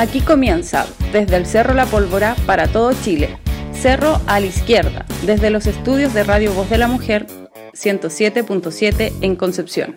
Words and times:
Aquí 0.00 0.22
comienza, 0.22 0.86
desde 1.12 1.36
el 1.36 1.44
Cerro 1.44 1.74
La 1.74 1.84
Pólvora 1.84 2.34
para 2.46 2.68
todo 2.68 2.94
Chile. 2.94 3.36
Cerro 3.72 4.18
a 4.26 4.40
la 4.40 4.46
izquierda, 4.46 5.04
desde 5.26 5.50
los 5.50 5.66
estudios 5.66 6.14
de 6.14 6.24
Radio 6.24 6.54
Voz 6.54 6.70
de 6.70 6.78
la 6.78 6.88
Mujer 6.88 7.26
107.7 7.74 9.12
en 9.20 9.36
Concepción. 9.36 9.96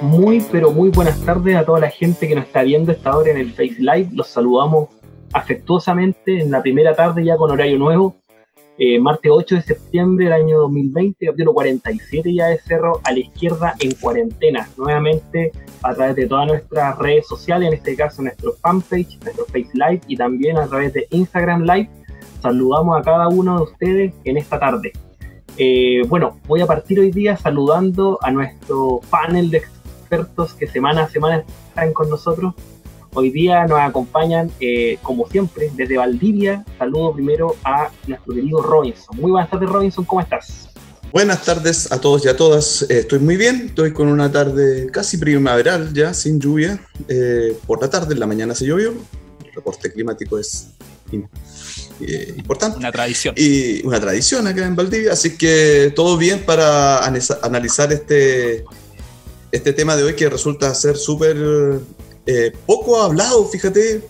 Muy, 0.00 0.46
pero 0.52 0.70
muy 0.70 0.90
buenas 0.90 1.20
tardes 1.22 1.56
a 1.56 1.64
toda 1.64 1.80
la 1.80 1.90
gente 1.90 2.28
que 2.28 2.36
nos 2.36 2.44
está 2.44 2.62
viendo 2.62 2.92
esta 2.92 3.16
hora 3.16 3.32
en 3.32 3.38
el 3.38 3.50
Face 3.50 3.78
Live. 3.80 4.10
Los 4.12 4.28
saludamos 4.28 4.90
afectuosamente 5.32 6.40
en 6.40 6.52
la 6.52 6.62
primera 6.62 6.94
tarde 6.94 7.24
ya 7.24 7.36
con 7.36 7.50
horario 7.50 7.80
nuevo. 7.80 8.14
Eh, 8.78 9.00
martes 9.00 9.32
8 9.34 9.54
de 9.54 9.62
septiembre 9.62 10.26
del 10.26 10.34
año 10.34 10.58
2020, 10.58 11.24
capítulo 11.24 11.54
47 11.54 12.34
ya 12.34 12.48
de 12.48 12.58
Cerro 12.58 13.00
a 13.04 13.12
la 13.12 13.20
izquierda 13.20 13.74
en 13.78 13.92
cuarentena. 13.92 14.68
Nuevamente 14.76 15.50
a 15.82 15.94
través 15.94 16.14
de 16.16 16.26
todas 16.26 16.46
nuestras 16.46 16.98
redes 16.98 17.26
sociales, 17.26 17.68
en 17.68 17.74
este 17.74 17.96
caso 17.96 18.20
nuestro 18.20 18.52
fanpage, 18.60 19.18
nuestro 19.22 19.46
Face 19.46 19.70
Live 19.72 20.02
y 20.08 20.16
también 20.16 20.58
a 20.58 20.66
través 20.66 20.92
de 20.92 21.06
Instagram 21.10 21.62
Live. 21.62 21.88
Saludamos 22.42 22.98
a 22.98 23.02
cada 23.02 23.28
uno 23.28 23.56
de 23.56 23.62
ustedes 23.62 24.14
en 24.24 24.36
esta 24.36 24.58
tarde. 24.58 24.92
Eh, 25.56 26.02
bueno, 26.08 26.38
voy 26.46 26.60
a 26.60 26.66
partir 26.66 27.00
hoy 27.00 27.10
día 27.10 27.34
saludando 27.38 28.18
a 28.20 28.30
nuestro 28.30 29.00
panel 29.08 29.50
de 29.50 29.58
expertos 29.58 30.52
que 30.52 30.66
semana 30.66 31.04
a 31.04 31.08
semana 31.08 31.44
están 31.68 31.94
con 31.94 32.10
nosotros. 32.10 32.52
Hoy 33.18 33.30
día 33.30 33.66
nos 33.66 33.80
acompañan, 33.80 34.52
eh, 34.60 34.98
como 35.00 35.26
siempre, 35.26 35.72
desde 35.74 35.96
Valdivia. 35.96 36.62
Saludo 36.76 37.14
primero 37.14 37.56
a 37.64 37.90
nuestro 38.06 38.34
querido 38.34 38.60
Robinson. 38.60 39.16
Muy 39.18 39.30
buenas 39.30 39.48
tardes, 39.48 39.70
Robinson, 39.70 40.04
¿cómo 40.04 40.20
estás? 40.20 40.68
Buenas 41.14 41.42
tardes 41.42 41.90
a 41.90 41.98
todos 41.98 42.26
y 42.26 42.28
a 42.28 42.36
todas. 42.36 42.82
Eh, 42.82 42.98
estoy 42.98 43.20
muy 43.20 43.38
bien. 43.38 43.68
Estoy 43.68 43.94
con 43.94 44.08
una 44.08 44.30
tarde 44.30 44.90
casi 44.92 45.16
primaveral 45.16 45.94
ya, 45.94 46.12
sin 46.12 46.38
lluvia. 46.38 46.78
Eh, 47.08 47.56
por 47.66 47.80
la 47.80 47.88
tarde, 47.88 48.12
en 48.12 48.20
la 48.20 48.26
mañana 48.26 48.54
se 48.54 48.66
llovió. 48.66 48.90
El 48.90 49.52
reporte 49.54 49.90
climático 49.90 50.38
es 50.38 50.72
importante. 52.36 52.76
Una 52.76 52.92
tradición. 52.92 53.34
Y 53.38 53.82
una 53.86 53.98
tradición 53.98 54.46
acá 54.46 54.66
en 54.66 54.76
Valdivia. 54.76 55.14
Así 55.14 55.38
que 55.38 55.90
todo 55.96 56.18
bien 56.18 56.44
para 56.44 56.98
analizar 56.98 57.90
este, 57.94 58.66
este 59.52 59.72
tema 59.72 59.96
de 59.96 60.02
hoy 60.02 60.12
que 60.12 60.28
resulta 60.28 60.74
ser 60.74 60.98
súper 60.98 61.38
eh, 62.26 62.52
poco 62.66 63.00
hablado, 63.00 63.44
fíjate, 63.46 64.02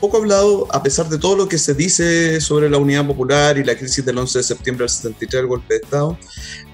poco 0.00 0.18
hablado, 0.18 0.68
a 0.70 0.82
pesar 0.82 1.08
de 1.08 1.18
todo 1.18 1.36
lo 1.36 1.48
que 1.48 1.56
se 1.56 1.74
dice 1.74 2.40
sobre 2.40 2.68
la 2.68 2.78
unidad 2.78 3.06
popular 3.06 3.56
y 3.56 3.64
la 3.64 3.74
crisis 3.74 4.04
del 4.04 4.18
11 4.18 4.38
de 4.38 4.44
septiembre 4.44 4.82
del 4.82 4.90
73, 4.90 5.40
el 5.40 5.46
golpe 5.46 5.74
de 5.74 5.80
Estado. 5.80 6.18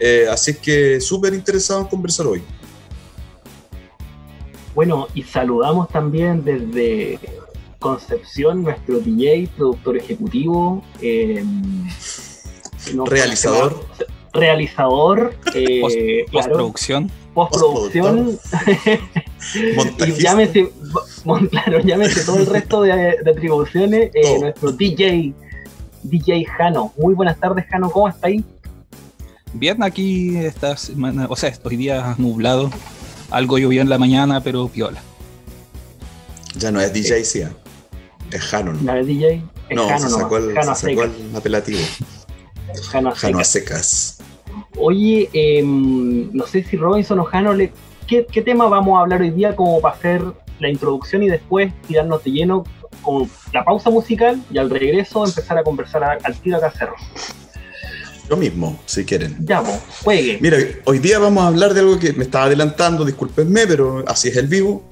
Eh, 0.01 0.27
así 0.31 0.55
que 0.55 1.01
súper 1.01 1.33
interesado 1.35 1.81
en 1.81 1.87
conversar 1.87 2.27
hoy. 2.27 2.43
Bueno, 4.75 5.09
y 5.15 5.23
saludamos 5.23 5.89
también 5.89 6.45
desde 6.45 7.19
Concepción, 7.81 8.63
nuestro 8.63 9.01
DJ, 9.01 9.49
productor 9.57 9.97
ejecutivo, 9.97 10.85
eh, 11.01 11.43
realizador. 13.07 13.87
Realizador, 14.33 15.34
postproducción. 16.31 17.11
postproducción. 17.34 18.39
y 20.06 20.12
llámese, 20.22 20.70
claro, 21.50 21.81
llámese 21.81 22.25
todo 22.25 22.39
el 22.39 22.47
resto 22.47 22.83
de, 22.83 23.17
atribuciones, 23.28 24.11
eh, 24.14 24.39
nuestro 24.41 24.72
DJ, 24.72 25.34
DJ 26.03 26.45
Jano. 26.45 26.92
Muy 26.97 27.14
buenas 27.14 27.39
tardes, 27.39 27.67
Jano, 27.69 27.91
¿cómo 27.91 28.09
está 28.09 28.28
ahí? 28.28 28.45
Bien, 29.53 29.83
aquí 29.83 30.37
esta 30.37 30.77
o 31.28 31.37
sea, 31.37 31.48
estos 31.48 31.72
días 31.72 32.19
nublado, 32.19 32.70
algo 33.31 33.59
llovió 33.59 33.83
en 33.83 33.89
la 33.89 33.98
mañana, 33.98 34.41
pero 34.42 34.69
piola. 34.69 35.03
Ya 36.56 36.70
no 36.70 36.81
es 36.81 36.92
DJ, 36.92 37.25
sí, 37.25 37.42
es 38.31 38.42
Jano. 38.42 38.72
¿no? 38.72 38.94
es 38.94 39.06
DJ? 39.06 39.42
Es 39.69 39.77
no, 39.77 39.98
se 39.98 40.09
sacó, 40.09 40.37
el, 40.37 40.55
se 40.55 40.75
sacó 40.75 41.03
el 41.05 41.37
apelativo. 41.37 41.81
Jano, 42.91 43.12
Jano 43.12 43.38
a 43.38 43.44
secas. 43.44 44.19
Oye, 44.81 45.29
em, 45.33 46.31
no 46.33 46.47
sé 46.47 46.65
si 46.65 46.77
Robinson 46.77 47.19
o 47.19 47.25
Jano 47.25 47.53
le 47.53 47.73
¿qué, 48.07 48.43
tema 48.43 48.67
vamos 48.67 48.99
a 48.99 49.03
hablar 49.03 49.21
hoy 49.21 49.31
día 49.31 49.55
como 49.55 49.81
para 49.81 49.95
hacer 49.95 50.23
la 50.59 50.69
introducción 50.69 51.23
y 51.23 51.29
después 51.29 51.73
tirarnos 51.87 52.25
de 52.25 52.33
lleno 52.33 52.65
con 53.03 53.31
la 53.53 53.65
pausa 53.65 53.91
musical 53.91 54.43
y 54.51 54.59
al 54.59 54.69
regreso 54.69 55.25
empezar 55.25 55.59
a 55.59 55.63
conversar 55.63 56.19
al 56.23 56.37
tiro 56.41 56.57
acá 56.57 56.73
cerro? 56.73 56.97
Lo 58.29 58.37
mismo, 58.37 58.79
si 58.87 59.05
quieren. 59.05 59.37
Ya, 59.41 59.61
pues, 59.61 59.81
juegue. 60.03 60.39
Mira, 60.41 60.57
hoy 60.85 60.99
día 60.99 61.19
vamos 61.19 61.43
a 61.43 61.49
hablar 61.49 61.75
de 61.75 61.81
algo 61.81 61.99
que 61.99 62.12
me 62.12 62.25
estaba 62.25 62.45
adelantando, 62.45 63.05
discúlpenme, 63.05 63.67
pero 63.67 64.05
así 64.07 64.29
es 64.29 64.37
el 64.37 64.47
vivo. 64.47 64.85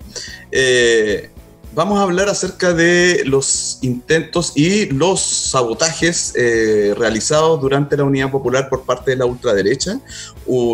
Eh, 0.50 1.30
vamos 1.74 1.98
a 1.98 2.02
hablar 2.02 2.28
acerca 2.28 2.72
de 2.72 3.22
los 3.24 3.78
intentos 3.82 4.52
y 4.56 4.86
los 4.86 5.20
sabotajes 5.20 6.32
eh, 6.36 6.94
realizados 6.96 7.60
durante 7.60 7.96
la 7.96 8.04
Unidad 8.04 8.30
Popular 8.30 8.68
por 8.68 8.82
parte 8.82 9.12
de 9.12 9.16
la 9.18 9.26
ultraderecha, 9.26 10.00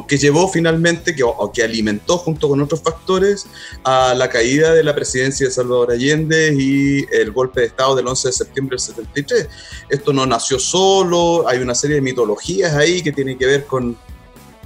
que 0.09 0.19
llevó 0.19 0.49
finalmente, 0.49 1.15
que, 1.15 1.23
o 1.23 1.51
que 1.53 1.63
alimentó 1.63 2.19
junto 2.19 2.49
con 2.49 2.61
otros 2.61 2.81
factores, 2.83 3.47
a 3.83 4.15
la 4.15 4.29
caída 4.29 4.73
de 4.73 4.85
la 4.85 4.95
presidencia 4.95 5.47
de 5.47 5.53
Salvador 5.53 5.93
Allende 5.93 6.55
y 6.57 7.05
el 7.13 7.33
golpe 7.33 7.61
de 7.61 7.67
Estado 7.67 7.97
del 7.97 8.07
11 8.07 8.29
de 8.29 8.33
septiembre 8.33 8.75
del 8.75 8.81
73. 8.81 9.49
Esto 9.89 10.13
no 10.13 10.27
nació 10.27 10.59
solo, 10.59 11.49
hay 11.49 11.59
una 11.59 11.75
serie 11.75 11.97
de 11.97 12.03
mitologías 12.03 12.75
ahí 12.75 13.03
que 13.03 13.13
tienen 13.13 13.37
que 13.37 13.47
ver 13.47 13.67
con, 13.67 13.97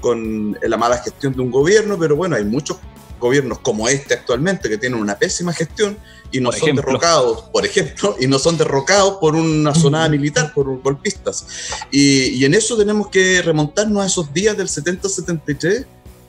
con 0.00 0.56
la 0.60 0.76
mala 0.76 0.98
gestión 0.98 1.32
de 1.32 1.40
un 1.40 1.50
gobierno, 1.50 1.98
pero 1.98 2.16
bueno, 2.16 2.36
hay 2.36 2.44
muchos 2.44 2.76
gobiernos 3.18 3.58
como 3.58 3.88
este 3.88 4.14
actualmente 4.14 4.68
que 4.68 4.78
tienen 4.78 4.98
una 4.98 5.18
pésima 5.18 5.52
gestión 5.52 5.98
y 6.30 6.40
no 6.40 6.52
son 6.52 6.76
derrocados, 6.76 7.42
por 7.52 7.64
ejemplo, 7.64 8.16
y 8.20 8.26
no 8.26 8.38
son 8.38 8.58
derrocados 8.58 9.18
por 9.18 9.34
una 9.34 9.74
zona 9.74 10.08
militar, 10.08 10.52
por 10.54 10.80
golpistas. 10.82 11.46
Y, 11.90 12.44
en 12.44 12.54
eso 12.54 12.76
tenemos 12.76 13.08
que 13.08 13.42
remontarnos 13.42 14.02
a 14.02 14.06
esos 14.06 14.32
días 14.32 14.56
del 14.56 14.68
70-73 14.68 15.86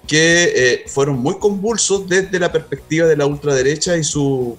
que 0.08 0.54
eh, 0.56 0.84
fueron 0.88 1.20
muy 1.20 1.38
convulsos 1.38 2.08
desde 2.08 2.40
la 2.40 2.52
perspectiva 2.52 3.08
de 3.08 3.16
la 3.16 3.26
ultraderecha 3.26 3.96
y 3.96 4.04
su, 4.04 4.58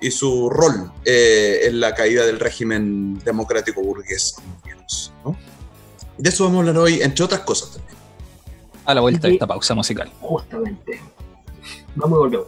y 0.00 0.10
su 0.10 0.48
rol 0.48 0.90
eh, 1.04 1.60
en 1.64 1.80
la 1.80 1.94
caída 1.94 2.24
del 2.24 2.40
régimen 2.40 3.18
democrático 3.18 3.82
burgués, 3.82 4.36
De 6.16 6.28
eso 6.28 6.44
vamos 6.44 6.58
a 6.58 6.60
hablar 6.60 6.78
hoy, 6.78 7.02
entre 7.02 7.24
otras 7.24 7.40
cosas 7.40 7.72
también. 7.72 7.98
A 8.86 8.94
la 8.94 9.02
vuelta 9.02 9.28
de 9.28 9.34
esta 9.34 9.46
pausa 9.46 9.74
musical. 9.74 10.10
Justamente. 10.20 11.00
Vamos 12.00 12.16
y 12.16 12.20
volvemos. 12.20 12.46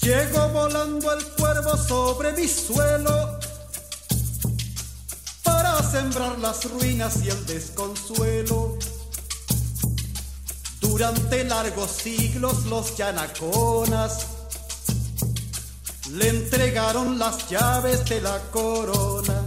Llego 0.00 0.48
volando 0.48 1.12
el 1.12 1.24
cuervo 1.38 1.76
sobre 1.76 2.32
mi 2.32 2.48
suelo 2.48 3.38
para 5.42 5.82
sembrar 5.82 6.38
las 6.38 6.64
ruinas 6.70 7.22
y 7.22 7.28
el 7.28 7.44
desconsuelo. 7.44 8.78
Durante 10.80 11.44
largos 11.44 11.90
siglos 11.90 12.64
los 12.64 12.96
yanaconas 12.96 14.37
le 16.12 16.28
entregaron 16.28 17.18
las 17.18 17.48
llaves 17.48 18.04
de 18.06 18.20
la 18.20 18.38
corona. 18.50 19.42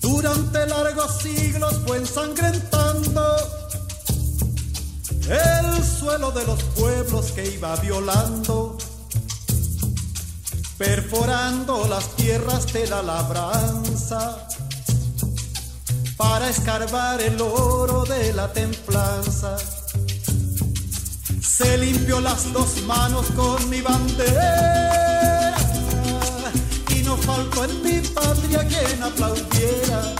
Durante 0.00 0.66
largos 0.66 1.18
siglos 1.22 1.74
fue 1.86 1.98
ensangrentando 1.98 3.36
el 5.28 5.84
suelo 5.84 6.30
de 6.30 6.44
los 6.46 6.62
pueblos 6.62 7.32
que 7.32 7.46
iba 7.50 7.76
violando, 7.76 8.78
perforando 10.78 11.86
las 11.86 12.16
tierras 12.16 12.72
de 12.72 12.86
la 12.86 13.02
labranza 13.02 14.48
para 16.16 16.48
escarbar 16.48 17.20
el 17.20 17.40
oro 17.40 18.04
de 18.04 18.32
la 18.32 18.52
templanza. 18.52 19.56
Se 21.58 21.76
limpió 21.76 22.20
las 22.20 22.52
dos 22.52 22.80
manos 22.82 23.26
con 23.34 23.68
mi 23.68 23.80
bandera 23.80 25.56
y 26.94 27.02
no 27.02 27.16
faltó 27.16 27.64
en 27.64 27.82
mi 27.82 27.98
patria 28.10 28.60
quien 28.60 29.02
aplaudiera 29.02 30.14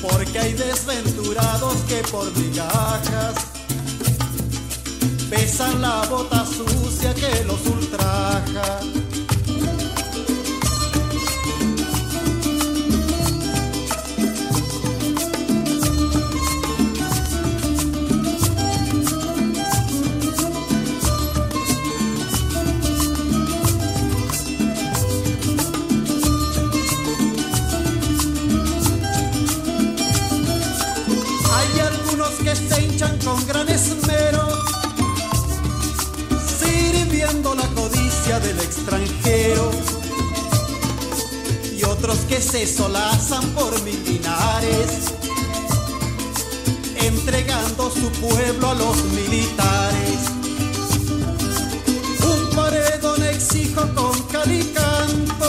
porque 0.00 0.38
hay 0.38 0.52
desventurados 0.52 1.74
que 1.88 1.96
por 2.12 2.30
migajas 2.36 3.34
besan 5.28 5.82
la 5.82 6.06
bota 6.08 6.46
sucia 6.46 7.12
que 7.12 7.44
los 7.44 7.66
ultraja. 7.66 8.99
Se 42.40 42.66
solazan 42.66 43.44
por 43.50 43.70
mil 43.82 44.02
dinares, 44.02 45.12
entregando 46.96 47.90
su 47.90 48.10
pueblo 48.12 48.70
a 48.70 48.74
los 48.74 49.04
militares. 49.04 50.20
Un 52.24 52.56
paredón 52.56 53.22
exijo 53.24 53.82
con 53.94 54.22
calicanto 54.24 55.46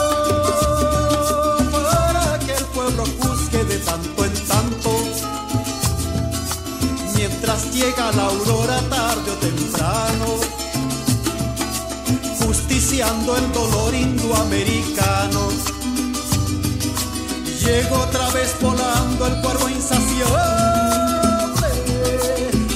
para 1.72 2.40
que 2.40 2.54
el 2.56 2.66
pueblo 2.66 3.06
juzgue 3.22 3.64
de 3.64 3.78
tanto 3.78 4.26
en 4.26 4.34
tanto. 4.48 4.92
Mientras 7.16 7.72
llega 7.74 8.12
la 8.12 8.26
aurora 8.26 8.82
tarde 8.90 9.32
o 9.32 9.36
temprano, 9.36 10.26
justiciando 12.40 13.38
el 13.38 13.52
dolor 13.54 13.94
indoamericano. 13.94 15.71
Llegó 17.64 18.00
otra 18.00 18.28
vez 18.32 18.56
volando 18.60 19.28
el 19.28 19.40
cuervo 19.42 19.70
insaciable, 19.70 20.36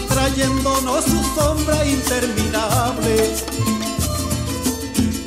trayéndonos 0.07 1.05
su 1.05 1.23
sombra 1.33 1.83
interminable. 1.85 3.35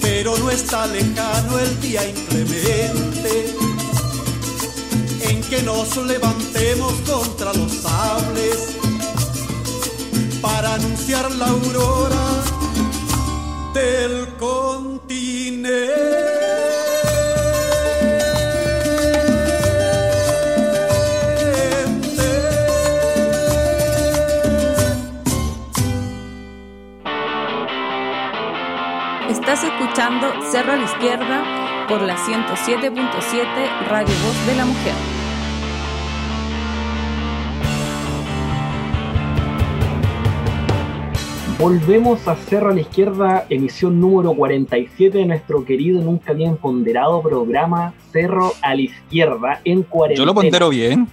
Pero 0.01 0.39
no 0.39 0.51
está 0.51 0.87
lejano 0.87 1.59
el 1.59 1.81
día 1.81 2.09
inclemente 2.09 3.55
en 5.23 5.43
que 5.43 5.63
nos 5.63 5.97
levantemos 5.97 6.93
contra 7.09 7.53
los 7.53 7.73
sables 7.73 8.77
para 10.41 10.75
anunciar 10.75 11.31
la 11.33 11.47
aurora 11.47 12.27
del 13.75 14.29
continente. 14.39 14.98
Escuchando 29.99 30.29
Cerro 30.53 30.73
a 30.75 30.77
la 30.77 30.85
Izquierda 30.85 31.87
por 31.89 32.03
la 32.03 32.17
107.7 32.17 33.89
Radio 33.89 34.15
Voz 34.25 34.47
de 34.47 34.55
la 34.55 34.65
Mujer. 34.65 34.95
Volvemos 41.59 42.29
a 42.29 42.37
Cerro 42.37 42.71
a 42.71 42.75
la 42.75 42.81
Izquierda, 42.81 43.47
emisión 43.51 44.01
número 44.01 44.35
47 44.35 45.19
de 45.19 45.27
nuestro 45.27 45.65
querido, 45.65 46.01
nunca 46.01 46.33
bien 46.33 46.57
ponderado 46.57 47.21
programa 47.21 47.93
Cerro 48.13 48.53
a 48.63 48.77
la 48.77 48.83
Izquierda 48.83 49.61
en 49.65 49.83
cuarentena. 49.83 50.23
Yo 50.23 50.27
lo 50.27 50.35
pondero 50.35 50.69
bien. 50.69 51.09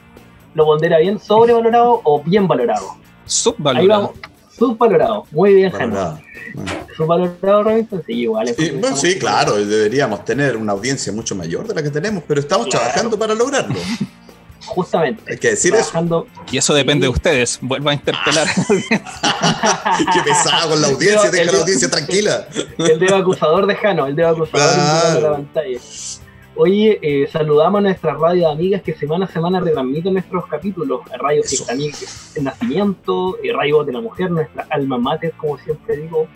¿Lo 0.54 0.66
pondera 0.66 1.00
bien? 1.00 1.18
¿Sobrevalorado 1.18 2.02
o 2.04 2.22
bien 2.24 2.48
valorado? 2.48 2.92
Ahí 2.92 3.00
Subvalorado. 3.26 4.02
vamos. 4.14 4.35
Subvalorado. 4.58 5.26
Muy 5.32 5.54
bien, 5.54 5.72
Jano. 5.72 5.94
Valorado. 5.96 6.22
Bueno. 6.54 6.72
¿Subvalorado, 6.96 7.64
Robinson? 7.64 8.04
Sí, 8.06 8.14
igual. 8.14 8.48
es 8.50 8.56
Sí, 8.56 8.72
bueno, 8.72 8.96
sí, 8.96 9.20
claro, 9.20 9.56
deberíamos 9.56 10.24
tener 10.24 10.56
una 10.56 10.72
audiencia 10.72 11.12
mucho 11.12 11.36
mayor 11.36 11.68
de 11.68 11.74
la 11.76 11.84
que 11.84 11.90
tenemos, 11.90 12.24
pero 12.28 12.40
estamos 12.40 12.68
Claro. 12.68 12.86
trabajando 12.86 13.20
para 13.20 13.34
lograrlo. 13.34 13.76
Justamente. 14.66 15.22
Hay 15.32 15.38
que 15.38 15.50
decir 15.52 15.74
eso. 15.76 15.84
trabajando. 15.92 16.28
Y 16.52 16.58
eso 16.58 16.74
depende 16.74 17.06
de 17.06 17.10
ustedes. 17.10 17.60
Vuelvo 17.62 17.90
a 17.90 17.94
interpelar. 17.94 18.48
Qué 20.14 20.22
pesado 20.24 20.70
con 20.72 20.82
la 20.82 20.88
audiencia, 20.88 21.30
deja 21.30 21.52
la 21.52 21.60
audiencia 21.60 21.90
tranquila. 21.90 22.48
El 22.78 23.00
dedo 23.00 23.16
acusador 23.18 23.68
de 23.68 23.76
Jano, 23.76 24.08
el 24.08 24.16
dedo 24.16 24.30
acusador 24.30 24.50
Claro. 24.74 24.82
indicando 24.82 25.22
la 25.22 25.32
pantalla. 25.36 25.80
Oye, 26.58 27.00
eh, 27.02 27.28
saludamos 27.28 27.80
a 27.80 27.82
nuestras 27.82 28.18
radio 28.18 28.48
amigas 28.48 28.82
que 28.82 28.94
semana 28.94 29.26
a 29.26 29.28
semana 29.28 29.60
retransmiten 29.60 30.14
nuestros 30.14 30.48
capítulos. 30.48 31.02
Radio. 31.20 31.44
Ciclanic 31.44 31.96
en 32.36 32.46
Nacimiento, 32.46 33.38
eh, 33.44 33.52
Radio 33.52 33.84
de 33.84 33.92
la 33.92 34.00
Mujer, 34.00 34.32
nuestra 34.32 34.66
alma 34.70 34.98
mater, 34.98 35.34
como 35.34 35.58
siempre 35.58 35.98
digo. 35.98 36.28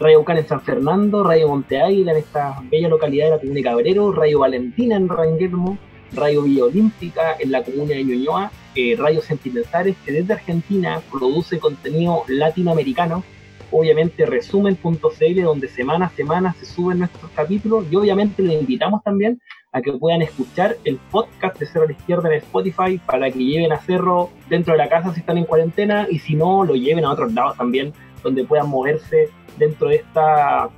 Radio 0.00 0.20
Ucan 0.20 0.38
en 0.38 0.48
San 0.48 0.62
Fernando, 0.62 1.22
Radio 1.22 1.48
Monte 1.48 1.82
Águila 1.82 2.12
en 2.12 2.18
esta 2.18 2.62
bella 2.70 2.88
localidad 2.88 3.26
de 3.26 3.30
la 3.32 3.38
comuna 3.38 3.56
de 3.56 3.62
Cabrero, 3.62 4.12
Radio 4.12 4.38
Valentina 4.38 4.96
en 4.96 5.08
Ranguermo, 5.08 5.76
Radio 6.12 6.42
Villa 6.44 6.64
Olímpica 6.64 7.36
en 7.38 7.52
la 7.52 7.62
comuna 7.62 7.94
de 7.94 8.04
Ñuñoa, 8.04 8.50
eh, 8.74 8.96
Radio 8.98 9.20
Sentimentales 9.20 9.96
que 10.02 10.12
desde 10.12 10.32
Argentina 10.32 11.02
produce 11.10 11.58
contenido 11.58 12.24
latinoamericano 12.28 13.22
obviamente 13.70 14.24
resumen.cl 14.24 15.42
donde 15.42 15.68
semana 15.68 16.06
a 16.06 16.10
semana 16.10 16.54
se 16.58 16.66
suben 16.66 17.00
nuestros 17.00 17.30
capítulos 17.32 17.84
y 17.90 17.96
obviamente 17.96 18.42
les 18.42 18.60
invitamos 18.60 19.02
también 19.02 19.40
a 19.78 19.82
que 19.82 19.92
puedan 19.92 20.22
escuchar 20.22 20.76
el 20.84 20.96
podcast 21.10 21.58
de 21.58 21.66
Cerro 21.66 21.84
a 21.84 21.86
la 21.86 21.92
Izquierda 21.92 22.28
en 22.28 22.34
Spotify 22.38 23.00
para 23.04 23.30
que 23.30 23.38
lleven 23.38 23.72
a 23.72 23.80
Cerro 23.80 24.30
dentro 24.48 24.72
de 24.72 24.78
la 24.78 24.88
casa 24.88 25.12
si 25.14 25.20
están 25.20 25.38
en 25.38 25.44
cuarentena 25.44 26.06
y 26.10 26.18
si 26.18 26.34
no 26.34 26.64
lo 26.64 26.74
lleven 26.74 27.04
a 27.04 27.10
otros 27.10 27.32
lados 27.32 27.56
también 27.56 27.92
donde 28.22 28.44
puedan 28.44 28.68
moverse 28.68 29.30
dentro 29.56 29.88
de 29.88 29.96
esta 29.96 30.68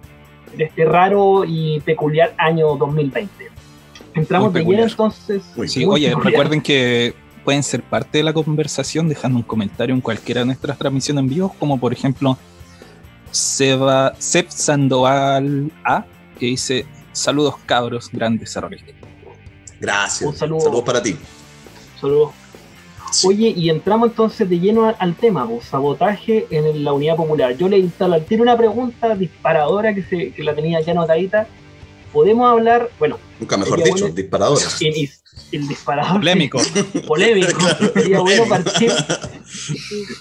de 0.57 0.65
este 0.65 0.85
raro 0.85 1.45
y 1.47 1.81
peculiar 1.81 2.35
año 2.37 2.77
2020. 2.77 3.51
Entramos 4.15 4.53
de 4.53 4.65
lleno 4.65 4.83
entonces. 4.83 5.43
Sí, 5.67 5.85
oye, 5.85 6.09
peculiar. 6.09 6.25
recuerden 6.25 6.61
que 6.61 7.15
pueden 7.45 7.63
ser 7.63 7.83
parte 7.83 8.19
de 8.19 8.25
la 8.25 8.33
conversación 8.33 9.09
dejando 9.09 9.39
un 9.39 9.45
comentario 9.45 9.95
en 9.95 10.01
cualquiera 10.01 10.41
de 10.41 10.47
nuestras 10.47 10.77
transmisiones 10.77 11.23
en 11.23 11.29
vivo, 11.29 11.55
como 11.59 11.79
por 11.79 11.93
ejemplo 11.93 12.37
Seba, 13.31 14.13
Seb 14.19 14.47
Sandoval 14.51 15.71
A, 15.85 16.05
que 16.39 16.47
dice 16.47 16.87
saludos 17.13 17.55
cabros, 17.67 18.09
grandes 18.13 18.55
errores. 18.57 18.83
Gracias. 19.81 20.29
Un 20.29 20.37
saludo. 20.37 20.61
Saludos 20.61 20.85
para 20.85 21.03
ti. 21.03 21.17
Saludos. 22.01 22.33
Sí. 23.13 23.27
Oye, 23.27 23.49
y 23.57 23.71
entramos 23.71 24.11
entonces 24.11 24.49
de 24.49 24.61
lleno 24.61 24.87
al, 24.87 24.97
al 25.01 25.15
tema, 25.17 25.49
pues, 25.49 25.65
sabotaje 25.65 26.47
en 26.51 26.85
la 26.85 26.93
unidad 26.93 27.17
popular. 27.17 27.57
Yo 27.57 27.69
le 27.69 27.79
instalo 27.79 28.15
al 28.15 28.25
tiro 28.25 28.43
una 28.43 28.57
pregunta 28.57 29.17
disparadora 29.17 29.93
que, 29.95 30.03
se, 30.05 30.31
que 30.31 30.45
la 30.45 30.55
tenía 30.55 30.81
ya 30.81 30.93
anotadita. 30.93 31.49
Podemos 32.13 32.49
hablar, 32.51 32.89
bueno, 32.99 33.19
Nunca 33.41 33.57
mejor 33.57 33.83
dicho, 33.83 33.91
bueno- 33.99 34.15
disparadores. 34.15 34.81
el, 35.53 35.67
disparador 35.69 36.19
Polémico. 36.21 36.61
polémico. 37.09 37.61
Sería 37.95 38.21
bueno 38.21 38.45
partir, 38.49 38.93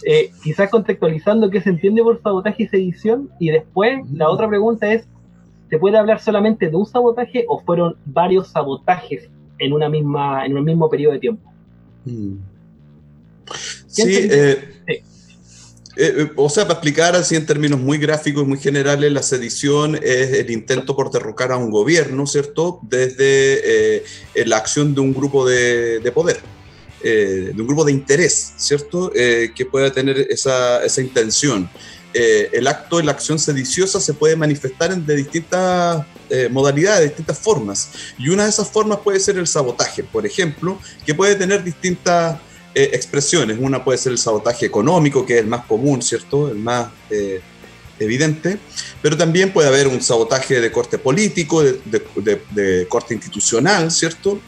eh, 0.05 0.31
quizás 0.43 0.69
contextualizando 0.69 1.49
qué 1.49 1.61
se 1.61 1.69
entiende 1.69 2.01
por 2.01 2.21
sabotaje 2.21 2.63
y 2.63 2.67
sedición. 2.67 3.29
Y 3.39 3.49
después, 3.51 3.99
la 4.13 4.29
otra 4.29 4.47
pregunta 4.47 4.91
es: 4.91 5.05
¿se 5.69 5.77
puede 5.77 5.97
hablar 5.97 6.21
solamente 6.21 6.69
de 6.69 6.75
un 6.75 6.85
sabotaje 6.85 7.45
o 7.47 7.61
fueron 7.61 7.95
varios 8.05 8.49
sabotajes 8.49 9.29
en, 9.59 9.73
una 9.73 9.89
misma, 9.89 10.45
en 10.45 10.57
un 10.57 10.65
mismo 10.65 10.89
periodo 10.89 11.13
de 11.13 11.19
tiempo? 11.19 11.51
Mm. 12.05 12.35
¿Quién 13.93 14.07
Sí, 14.07 14.15
eh, 14.31 14.57
Sí. 14.87 14.93
eh, 14.93 15.03
eh, 16.17 16.31
o 16.35 16.49
sea, 16.49 16.63
para 16.63 16.75
explicar 16.75 17.15
así 17.15 17.35
en 17.35 17.45
términos 17.45 17.79
muy 17.79 17.97
gráficos 17.97 18.43
y 18.43 18.47
muy 18.47 18.57
generales, 18.59 19.11
la 19.11 19.21
sedición 19.23 19.99
es 20.01 20.33
el 20.33 20.49
intento 20.49 20.95
por 20.95 21.11
derrocar 21.11 21.51
a 21.51 21.57
un 21.57 21.69
gobierno, 21.71 22.25
¿cierto? 22.25 22.79
Desde 22.83 23.97
eh, 23.97 24.03
la 24.45 24.57
acción 24.57 24.95
de 24.95 25.01
un 25.01 25.13
grupo 25.13 25.47
de, 25.47 25.99
de 25.99 26.11
poder, 26.11 26.39
eh, 27.03 27.51
de 27.53 27.61
un 27.61 27.67
grupo 27.67 27.83
de 27.83 27.91
interés, 27.91 28.53
¿cierto? 28.57 29.11
Eh, 29.15 29.51
que 29.55 29.65
pueda 29.65 29.91
tener 29.91 30.17
esa, 30.29 30.83
esa 30.85 31.01
intención. 31.01 31.69
Eh, 32.13 32.49
el 32.53 32.65
acto, 32.67 32.99
la 33.01 33.11
acción 33.11 33.37
sediciosa 33.37 33.99
se 33.99 34.13
puede 34.15 34.35
manifestar 34.35 34.91
en, 34.91 35.05
de 35.05 35.15
distintas 35.15 36.05
eh, 36.29 36.49
modalidades, 36.49 37.01
de 37.01 37.07
distintas 37.07 37.37
formas. 37.37 37.89
Y 38.17 38.29
una 38.29 38.43
de 38.43 38.49
esas 38.49 38.69
formas 38.69 38.99
puede 38.99 39.19
ser 39.19 39.37
el 39.37 39.45
sabotaje, 39.45 40.03
por 40.03 40.25
ejemplo, 40.25 40.79
que 41.05 41.13
puede 41.13 41.35
tener 41.35 41.63
distintas 41.63 42.39
eh, 42.73 42.89
expresiones. 42.93 43.57
Una 43.59 43.83
puede 43.83 43.99
ser 43.99 44.11
el 44.13 44.17
sabotaje 44.17 44.65
económico, 44.65 45.25
que 45.25 45.35
es 45.35 45.41
el 45.41 45.47
más 45.47 45.65
común, 45.65 46.01
¿cierto? 46.01 46.49
El 46.49 46.57
más 46.57 46.89
evidente. 47.99 48.57
Pero 49.01 49.15
también 49.15 49.53
puede 49.53 49.67
haber 49.67 49.87
un 49.87 50.01
sabotaje 50.01 50.59
de 50.59 50.71
corte 50.71 50.97
político, 50.97 51.61
de, 51.61 52.87
corte 52.89 53.13
institucional, 53.13 53.91
¿cierto? 53.91 54.39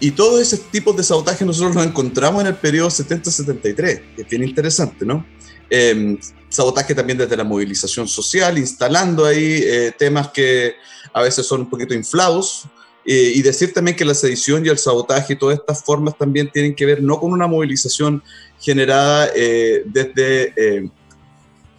Y 0.00 0.12
todos 0.12 0.40
esos 0.40 0.70
tipos 0.70 0.96
de 0.96 1.04
sabotaje 1.04 1.44
nosotros 1.44 1.74
los 1.74 1.84
encontramos 1.84 2.40
en 2.40 2.48
el 2.48 2.56
periodo 2.56 2.88
70-73, 2.88 4.02
que 4.16 4.22
es 4.22 4.28
bien 4.28 4.42
interesante, 4.42 5.04
¿no? 5.04 5.24
Eh, 5.70 6.18
sabotaje 6.50 6.94
también 6.94 7.16
desde 7.16 7.36
la 7.36 7.44
movilización 7.44 8.06
social, 8.06 8.58
instalando 8.58 9.24
ahí 9.24 9.62
eh, 9.64 9.92
temas 9.96 10.28
que 10.28 10.74
a 11.12 11.22
veces 11.22 11.46
son 11.46 11.62
un 11.62 11.70
poquito 11.70 11.94
inflados, 11.94 12.64
eh, 13.06 13.32
y 13.34 13.40
decir 13.40 13.72
también 13.72 13.96
que 13.96 14.04
la 14.04 14.14
sedición 14.14 14.66
y 14.66 14.68
el 14.68 14.76
sabotaje 14.76 15.32
y 15.32 15.36
todas 15.36 15.58
estas 15.58 15.82
formas 15.82 16.18
también 16.18 16.50
tienen 16.52 16.74
que 16.74 16.84
ver 16.84 17.02
no 17.02 17.18
con 17.18 17.32
una 17.32 17.46
movilización 17.46 18.22
generada 18.60 19.30
eh, 19.34 19.84
desde 19.86 20.90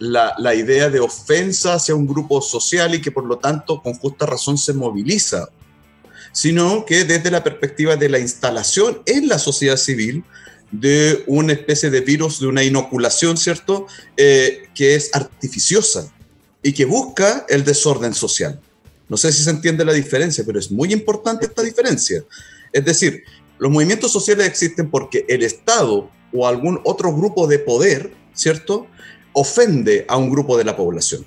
la, 0.00 0.34
la 0.38 0.54
idea 0.54 0.90
de 0.90 0.98
ofensa 0.98 1.74
hacia 1.74 1.94
un 1.94 2.08
grupo 2.08 2.42
social 2.42 2.94
y 2.94 3.00
que 3.00 3.12
por 3.12 3.24
lo 3.24 3.38
tanto 3.38 3.80
con 3.80 3.94
justa 3.94 4.26
razón 4.26 4.58
se 4.58 4.72
moviliza, 4.72 5.48
sino 6.32 6.84
que 6.84 7.04
desde 7.04 7.30
la 7.30 7.44
perspectiva 7.44 7.94
de 7.94 8.08
la 8.08 8.18
instalación 8.18 9.02
en 9.06 9.28
la 9.28 9.38
sociedad 9.38 9.76
civil 9.76 10.24
de 10.72 11.22
una 11.26 11.52
especie 11.52 11.90
de 11.90 12.00
virus, 12.00 12.40
de 12.40 12.48
una 12.48 12.64
inoculación, 12.64 13.36
¿cierto?, 13.36 13.86
Eh, 14.16 14.68
que 14.74 14.94
es 14.94 15.10
artificiosa, 15.12 16.10
y 16.62 16.72
que 16.72 16.84
busca 16.84 17.44
el 17.48 17.62
desorden 17.64 18.14
social. 18.14 18.60
No 19.08 19.16
sé 19.16 19.32
si 19.32 19.42
se 19.42 19.50
entiende 19.50 19.84
la 19.84 19.92
diferencia, 19.92 20.44
pero 20.46 20.58
es 20.58 20.70
muy 20.70 20.92
importante 20.92 21.46
esta 21.46 21.62
diferencia. 21.62 22.24
Es 22.72 22.84
decir, 22.84 23.24
los 23.58 23.70
movimientos 23.70 24.12
sociales 24.12 24.46
existen 24.46 24.88
porque 24.88 25.26
el 25.28 25.42
Estado 25.42 26.08
o 26.32 26.46
algún 26.46 26.80
otro 26.84 27.12
grupo 27.12 27.46
de 27.46 27.58
poder, 27.58 28.12
¿cierto?, 28.32 28.86
ofende 29.34 30.06
a 30.08 30.16
un 30.16 30.30
grupo 30.30 30.56
de 30.56 30.64
la 30.64 30.76
población, 30.76 31.26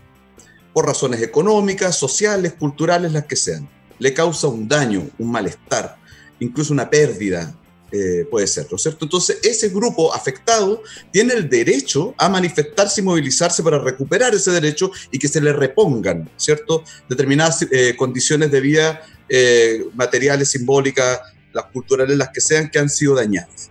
por 0.74 0.86
razones 0.86 1.22
económicas, 1.22 1.98
sociales, 1.98 2.54
culturales, 2.54 3.12
las 3.12 3.26
que 3.26 3.36
sean. 3.36 3.68
Le 4.00 4.14
causa 4.14 4.48
un 4.48 4.68
daño, 4.68 5.08
un 5.20 5.32
malestar, 5.32 5.98
incluso 6.40 6.74
una 6.74 6.90
pérdida, 6.90 7.56
eh, 7.96 8.26
puede 8.30 8.48
ser, 8.48 8.68
¿no 8.70 8.76
es 8.76 8.82
cierto? 8.82 9.06
Entonces, 9.06 9.40
ese 9.44 9.70
grupo 9.70 10.14
afectado 10.14 10.84
tiene 11.12 11.34
el 11.34 11.50
derecho 11.50 12.14
a 12.18 12.28
manifestarse 12.28 13.02
y 13.02 13.04
movilizarse 13.04 13.64
para 13.64 13.80
recuperar 13.80 14.36
ese 14.36 14.52
derecho 14.52 14.92
y 15.12 15.20
que 15.20 15.28
se 15.28 15.40
le 15.40 15.54
repongan, 15.54 16.30
¿cierto? 16.36 16.84
Determinadas 17.08 17.66
eh, 17.72 17.96
condiciones 17.98 18.52
de 18.52 18.60
vida 18.60 19.02
eh, 19.30 19.86
materiales, 19.94 20.50
simbólicas, 20.50 21.22
las 21.54 21.66
culturales, 21.66 22.18
las 22.18 22.30
que 22.30 22.42
sean, 22.42 22.70
que 22.70 22.80
han 22.80 22.90
sido 22.90 23.16
dañadas. 23.16 23.70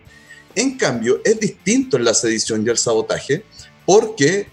En 0.54 0.78
cambio, 0.78 1.20
es 1.24 1.38
distinto 1.38 1.96
en 1.96 2.04
la 2.04 2.14
sedición 2.14 2.64
y 2.66 2.70
el 2.70 2.78
sabotaje, 2.78 3.44
porque 3.84 4.48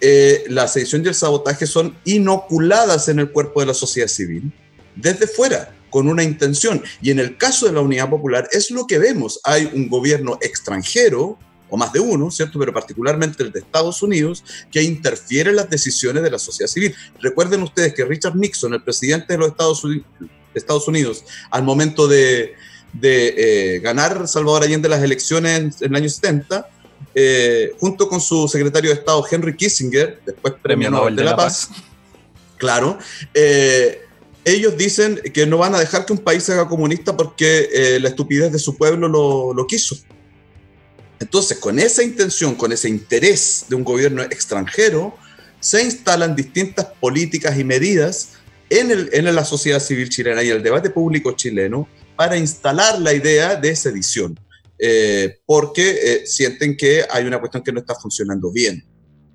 la 0.49 0.67
sedición 0.67 1.05
y 1.05 1.07
el 1.07 1.15
sabotaje 1.15 1.65
son 1.65 1.95
inoculadas 2.03 3.07
en 3.07 3.19
el 3.19 3.31
cuerpo 3.31 3.61
de 3.61 3.67
la 3.67 3.73
sociedad 3.73 4.09
civil 4.09 4.51
desde 4.95 5.25
fuera 5.25 5.73
con 5.91 6.07
una 6.07 6.23
intención. 6.23 6.81
Y 7.01 7.11
en 7.11 7.19
el 7.19 7.37
caso 7.37 7.67
de 7.67 7.73
la 7.73 7.81
Unidad 7.81 8.09
Popular 8.09 8.49
es 8.51 8.71
lo 8.71 8.87
que 8.87 8.97
vemos. 8.97 9.39
Hay 9.43 9.69
un 9.75 9.87
gobierno 9.87 10.39
extranjero, 10.41 11.37
o 11.69 11.77
más 11.77 11.93
de 11.93 11.99
uno, 11.99 12.31
¿cierto? 12.31 12.57
Pero 12.57 12.73
particularmente 12.73 13.43
el 13.43 13.51
de 13.51 13.59
Estados 13.59 14.01
Unidos, 14.01 14.43
que 14.71 14.81
interfiere 14.81 15.51
en 15.51 15.57
las 15.57 15.69
decisiones 15.69 16.23
de 16.23 16.31
la 16.31 16.39
sociedad 16.39 16.69
civil. 16.69 16.95
Recuerden 17.19 17.61
ustedes 17.61 17.93
que 17.93 18.03
Richard 18.03 18.35
Nixon, 18.35 18.73
el 18.73 18.81
presidente 18.81 19.33
de 19.33 19.37
los 19.37 19.49
Estados 19.49 19.83
Unidos, 19.83 20.05
Estados 20.53 20.87
Unidos 20.87 21.23
al 21.49 21.63
momento 21.63 22.07
de, 22.07 22.55
de 22.93 23.75
eh, 23.75 23.79
ganar 23.79 24.27
Salvador 24.27 24.63
Allende 24.63 24.89
las 24.89 25.03
elecciones 25.03 25.81
en 25.81 25.91
el 25.91 25.95
año 25.95 26.09
70, 26.09 26.67
eh, 27.13 27.71
junto 27.79 28.07
con 28.07 28.21
su 28.21 28.47
secretario 28.47 28.89
de 28.89 28.97
Estado 28.97 29.23
Henry 29.29 29.55
Kissinger, 29.55 30.21
después 30.25 30.53
Premio, 30.61 30.91
Nobel 30.91 31.15
de, 31.15 31.23
la, 31.23 31.35
Paz, 31.35 31.69
claro, 32.57 32.97
eh, 33.33 34.01
ellos 34.45 34.77
dicen 34.77 35.21
que 35.33 35.45
no 35.45 35.57
van 35.57 35.75
a 35.75 35.79
dejar 35.79 36.05
que 36.05 36.13
un 36.13 36.19
país 36.19 36.43
se 36.43 36.53
haga 36.53 36.67
comunista 36.67 37.15
porque 37.15 37.69
eh, 37.71 37.99
la 37.99 38.09
estupidez 38.09 38.51
de 38.51 38.59
su 38.59 38.75
pueblo 38.75 39.07
lo, 39.07 39.67
quiso. 39.67 39.97
Entonces, 41.19 41.59
con 41.59 41.77
esa 41.77 42.03
intención, 42.03 42.55
con 42.55 42.71
ese 42.71 42.89
interés 42.89 43.65
de 43.69 43.75
un 43.75 43.83
gobierno 43.83 44.23
extranjero, 44.23 45.15
se 45.59 45.83
instalan 45.83 46.35
distintas 46.35 46.87
políticas 46.99 47.57
y 47.59 47.63
medidas 47.63 48.33
en, 48.69 49.09
en 49.11 49.35
la 49.35 49.45
sociedad 49.45 49.79
civil 49.79 50.09
chilena 50.09 50.41
y 50.41 50.49
el 50.49 50.63
debate 50.63 50.89
público 50.89 51.33
chileno 51.33 51.87
para 52.15 52.37
instalar 52.37 52.99
la 52.99 53.13
idea 53.13 53.55
de 53.55 53.75
sedición, 53.75 54.39
eh, 54.79 55.39
porque 55.45 55.89
eh, 56.03 56.25
sienten 56.25 56.75
que 56.75 57.03
hay 57.09 57.25
una 57.25 57.39
cuestión 57.39 57.63
que 57.63 57.71
no 57.71 57.79
está 57.79 57.95
funcionando 57.95 58.51
bien. 58.51 58.83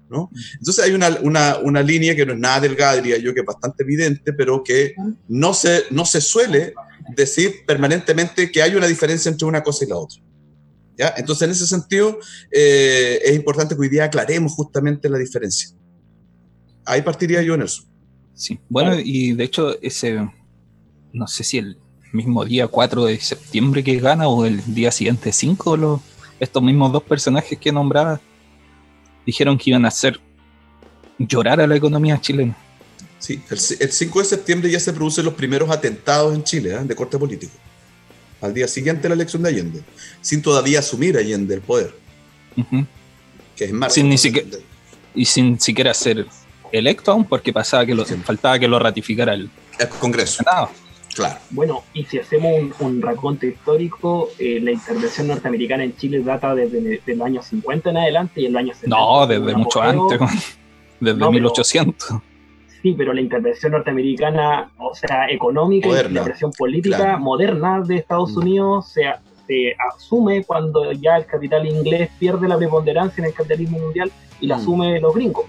Entonces 0.09 0.85
hay 0.85 0.93
una, 0.93 1.09
una, 1.23 1.59
una, 1.59 1.83
línea 1.83 2.15
que 2.15 2.25
no 2.25 2.33
es 2.33 2.39
nada 2.39 2.61
delgada, 2.61 2.97
diría 2.97 3.19
yo, 3.19 3.35
que 3.35 3.41
es 3.41 3.47
bastante 3.47 3.83
evidente, 3.83 4.33
pero 4.33 4.63
que 4.63 4.95
no 5.29 5.53
se, 5.53 5.85
no 5.91 6.05
se 6.05 6.21
suele 6.21 6.75
decir 7.15 7.65
permanentemente 7.67 8.51
que 8.51 8.63
hay 8.63 8.75
una 8.75 8.87
diferencia 8.87 9.31
entre 9.31 9.47
una 9.47 9.63
cosa 9.63 9.85
y 9.85 9.89
la 9.89 9.97
otra. 9.97 10.21
¿ya? 10.97 11.13
Entonces, 11.17 11.47
en 11.47 11.51
ese 11.51 11.67
sentido, 11.67 12.19
eh, 12.51 13.21
es 13.25 13.35
importante 13.35 13.75
que 13.75 13.81
hoy 13.81 13.89
día 13.89 14.05
aclaremos 14.05 14.53
justamente 14.53 15.09
la 15.09 15.19
diferencia. 15.19 15.71
Ahí 16.85 17.03
partiría 17.03 17.43
yo 17.43 17.55
en 17.55 17.63
eso. 17.63 17.83
Sí, 18.35 18.61
bueno, 18.69 18.95
y 19.03 19.33
de 19.33 19.45
hecho, 19.45 19.81
ese, 19.83 20.29
no 21.13 21.27
sé 21.27 21.43
si 21.43 21.59
el 21.59 21.79
mismo 22.13 22.45
día 22.45 22.69
4 22.69 23.07
de 23.07 23.19
septiembre 23.19 23.83
que 23.83 23.99
gana 23.99 24.29
o 24.29 24.45
el 24.45 24.63
día 24.73 24.93
siguiente 24.93 25.33
5, 25.33 25.77
los, 25.77 26.01
estos 26.39 26.63
mismos 26.63 26.93
dos 26.93 27.03
personajes 27.03 27.59
que 27.59 27.73
nombraba 27.73 28.21
dijeron 29.27 29.59
que 29.59 29.71
iban 29.71 29.85
a 29.85 29.89
hacer 29.89 30.21
llorar 31.19 31.61
a 31.61 31.67
la 31.67 31.77
economía 31.77 32.19
chilena. 32.21 32.57
Sí, 33.19 33.43
el, 33.51 33.59
5 33.59 34.19
de 34.21 34.25
septiembre 34.25 34.71
ya 34.71 34.79
se 34.79 34.93
producen 34.93 35.25
los 35.25 35.35
primeros 35.35 35.69
atentados 35.71 36.35
en 36.35 36.45
Chile, 36.45 36.75
¿eh? 36.75 36.85
de 36.85 36.95
corte 36.95 37.19
político. 37.19 37.53
Al 38.41 38.55
día 38.55 38.69
siguiente 38.69 39.03
de 39.03 39.09
la 39.09 39.15
elección 39.15 39.43
de 39.43 39.49
Allende, 39.49 39.83
sin 40.21 40.43
todavía 40.43 40.79
asumir 40.79 41.17
Allende 41.17 41.55
el 41.55 41.63
poder. 41.63 41.95
Que 43.57 43.65
es 43.65 43.73
marzo. 43.73 43.95
Sin 43.95 44.09
ni 44.09 44.19
siquiera, 44.19 44.49
y 45.15 45.25
sin 45.25 45.59
siquiera 45.59 45.93
ser 45.95 46.27
electo 46.71 47.11
aún, 47.11 47.25
porque 47.25 47.53
pasaba 47.53 47.85
que 47.87 47.95
lo, 47.95 48.05
faltaba 48.05 48.59
que 48.59 48.69
lo 48.69 48.79
ratificara 48.79 49.35
el, 49.35 49.51
el 49.79 49.89
Congreso. 49.89 50.45
Claro. 51.17 51.37
Bueno, 51.49 51.83
y 51.95 52.05
si 52.05 52.19
hacemos 52.19 52.53
un, 52.53 52.75
un 52.79 53.01
raconto 53.01 53.47
histórico, 53.47 54.29
eh, 54.39 54.61
la 54.61 54.73
intervención 54.73 55.29
norteamericana 55.29 55.83
en 55.83 55.97
Chile 55.97 56.23
data 56.23 56.55
desde, 56.55 57.01
el 57.07 57.23
año 57.23 57.41
50 57.41 57.89
en 57.89 57.97
adelante 57.97 58.43
y 58.43 58.47
el 58.47 58.57
año 58.57 58.75
70. 58.75 58.95
No, 58.95 59.27
desde 59.27 59.57
mucho 59.57 59.81
antes, 59.81 60.21
desde 61.01 61.31
1800. 61.31 62.21
sí, 62.83 62.95
pero 62.99 63.15
la 63.15 63.23
intervención 63.23 63.73
norteamericana, 63.73 64.71
o 64.77 64.95
sea, 64.95 65.27
económica 65.31 65.89
y 65.89 66.13
la 66.13 66.23
presión 66.23 66.51
política 66.51 67.17
moderna 67.17 67.81
de 67.81 67.97
Estados 67.97 68.33
mm. 68.33 68.39
Unidos 68.39 68.93
se, 68.93 69.05
se, 69.47 69.75
asume 69.95 70.45
cuando 70.45 70.93
ya 70.93 71.17
el 71.17 71.25
capital 71.25 71.67
inglés 71.67 72.11
pierde 72.19 72.47
la 72.47 72.59
preponderancia 72.59 73.23
en 73.23 73.29
el 73.29 73.33
capitalismo 73.33 73.79
mundial 73.79 74.13
y 74.39 74.49
la 74.49 74.59
mm. 74.59 74.61
asume 74.61 75.01
los 75.01 75.15
gringos 75.15 75.47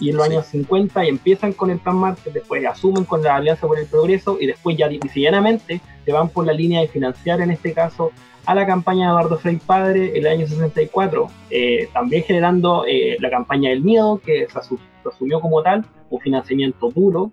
y 0.00 0.10
en 0.10 0.16
los 0.16 0.26
años 0.26 0.46
50 0.46 1.04
y 1.04 1.08
empiezan 1.08 1.52
con 1.52 1.70
el 1.70 1.78
plan 1.78 1.96
Marshall, 1.96 2.32
después 2.32 2.64
asumen 2.66 3.04
con 3.04 3.22
la 3.22 3.36
Alianza 3.36 3.66
por 3.66 3.78
el 3.78 3.86
Progreso 3.86 4.38
y 4.40 4.46
después 4.46 4.76
ya 4.76 4.88
disididamente 4.88 5.80
se 6.04 6.12
van 6.12 6.30
por 6.30 6.46
la 6.46 6.52
línea 6.52 6.80
de 6.80 6.88
financiar 6.88 7.40
en 7.40 7.50
este 7.50 7.72
caso 7.72 8.10
a 8.46 8.54
la 8.54 8.66
campaña 8.66 9.06
de 9.06 9.10
Eduardo 9.10 9.38
Frei 9.38 9.56
Padre 9.56 10.18
el 10.18 10.26
año 10.26 10.46
64, 10.46 11.28
eh, 11.50 11.88
también 11.92 12.24
generando 12.24 12.84
eh, 12.86 13.16
la 13.20 13.30
campaña 13.30 13.70
del 13.70 13.82
miedo 13.82 14.20
que 14.24 14.48
se, 14.48 14.58
asumió 15.08 15.40
como 15.40 15.62
tal, 15.62 15.84
un 16.08 16.20
financiamiento 16.20 16.90
duro 16.90 17.32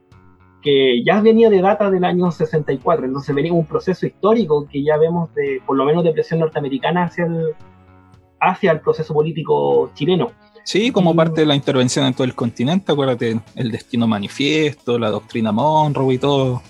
que 0.62 1.04
ya 1.04 1.22
venía 1.22 1.50
de 1.50 1.62
data 1.62 1.90
del 1.90 2.04
año 2.04 2.30
64, 2.30 3.06
entonces 3.06 3.34
venía 3.34 3.54
un 3.54 3.66
proceso 3.66 4.06
histórico 4.06 4.68
que 4.68 4.84
ya 4.84 4.98
vemos 4.98 5.34
de, 5.34 5.62
por 5.66 5.78
lo 5.78 5.86
menos 5.86 6.04
de 6.04 6.12
presión 6.12 6.42
norteamericana 6.42 7.06
hacia 7.06 7.26
el, 7.26 7.54
hacia 8.40 8.72
el 8.72 8.82
proceso 8.82 9.14
político 9.14 9.92
chileno. 9.94 10.32
Sí, 10.68 10.92
como 10.92 11.16
parte 11.16 11.40
de 11.40 11.48
la 11.48 11.56
intervención 11.56 12.06
en 12.06 12.14
todo 12.14 12.26
el 12.26 12.36
continente, 12.36 12.92
acuérdate, 12.92 13.40
el 13.56 13.72
destino 13.72 14.06
manifiesto, 14.06 15.00
la 15.00 15.10
doctrina 15.10 15.54
Monroe 15.54 16.16
y 16.16 16.18
todo. 16.18 16.62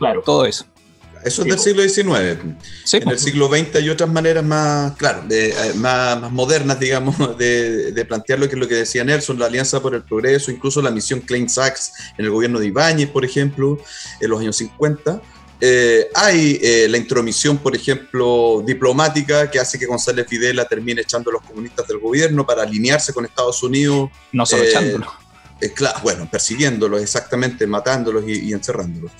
Claro. 0.00 0.20
Todo 0.26 0.44
eso. 0.46 0.64
Eso 1.24 1.42
es 1.42 1.48
del 1.48 1.58
siglo 1.60 1.82
XIX. 1.84 2.56
Sí, 2.82 2.96
en 2.96 3.08
el 3.08 3.18
siglo 3.20 3.46
XX 3.46 3.76
hay 3.76 3.88
otras 3.88 4.10
maneras 4.10 4.42
más, 4.42 4.96
claro, 4.96 5.22
de, 5.28 5.50
eh, 5.50 5.74
más, 5.76 6.28
modernas, 6.32 6.80
digamos, 6.80 7.16
de, 7.38 7.92
de, 7.92 8.04
plantear 8.04 8.40
lo 8.40 8.48
que 8.48 8.56
es 8.56 8.60
lo 8.60 8.66
que 8.66 8.74
decía 8.74 9.04
Nelson, 9.04 9.38
la 9.38 9.46
Alianza 9.46 9.80
por 9.80 9.94
el 9.94 10.02
Progreso, 10.02 10.50
incluso 10.50 10.82
la 10.82 10.90
misión 10.90 11.20
Klein 11.20 11.48
Sachs 11.48 11.92
en 12.18 12.24
el 12.24 12.32
gobierno 12.32 12.58
de 12.58 12.66
Ibáñez, 12.66 13.10
por 13.10 13.24
ejemplo, 13.24 13.78
en 14.20 14.28
los 14.28 14.40
años 14.40 14.56
50. 14.56 15.22
Eh, 15.60 16.08
hay 16.14 16.58
eh, 16.62 16.86
la 16.88 16.98
intromisión, 16.98 17.58
por 17.58 17.74
ejemplo, 17.74 18.62
diplomática 18.66 19.50
que 19.50 19.58
hace 19.58 19.78
que 19.78 19.86
González 19.86 20.26
Videla 20.28 20.66
termine 20.66 21.00
echando 21.00 21.30
a 21.30 21.34
los 21.34 21.42
comunistas 21.42 21.88
del 21.88 21.98
gobierno 21.98 22.46
para 22.46 22.62
alinearse 22.62 23.12
con 23.12 23.24
Estados 23.24 23.62
Unidos. 23.62 24.10
No 24.32 24.44
solo 24.44 24.64
eh, 24.64 24.68
echándolos. 24.68 25.08
claro, 25.74 25.98
bueno, 26.02 26.28
persiguiéndolos 26.30 27.00
exactamente, 27.00 27.66
matándolos 27.66 28.24
y, 28.28 28.52
encerrándolos. 28.52 29.12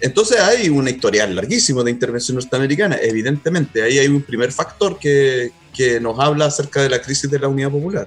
Entonces 0.00 0.40
hay 0.40 0.68
una 0.68 0.90
historial 0.90 1.34
larguísimo 1.34 1.82
de 1.82 1.90
intervención 1.90 2.36
norteamericana. 2.36 2.96
Evidentemente, 3.02 3.82
ahí 3.82 3.98
hay 3.98 4.06
un 4.06 4.22
primer 4.22 4.52
factor 4.52 4.96
que, 4.96 5.50
que 5.74 5.98
nos 5.98 6.18
habla 6.20 6.46
acerca 6.46 6.82
de 6.82 6.88
la 6.88 7.02
crisis 7.02 7.28
de 7.28 7.38
la 7.40 7.48
Unidad 7.48 7.70
Popular. 7.70 8.06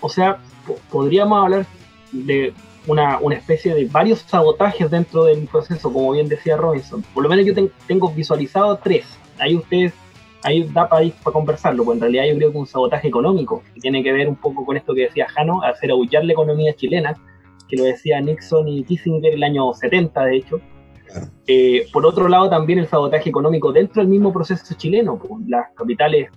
O 0.00 0.08
sea, 0.08 0.38
podríamos 0.90 1.44
hablar 1.44 1.66
de 2.12 2.54
una, 2.86 3.18
una, 3.18 3.36
especie 3.36 3.74
de 3.74 3.86
varios 3.86 4.20
sabotajes 4.20 4.90
dentro 4.90 5.24
del 5.24 5.46
proceso, 5.46 5.92
como 5.92 6.12
bien 6.12 6.28
decía 6.28 6.56
Robinson. 6.56 7.02
Por 7.14 7.22
lo 7.22 7.28
menos 7.28 7.46
yo 7.46 7.54
tengo 7.86 8.10
visualizado 8.10 8.78
tres. 8.82 9.06
Ahí 9.38 9.56
ustedes, 9.56 9.92
ahí 10.42 10.64
da 10.72 10.88
para, 10.88 11.06
para 11.22 11.32
conversarlo, 11.32 11.84
pues 11.84 11.96
en 11.96 12.02
realidad 12.02 12.24
yo 12.26 12.36
creo 12.36 12.52
que 12.52 12.58
un 12.58 12.66
sabotaje 12.66 13.08
económico, 13.08 13.62
que 13.74 13.80
tiene 13.80 14.02
que 14.02 14.12
ver 14.12 14.28
un 14.28 14.36
poco 14.36 14.64
con 14.64 14.76
esto 14.76 14.94
que 14.94 15.02
decía 15.02 15.26
Jano, 15.28 15.62
hacer 15.62 15.90
aullar 15.90 16.24
la 16.24 16.32
economía 16.32 16.74
chilena, 16.74 17.14
que 17.68 17.76
lo 17.76 17.84
decía 17.84 18.20
Nixon 18.20 18.68
y 18.68 18.84
Kissinger 18.84 19.34
el 19.34 19.42
año 19.42 19.72
70, 19.72 20.24
de 20.24 20.36
hecho. 20.36 20.60
Eh, 21.46 21.86
por 21.92 22.04
otro 22.06 22.28
lado, 22.28 22.50
también 22.50 22.78
el 22.78 22.88
sabotaje 22.88 23.28
económico 23.28 23.72
dentro 23.72 24.02
del 24.02 24.10
mismo 24.10 24.32
proceso 24.32 24.74
chileno, 24.74 25.18
pues, 25.18 25.46
las 25.46 25.66
capitales 25.74 26.28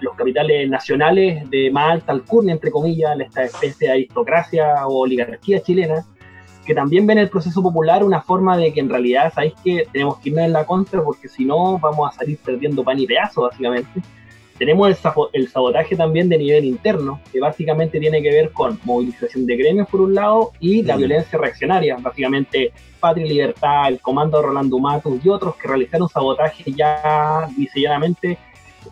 los 0.00 0.14
capitales 0.14 0.68
nacionales 0.68 1.48
de 1.50 1.70
más 1.70 1.92
alta 1.92 2.12
alcurnia, 2.12 2.52
entre 2.52 2.70
comillas, 2.70 3.18
esta 3.18 3.44
especie 3.44 3.88
de 3.88 3.94
aristocracia 3.94 4.86
o 4.86 5.00
oligarquía 5.00 5.60
chilena, 5.62 6.04
que 6.66 6.74
también 6.74 7.06
ven 7.06 7.18
el 7.18 7.28
proceso 7.28 7.62
popular 7.62 8.04
una 8.04 8.20
forma 8.20 8.56
de 8.56 8.72
que 8.72 8.80
en 8.80 8.90
realidad, 8.90 9.32
¿sabéis 9.34 9.54
que 9.64 9.86
tenemos 9.92 10.18
que 10.18 10.28
irnos 10.28 10.44
en 10.44 10.52
la 10.52 10.66
contra 10.66 11.02
porque 11.02 11.28
si 11.28 11.44
no 11.44 11.78
vamos 11.78 12.12
a 12.12 12.18
salir 12.18 12.38
perdiendo 12.38 12.84
pan 12.84 12.98
y 12.98 13.06
pedazo, 13.06 13.42
básicamente? 13.42 14.00
Tenemos 14.58 14.90
el, 14.90 14.96
el, 15.32 15.48
sabotaje 15.48 15.96
también 15.96 16.28
de 16.28 16.36
nivel 16.36 16.66
interno, 16.66 17.18
que 17.32 17.40
básicamente 17.40 17.98
tiene 17.98 18.22
que 18.22 18.30
ver 18.30 18.52
con 18.52 18.78
movilización 18.84 19.46
de 19.46 19.56
gremios 19.56 19.88
por 19.88 20.02
un 20.02 20.14
lado 20.14 20.52
y 20.60 20.82
la 20.82 20.96
violencia 20.96 21.38
reaccionaria, 21.38 21.96
básicamente 21.98 22.70
Patria 23.00 23.24
y 23.24 23.30
Libertad, 23.30 23.88
el 23.88 24.00
Comando 24.00 24.42
Rolando 24.42 24.78
Matus 24.78 25.24
y 25.24 25.30
otros 25.30 25.56
que 25.56 25.66
realizaron 25.66 26.10
sabotaje 26.10 26.70
ya 26.72 27.48
diseñadamente, 27.56 28.36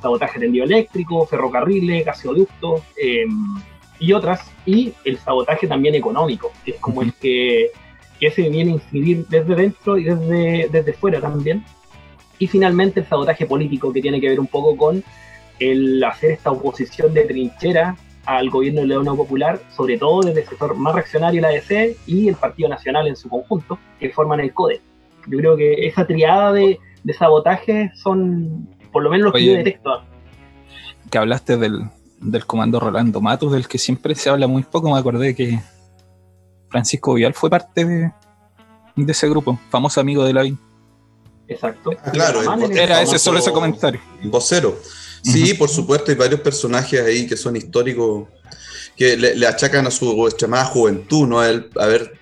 sabotaje 0.00 0.38
tendido 0.38 0.64
eléctrico, 0.64 1.26
ferrocarriles, 1.26 2.04
gasoductos 2.04 2.82
eh, 3.02 3.26
y 3.98 4.12
otras, 4.12 4.50
y 4.64 4.92
el 5.04 5.18
sabotaje 5.18 5.66
también 5.66 5.94
económico, 5.94 6.52
que 6.64 6.72
es 6.72 6.80
como 6.80 7.02
el 7.02 7.12
que, 7.14 7.70
que 8.20 8.30
se 8.30 8.48
viene 8.48 8.70
a 8.70 8.74
incidir 8.74 9.26
desde 9.28 9.54
dentro 9.54 9.98
y 9.98 10.04
desde, 10.04 10.68
desde 10.70 10.92
fuera 10.92 11.20
también. 11.20 11.64
Y 12.38 12.46
finalmente 12.46 13.00
el 13.00 13.06
sabotaje 13.06 13.46
político, 13.46 13.92
que 13.92 14.00
tiene 14.00 14.20
que 14.20 14.28
ver 14.28 14.38
un 14.38 14.46
poco 14.46 14.76
con 14.76 15.02
el 15.58 16.04
hacer 16.04 16.32
esta 16.32 16.52
oposición 16.52 17.12
de 17.12 17.24
trinchera 17.24 17.96
al 18.26 18.50
gobierno 18.50 18.82
de 18.82 18.88
León 18.88 19.06
Popular, 19.06 19.58
sobre 19.74 19.96
todo 19.96 20.20
desde 20.20 20.42
el 20.42 20.46
sector 20.46 20.76
más 20.76 20.94
reaccionario, 20.94 21.40
la 21.40 21.48
ADC, 21.48 21.96
y 22.06 22.28
el 22.28 22.36
Partido 22.36 22.68
Nacional 22.68 23.08
en 23.08 23.16
su 23.16 23.28
conjunto, 23.28 23.78
que 23.98 24.10
forman 24.10 24.40
el 24.40 24.52
CODE. 24.52 24.82
Yo 25.26 25.38
creo 25.38 25.56
que 25.56 25.86
esa 25.86 26.06
triada 26.06 26.52
de, 26.52 26.78
de 27.02 27.12
sabotaje 27.14 27.90
son, 27.94 28.68
por 28.98 29.04
lo 29.04 29.10
menos, 29.10 29.26
los 29.26 29.34
que 29.34 29.46
yo 29.46 29.52
detecto. 29.52 30.02
Que 31.08 31.18
hablaste 31.18 31.56
del, 31.56 31.84
del 32.20 32.44
comando 32.46 32.80
Rolando 32.80 33.20
Matus, 33.20 33.52
del 33.52 33.68
que 33.68 33.78
siempre 33.78 34.16
se 34.16 34.28
habla 34.28 34.48
muy 34.48 34.64
poco, 34.64 34.90
me 34.92 34.98
acordé 34.98 35.36
que 35.36 35.60
Francisco 36.68 37.14
Vial 37.14 37.32
fue 37.32 37.48
parte 37.48 37.84
de, 37.84 38.12
de 38.96 39.12
ese 39.12 39.28
grupo, 39.28 39.56
famoso 39.70 40.00
amigo 40.00 40.24
de 40.24 40.32
Lavín. 40.32 40.58
Exacto. 41.46 41.92
Ah, 42.02 42.10
claro, 42.10 42.40
era 42.72 43.00
ese 43.00 43.20
solo 43.20 43.38
ese 43.38 43.52
comentario. 43.52 44.00
Vocero. 44.24 44.76
Sí, 45.22 45.54
por 45.54 45.68
supuesto, 45.68 46.10
hay 46.10 46.16
varios 46.16 46.40
personajes 46.40 47.00
ahí 47.00 47.24
que 47.28 47.36
son 47.36 47.54
históricos, 47.54 48.26
que 48.96 49.16
le, 49.16 49.46
achacan 49.46 49.86
a 49.86 49.92
su 49.92 50.26
extremada 50.26 50.64
juventud, 50.64 51.28
¿no? 51.28 51.38
A 51.38 51.48
él 51.48 51.70
haber 51.76 52.17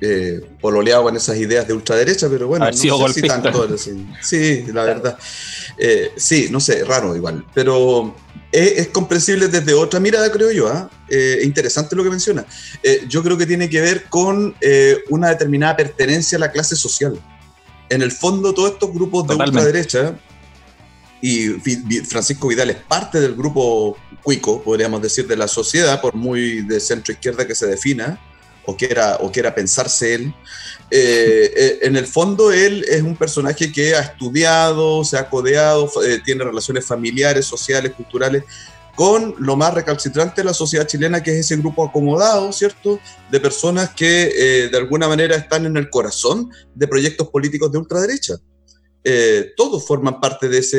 eh, 0.00 0.40
pololeado 0.60 1.04
con 1.04 1.16
esas 1.16 1.36
ideas 1.38 1.66
de 1.66 1.74
ultraderecha, 1.74 2.28
pero 2.28 2.46
bueno, 2.46 2.66
no 2.66 2.72
sé 2.72 3.12
si 3.12 3.22
tanto. 3.22 3.66
Sí, 4.22 4.64
la 4.72 4.82
verdad. 4.84 5.18
Eh, 5.76 6.12
sí, 6.16 6.48
no 6.50 6.60
sé, 6.60 6.84
raro 6.84 7.14
igual, 7.16 7.44
pero 7.54 8.14
es, 8.52 8.88
comprensible 8.88 9.48
desde 9.48 9.74
otra 9.74 10.00
mirada, 10.00 10.30
creo 10.30 10.50
yo. 10.50 10.68
¿ah? 10.68 10.90
Eh, 11.08 11.40
interesante 11.44 11.96
lo 11.96 12.04
que 12.04 12.10
menciona. 12.10 12.44
Eh, 12.82 13.04
yo 13.08 13.22
creo 13.22 13.36
que 13.36 13.46
tiene 13.46 13.68
que 13.68 13.80
ver 13.80 14.04
con 14.04 14.54
una 15.10 15.28
determinada 15.28 15.76
pertenencia 15.76 16.36
a 16.36 16.40
la 16.40 16.52
clase 16.52 16.76
social. 16.76 17.18
En 17.88 18.02
el 18.02 18.12
fondo, 18.12 18.52
todos 18.52 18.72
estos 18.72 18.92
grupos 18.92 19.26
de 19.26 19.34
ultraderecha 19.34 20.18
y 21.20 21.48
Francisco 22.04 22.48
Vidal 22.48 22.70
es 22.70 22.76
parte 22.76 23.20
del 23.20 23.34
grupo 23.34 23.96
cuico, 24.22 24.62
podríamos 24.62 25.02
decir, 25.02 25.26
de 25.26 25.36
la 25.36 25.48
sociedad, 25.48 26.00
por 26.00 26.14
muy 26.14 26.62
de 26.62 26.80
centro 26.80 27.12
izquierda 27.12 27.46
que 27.46 27.54
se 27.54 27.66
defina, 27.66 28.20
o 28.68 28.76
quiera, 28.76 29.16
o 29.22 29.32
quiera 29.32 29.54
pensarse 29.54 30.14
él. 30.14 30.34
Eh, 30.90 31.52
eh, 31.56 31.78
en 31.82 31.96
el 31.96 32.06
fondo, 32.06 32.52
él 32.52 32.84
es 32.86 33.00
un 33.00 33.16
personaje 33.16 33.72
que 33.72 33.94
ha 33.94 34.00
estudiado, 34.00 35.04
se 35.04 35.16
ha 35.16 35.30
codeado, 35.30 35.90
eh, 36.04 36.20
tiene 36.22 36.44
relaciones 36.44 36.84
familiares, 36.84 37.46
sociales, 37.46 37.92
culturales 37.92 38.44
con 38.94 39.34
lo 39.38 39.56
más 39.56 39.72
recalcitrante 39.72 40.42
de 40.42 40.44
la 40.44 40.52
sociedad 40.52 40.86
chilena, 40.86 41.22
que 41.22 41.30
es 41.30 41.46
ese 41.46 41.56
grupo 41.56 41.86
acomodado, 41.86 42.52
¿cierto?, 42.52 43.00
de 43.30 43.40
personas 43.40 43.90
que 43.90 44.68
de 44.72 44.76
alguna 44.76 45.06
manera 45.06 45.36
están 45.36 45.66
en 45.66 45.76
el 45.76 45.88
corazón 45.88 46.50
de 46.74 46.88
proyectos 46.88 47.28
políticos 47.28 47.70
de 47.70 47.78
ultraderecha. 47.78 48.34
Todos 49.56 49.86
forman 49.86 50.20
parte 50.20 50.48
de 50.48 50.58
ese, 50.58 50.76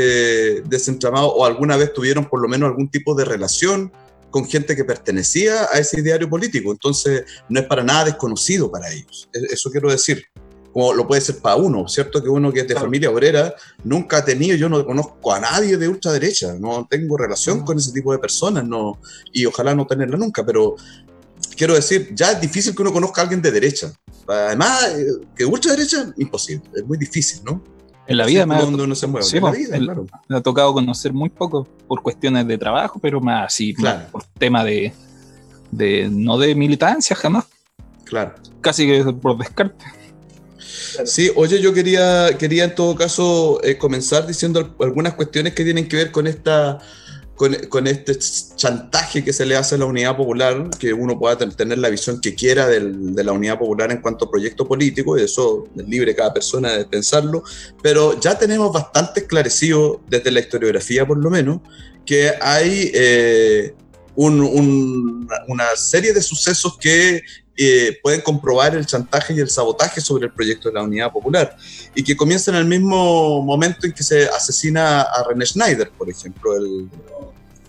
de 0.62 0.98
o 1.14 1.46
alguna 1.46 1.78
vez 1.78 1.94
tuvieron 1.94 2.26
por 2.28 2.42
lo 2.42 2.50
menos 2.50 2.68
algún 2.68 2.92
tipo 2.92 3.16
de 3.16 3.24
relación 3.24 3.90
con 4.30 4.46
gente 4.46 4.76
que 4.76 4.84
pertenecía 4.84 5.68
a 5.72 5.80
ese 5.80 6.00
ideario 6.00 6.30
político. 6.30 6.72
Entonces, 6.72 7.24
no 7.50 7.60
es 7.60 7.66
para 7.66 7.84
nada 7.84 8.06
desconocido 8.06 8.72
para 8.72 8.92
ellos. 8.92 9.30
E, 9.34 9.54
eso 9.54 9.70
quiero 9.72 9.90
decir. 9.90 10.24
Como 10.72 10.94
lo 10.94 11.08
puede 11.08 11.20
ser 11.20 11.40
para 11.40 11.56
uno, 11.56 11.88
¿cierto? 11.88 12.22
Que 12.22 12.30
uno 12.30 12.54
que 12.54 12.60
es 12.60 12.68
de 12.68 12.76
familia 12.76 13.10
obrera 13.10 13.56
nunca 13.84 14.18
ha 14.18 14.24
tenido, 14.24 14.56
yo 14.56 14.70
no 14.70 14.86
conozco 14.86 15.34
a 15.34 15.40
nadie 15.40 15.78
de 15.78 15.88
ultraderecha, 15.88 16.54
no 16.60 16.86
tengo 16.88 17.18
relación 17.18 17.66
con 17.66 17.80
ese 17.80 17.92
tipo 17.92 18.12
de 18.12 18.20
personas, 18.20 18.68
no, 18.68 19.02
y 19.34 19.48
ojalá 19.48 19.74
no 19.74 19.88
tenerla 19.88 20.16
nunca, 20.16 20.46
pero 20.46 20.76
quiero 21.58 21.74
decir, 21.74 22.14
ya 22.14 22.34
es 22.34 22.42
difícil 22.42 22.76
que 22.76 22.84
uno 22.84 22.94
conozca 22.94 23.22
a 23.22 23.24
alguien 23.24 23.42
de 23.42 23.52
derecha. 23.52 23.92
Además, 24.28 24.90
eh, 24.96 25.08
que 25.36 25.44
ultraderecha, 25.44 26.14
imposible, 26.18 26.70
es 26.76 26.86
muy 26.86 27.00
difícil, 27.00 27.42
¿no? 27.44 27.64
En 28.10 28.18
la 28.18 28.26
vida 28.26 28.46
me 28.48 28.56
ha, 28.56 30.42
tocado 30.42 30.74
conocer 30.74 31.14
muy 31.14 31.30
poco 31.30 31.68
por 31.88 32.02
cuestiones 32.02 32.48
de 32.48 32.58
trabajo, 32.58 33.00
pero 33.00 33.22
más 33.22 33.46
así, 33.46 33.76
por 34.12 34.24
tema 34.40 34.64
de, 34.64 34.92
no 36.10 36.40
de 36.40 36.56
militancia 36.56 37.16
jamás. 37.16 37.46
Claro. 38.06 38.34
Casi 38.62 38.88
que 38.88 39.04
por 39.14 39.38
descarte. 39.38 39.86
Sí, 41.06 41.32
oye, 41.36 41.62
yo 41.62 41.72
quería, 41.72 42.36
quería 42.40 42.64
en 42.64 42.74
todo 42.74 42.96
caso 42.96 43.64
eh, 43.64 43.78
comenzar 43.78 44.26
diciendo 44.26 44.76
algunas 44.80 45.14
cuestiones 45.14 45.54
que 45.54 45.64
tienen 45.64 45.88
que 45.88 45.98
ver 45.98 46.12
con 46.12 46.26
esta 46.26 46.80
con, 47.40 47.88
este 47.88 48.20
chantaje 48.58 49.24
que 49.24 49.32
se 49.32 49.46
le 49.46 49.56
hace 49.56 49.76
a 49.76 49.78
la 49.78 49.86
unidad 49.86 50.18
popular, 50.18 50.70
que 50.78 50.92
uno 50.92 51.18
pueda 51.18 51.38
tener 51.38 51.78
la 51.78 51.88
visión 51.88 52.20
que 52.20 52.36
quiera 52.36 52.68
de 52.68 53.24
la 53.24 53.32
unidad 53.32 53.58
popular 53.58 53.94
en 53.94 54.02
cuanto 54.02 54.26
a 54.26 54.30
proyecto 54.30 54.68
político, 54.68 55.18
y 55.18 55.22
eso 55.24 55.66
es 55.78 55.88
libre 55.88 56.14
cada 56.14 56.34
persona 56.34 56.74
de 56.74 56.84
pensarlo, 56.84 57.44
pero 57.82 58.20
ya 58.20 58.38
tenemos 58.38 58.74
bastante 58.74 59.22
esclarecido 59.22 60.02
desde 60.10 60.32
la 60.32 60.42
historiografía 60.42 61.08
por 61.08 61.18
lo 61.18 61.30
menos, 61.30 61.62
que 62.06 62.34
hay 62.42 62.92
eh, 62.94 63.74
una 64.16 65.66
serie 65.78 66.12
de 66.12 66.22
sucesos 66.22 66.78
que 66.78 67.22
eh, 67.62 68.00
pueden 68.02 68.22
comprobar 68.22 68.74
el 68.74 68.86
chantaje 68.86 69.34
y 69.34 69.40
el 69.40 69.50
sabotaje 69.50 70.00
sobre 70.00 70.28
el 70.28 70.32
proyecto 70.32 70.70
de 70.70 70.76
la 70.76 70.84
Unidad 70.84 71.12
Popular 71.12 71.58
y 71.94 72.02
que 72.02 72.16
comienzan 72.16 72.56
en 72.56 72.62
el 72.62 72.68
mismo 72.68 73.42
momento 73.44 73.86
en 73.86 73.92
que 73.92 74.02
se 74.02 74.30
asesina 74.30 75.02
a 75.02 75.24
René 75.28 75.46
Schneider, 75.46 75.92
por 75.92 76.10
ejemplo, 76.10 76.56
el, 76.56 76.88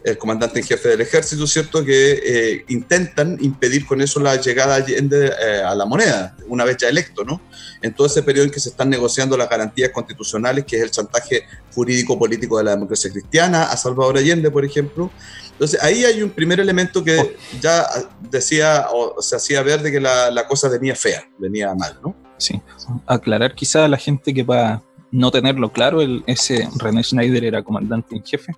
el 0.02 0.16
comandante 0.16 0.60
en 0.60 0.66
jefe 0.66 0.88
del 0.88 1.00
ejército, 1.00 1.46
¿cierto? 1.46 1.84
Que 1.84 2.12
eh, 2.24 2.64
intentan 2.68 3.36
impedir 3.40 3.84
con 3.86 4.00
eso 4.00 4.18
la 4.20 4.36
llegada 4.36 4.78
eh, 4.78 5.62
a 5.64 5.74
la 5.74 5.84
moneda, 5.84 6.36
una 6.48 6.64
vez 6.64 6.78
ya 6.78 6.88
electo, 6.88 7.24
¿no? 7.24 7.40
En 7.82 7.94
todo 7.94 8.06
ese 8.06 8.22
periodo 8.22 8.46
en 8.46 8.50
que 8.50 8.60
se 8.60 8.70
están 8.70 8.88
negociando 8.88 9.36
las 9.36 9.48
garantías 9.48 9.90
constitucionales, 9.90 10.64
que 10.64 10.76
es 10.76 10.82
el 10.82 10.90
chantaje 10.90 11.44
jurídico-político 11.74 12.58
de 12.58 12.64
la 12.64 12.70
democracia 12.72 13.10
cristiana, 13.10 13.64
a 13.64 13.76
Salvador 13.76 14.16
Allende, 14.16 14.50
por 14.50 14.64
ejemplo. 14.64 15.10
Entonces, 15.52 15.82
ahí 15.82 16.04
hay 16.04 16.22
un 16.22 16.30
primer 16.30 16.60
elemento 16.60 17.04
que 17.04 17.18
oh. 17.18 17.30
ya 17.60 17.86
decía 18.30 18.86
o 18.92 19.20
se 19.20 19.36
hacía 19.36 19.62
ver 19.62 19.82
de 19.82 19.92
que 19.92 20.00
la, 20.00 20.30
la 20.30 20.46
cosa 20.46 20.68
venía 20.68 20.94
fea, 20.94 21.28
venía 21.38 21.74
mal, 21.74 21.98
¿no? 22.02 22.16
Sí, 22.38 22.60
aclarar 23.06 23.54
quizá 23.54 23.84
a 23.84 23.88
la 23.88 23.98
gente 23.98 24.32
que 24.32 24.42
va 24.42 24.82
no 25.12 25.30
tenerlo 25.30 25.72
claro, 25.72 26.00
el, 26.00 26.24
ese 26.26 26.66
René 26.78 27.02
Schneider 27.02 27.44
era 27.44 27.62
comandante 27.62 28.16
en 28.16 28.24
jefe 28.24 28.54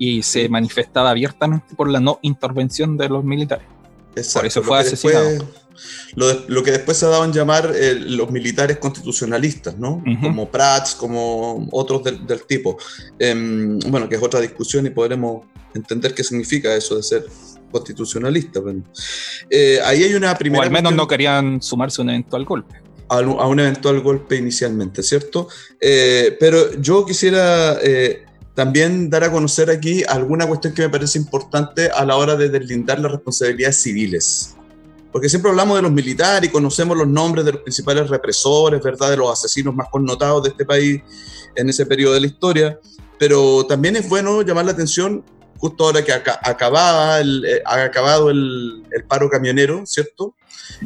y 0.00 0.22
se 0.22 0.48
manifestaba 0.48 1.10
abiertamente 1.10 1.74
por 1.76 1.88
la 1.88 2.00
no 2.00 2.18
intervención 2.22 2.96
de 2.96 3.08
los 3.10 3.22
militares. 3.22 3.66
Exacto, 4.16 4.40
por 4.40 4.46
eso 4.46 4.62
fue 4.62 4.78
asesinado. 4.78 5.46
lo, 6.16 6.64
que 6.64 6.72
después 6.72 6.96
se 6.96 7.04
ha 7.04 7.10
dado 7.10 7.24
en 7.26 7.32
llamar 7.32 7.70
eh, 7.76 7.94
los 7.94 8.30
militares 8.30 8.78
constitucionalistas, 8.78 9.76
¿no? 9.76 10.02
Como 10.22 10.50
Prats, 10.50 10.94
como 10.94 11.68
otros 11.70 12.02
del, 12.02 12.42
tipo. 12.46 12.78
Em, 13.18 13.78
bueno, 13.88 14.08
que 14.08 14.16
es 14.16 14.22
otra 14.22 14.40
discusión 14.40 14.86
y 14.86 14.90
podremos 14.90 15.44
entender 15.74 16.14
qué 16.14 16.24
significa 16.24 16.74
eso 16.74 16.96
de 16.96 17.02
ser 17.02 17.26
constitucionalista. 17.70 18.60
Eh, 19.50 19.80
ahí 19.84 20.02
hay 20.02 20.14
una 20.14 20.34
primera. 20.34 20.62
O 20.62 20.64
al 20.64 20.70
menos 20.70 20.94
no 20.94 21.06
querían 21.06 21.60
sumarse 21.60 22.00
a 22.00 22.04
un 22.04 22.10
eventual 22.10 22.46
golpe. 22.46 22.74
A 23.10 23.18
un, 23.18 23.60
eventual 23.60 24.00
golpe 24.00 24.36
inicialmente, 24.36 25.02
¿cierto? 25.02 25.48
Eh, 25.78 26.36
pero 26.40 26.80
yo 26.80 27.04
quisiera 27.04 27.76
también 28.60 29.08
dar 29.08 29.24
a 29.24 29.32
conocer 29.32 29.70
aquí 29.70 30.04
alguna 30.06 30.46
cuestión 30.46 30.74
que 30.74 30.82
me 30.82 30.90
parece 30.90 31.18
importante 31.18 31.88
a 31.88 32.04
la 32.04 32.18
hora 32.18 32.36
de 32.36 32.50
deslindar 32.50 33.00
las 33.00 33.10
responsabilidades 33.10 33.76
civiles. 33.80 34.54
Porque 35.10 35.30
siempre 35.30 35.50
hablamos 35.50 35.76
de 35.76 35.82
los 35.82 35.90
militares 35.90 36.46
y 36.46 36.52
conocemos 36.52 36.94
los 36.94 37.08
nombres 37.08 37.46
de 37.46 37.52
los 37.52 37.62
principales 37.62 38.10
represores, 38.10 38.82
¿verdad? 38.82 39.12
De 39.12 39.16
los 39.16 39.32
asesinos 39.32 39.74
más 39.74 39.88
connotados 39.88 40.42
de 40.42 40.50
este 40.50 40.66
país 40.66 41.00
en 41.56 41.70
ese 41.70 41.86
periodo 41.86 42.12
de 42.12 42.20
la 42.20 42.26
historia. 42.26 42.78
Pero 43.18 43.64
también 43.64 43.96
es 43.96 44.06
bueno 44.06 44.42
llamar 44.42 44.66
la 44.66 44.72
atención 44.72 45.24
justo 45.60 45.84
ahora 45.84 46.02
que 46.02 46.12
acababa 46.12 47.20
eh, 47.20 47.62
ha 47.66 47.84
acabado 47.84 48.30
el, 48.30 48.82
el, 48.90 49.04
paro 49.04 49.28
camionero, 49.28 49.84
¿cierto? 49.84 50.34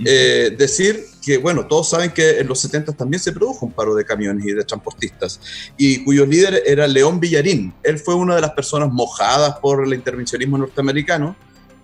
Eh, 0.04 0.52
decir 0.58 1.04
que, 1.24 1.38
bueno, 1.38 1.68
todos 1.68 1.88
saben 1.90 2.10
que 2.10 2.40
en 2.40 2.48
los 2.48 2.58
70 2.58 2.92
también 2.94 3.22
se 3.22 3.30
produjo 3.30 3.66
un 3.66 3.72
paro 3.72 3.94
de 3.94 4.04
camiones 4.04 4.44
y 4.44 4.52
de 4.52 4.64
transportistas, 4.64 5.40
y 5.78 6.02
cuyo 6.02 6.26
líder 6.26 6.64
era 6.66 6.88
León 6.88 7.20
Villarín. 7.20 7.72
Él 7.84 7.98
fue 8.00 8.16
una 8.16 8.34
de 8.34 8.40
las 8.40 8.50
personas 8.50 8.92
mojadas 8.92 9.58
por 9.60 9.86
el 9.86 9.94
intervencionismo 9.94 10.58
norteamericano 10.58 11.36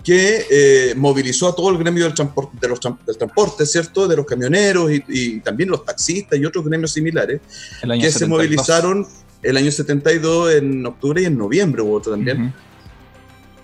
que 0.03 0.47
eh, 0.51 0.95
movilizó 0.97 1.49
a 1.49 1.55
todo 1.55 1.71
el 1.71 1.79
gremio 1.79 2.05
del 2.05 2.15
transporte, 2.15 2.57
de 2.61 2.69
los 2.69 2.81
del 2.81 3.17
transporte, 3.17 3.67
¿cierto? 3.67 4.09
De 4.09 4.17
los 4.17 4.27
camioneros 4.27 4.91
y, 4.91 5.39
también 5.41 5.69
los 5.69 5.85
taxistas 5.85 6.39
y 6.41 6.45
otros 6.45 6.65
gremios 6.65 6.91
similares, 6.91 7.41
que 8.01 8.11
se 8.11 8.27
movilizaron 8.27 9.07
el 9.43 9.57
año 9.57 9.71
72 9.71 10.55
en 10.55 10.85
octubre 10.87 11.23
y 11.23 11.27
en 11.27 11.39
noviembre 11.39 11.83
hubo 11.83 11.95
otro 11.95 12.13
también, 12.13 12.47
Ujú. 12.47 12.53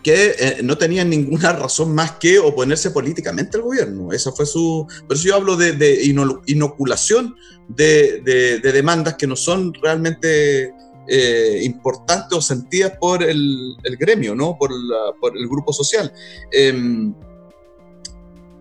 Que 0.06 0.36
eh, 0.38 0.58
no 0.62 0.78
tenían 0.78 1.10
ninguna 1.10 1.50
razón 1.52 1.92
más 1.92 2.12
que 2.12 2.38
oponerse 2.38 2.92
políticamente 2.92 3.56
al 3.56 3.64
gobierno. 3.64 4.12
Esa 4.12 4.30
fue 4.30 4.46
su... 4.46 4.86
Por 5.08 5.16
eso 5.16 5.24
yo 5.26 5.34
hablo 5.34 5.56
de, 5.56 5.72
de 5.72 6.04
ino- 6.04 6.42
inoculación 6.46 7.34
de, 7.66 8.20
de- 8.24 8.60
de 8.60 8.70
demandas 8.72 9.16
que 9.16 9.26
no 9.26 9.34
son 9.34 9.74
realmente 9.82 10.72
eh, 11.08 11.60
importantes 11.64 12.38
o 12.38 12.40
sentidas 12.40 12.92
por 13.00 13.24
el, 13.24 13.76
gremio, 13.98 14.36
¿no? 14.36 14.56
por 14.56 14.70
el 14.70 15.48
grupo 15.48 15.72
social. 15.72 16.12
Em, 16.52 17.12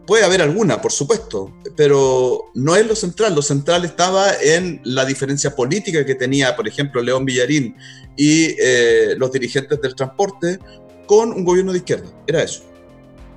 Puede 0.07 0.23
haber 0.23 0.41
alguna, 0.41 0.81
por 0.81 0.91
supuesto, 0.91 1.51
pero 1.75 2.45
no 2.53 2.75
es 2.75 2.85
lo 2.87 2.95
central. 2.95 3.33
Lo 3.33 3.41
central 3.41 3.85
estaba 3.85 4.33
en 4.39 4.79
la 4.83 5.03
diferencia 5.03 5.55
política 5.55 6.05
que 6.05 6.13
tenía, 6.13 6.55
por 6.55 6.67
ejemplo, 6.67 7.01
León 7.01 7.25
Villarín 7.25 7.75
y 8.15 8.55
eh, 8.59 9.15
los 9.17 9.31
dirigentes 9.31 9.81
del 9.81 9.95
transporte 9.95 10.59
con 11.05 11.31
un 11.31 11.43
gobierno 11.43 11.71
de 11.71 11.79
izquierda. 11.79 12.07
Era 12.27 12.43
eso. 12.43 12.63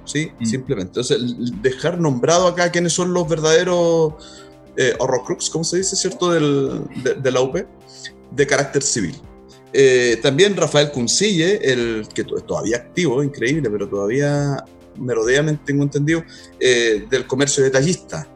¿Sí? 0.04 0.32
Mm. 0.38 0.46
Simplemente. 0.46 1.00
Entonces, 1.00 1.20
dejar 1.62 2.00
nombrado 2.00 2.46
acá 2.46 2.70
quiénes 2.70 2.92
son 2.92 3.12
los 3.12 3.28
verdaderos 3.28 4.14
eh, 4.76 4.94
horrocrux, 4.98 5.50
¿cómo 5.50 5.64
se 5.64 5.78
dice, 5.78 5.96
cierto? 5.96 6.30
Del, 6.30 6.82
de, 7.02 7.14
de 7.14 7.30
la 7.30 7.40
UP, 7.40 7.56
de 8.30 8.46
carácter 8.46 8.82
civil. 8.82 9.20
Eh, 9.72 10.18
también 10.22 10.56
Rafael 10.56 10.90
Cuncille, 10.90 11.60
el 11.62 12.08
que 12.14 12.22
es 12.22 12.46
todavía 12.46 12.78
activo, 12.78 13.22
increíble, 13.22 13.68
pero 13.70 13.88
todavía 13.88 14.64
merodeamente 14.96 15.62
tengo 15.66 15.82
entendido, 15.82 16.24
eh, 16.58 17.06
del 17.08 17.26
comercio 17.26 17.62
detallista. 17.62 18.28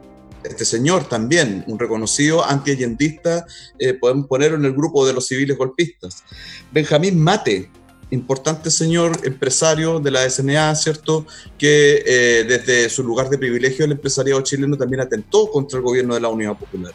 Este 0.43 0.65
señor 0.65 1.07
también, 1.07 1.63
un 1.67 1.79
reconocido 1.79 2.45
antiallendista, 2.45 3.45
eh, 3.79 3.93
podemos 3.93 4.27
ponerlo 4.27 4.57
en 4.57 4.65
el 4.65 4.73
grupo 4.73 5.05
de 5.05 5.13
los 5.13 5.27
civiles 5.27 5.57
golpistas. 5.57 6.23
Benjamín 6.71 7.19
Mate, 7.19 7.69
importante 8.13 8.71
señor 8.71 9.19
empresario 9.23 9.99
de 9.99 10.11
la 10.11 10.29
SNA, 10.29 10.75
¿cierto? 10.75 11.25
Que 11.57 12.03
eh, 12.05 12.43
desde 12.47 12.89
su 12.89 13.03
lugar 13.03 13.29
de 13.29 13.37
privilegio 13.37 13.85
el 13.85 13.91
empresariado 13.91 14.41
chileno 14.41 14.77
también 14.77 15.01
atentó 15.01 15.49
contra 15.49 15.77
el 15.77 15.83
gobierno 15.83 16.13
de 16.13 16.21
la 16.21 16.29
Unidad 16.29 16.57
Popular. 16.57 16.93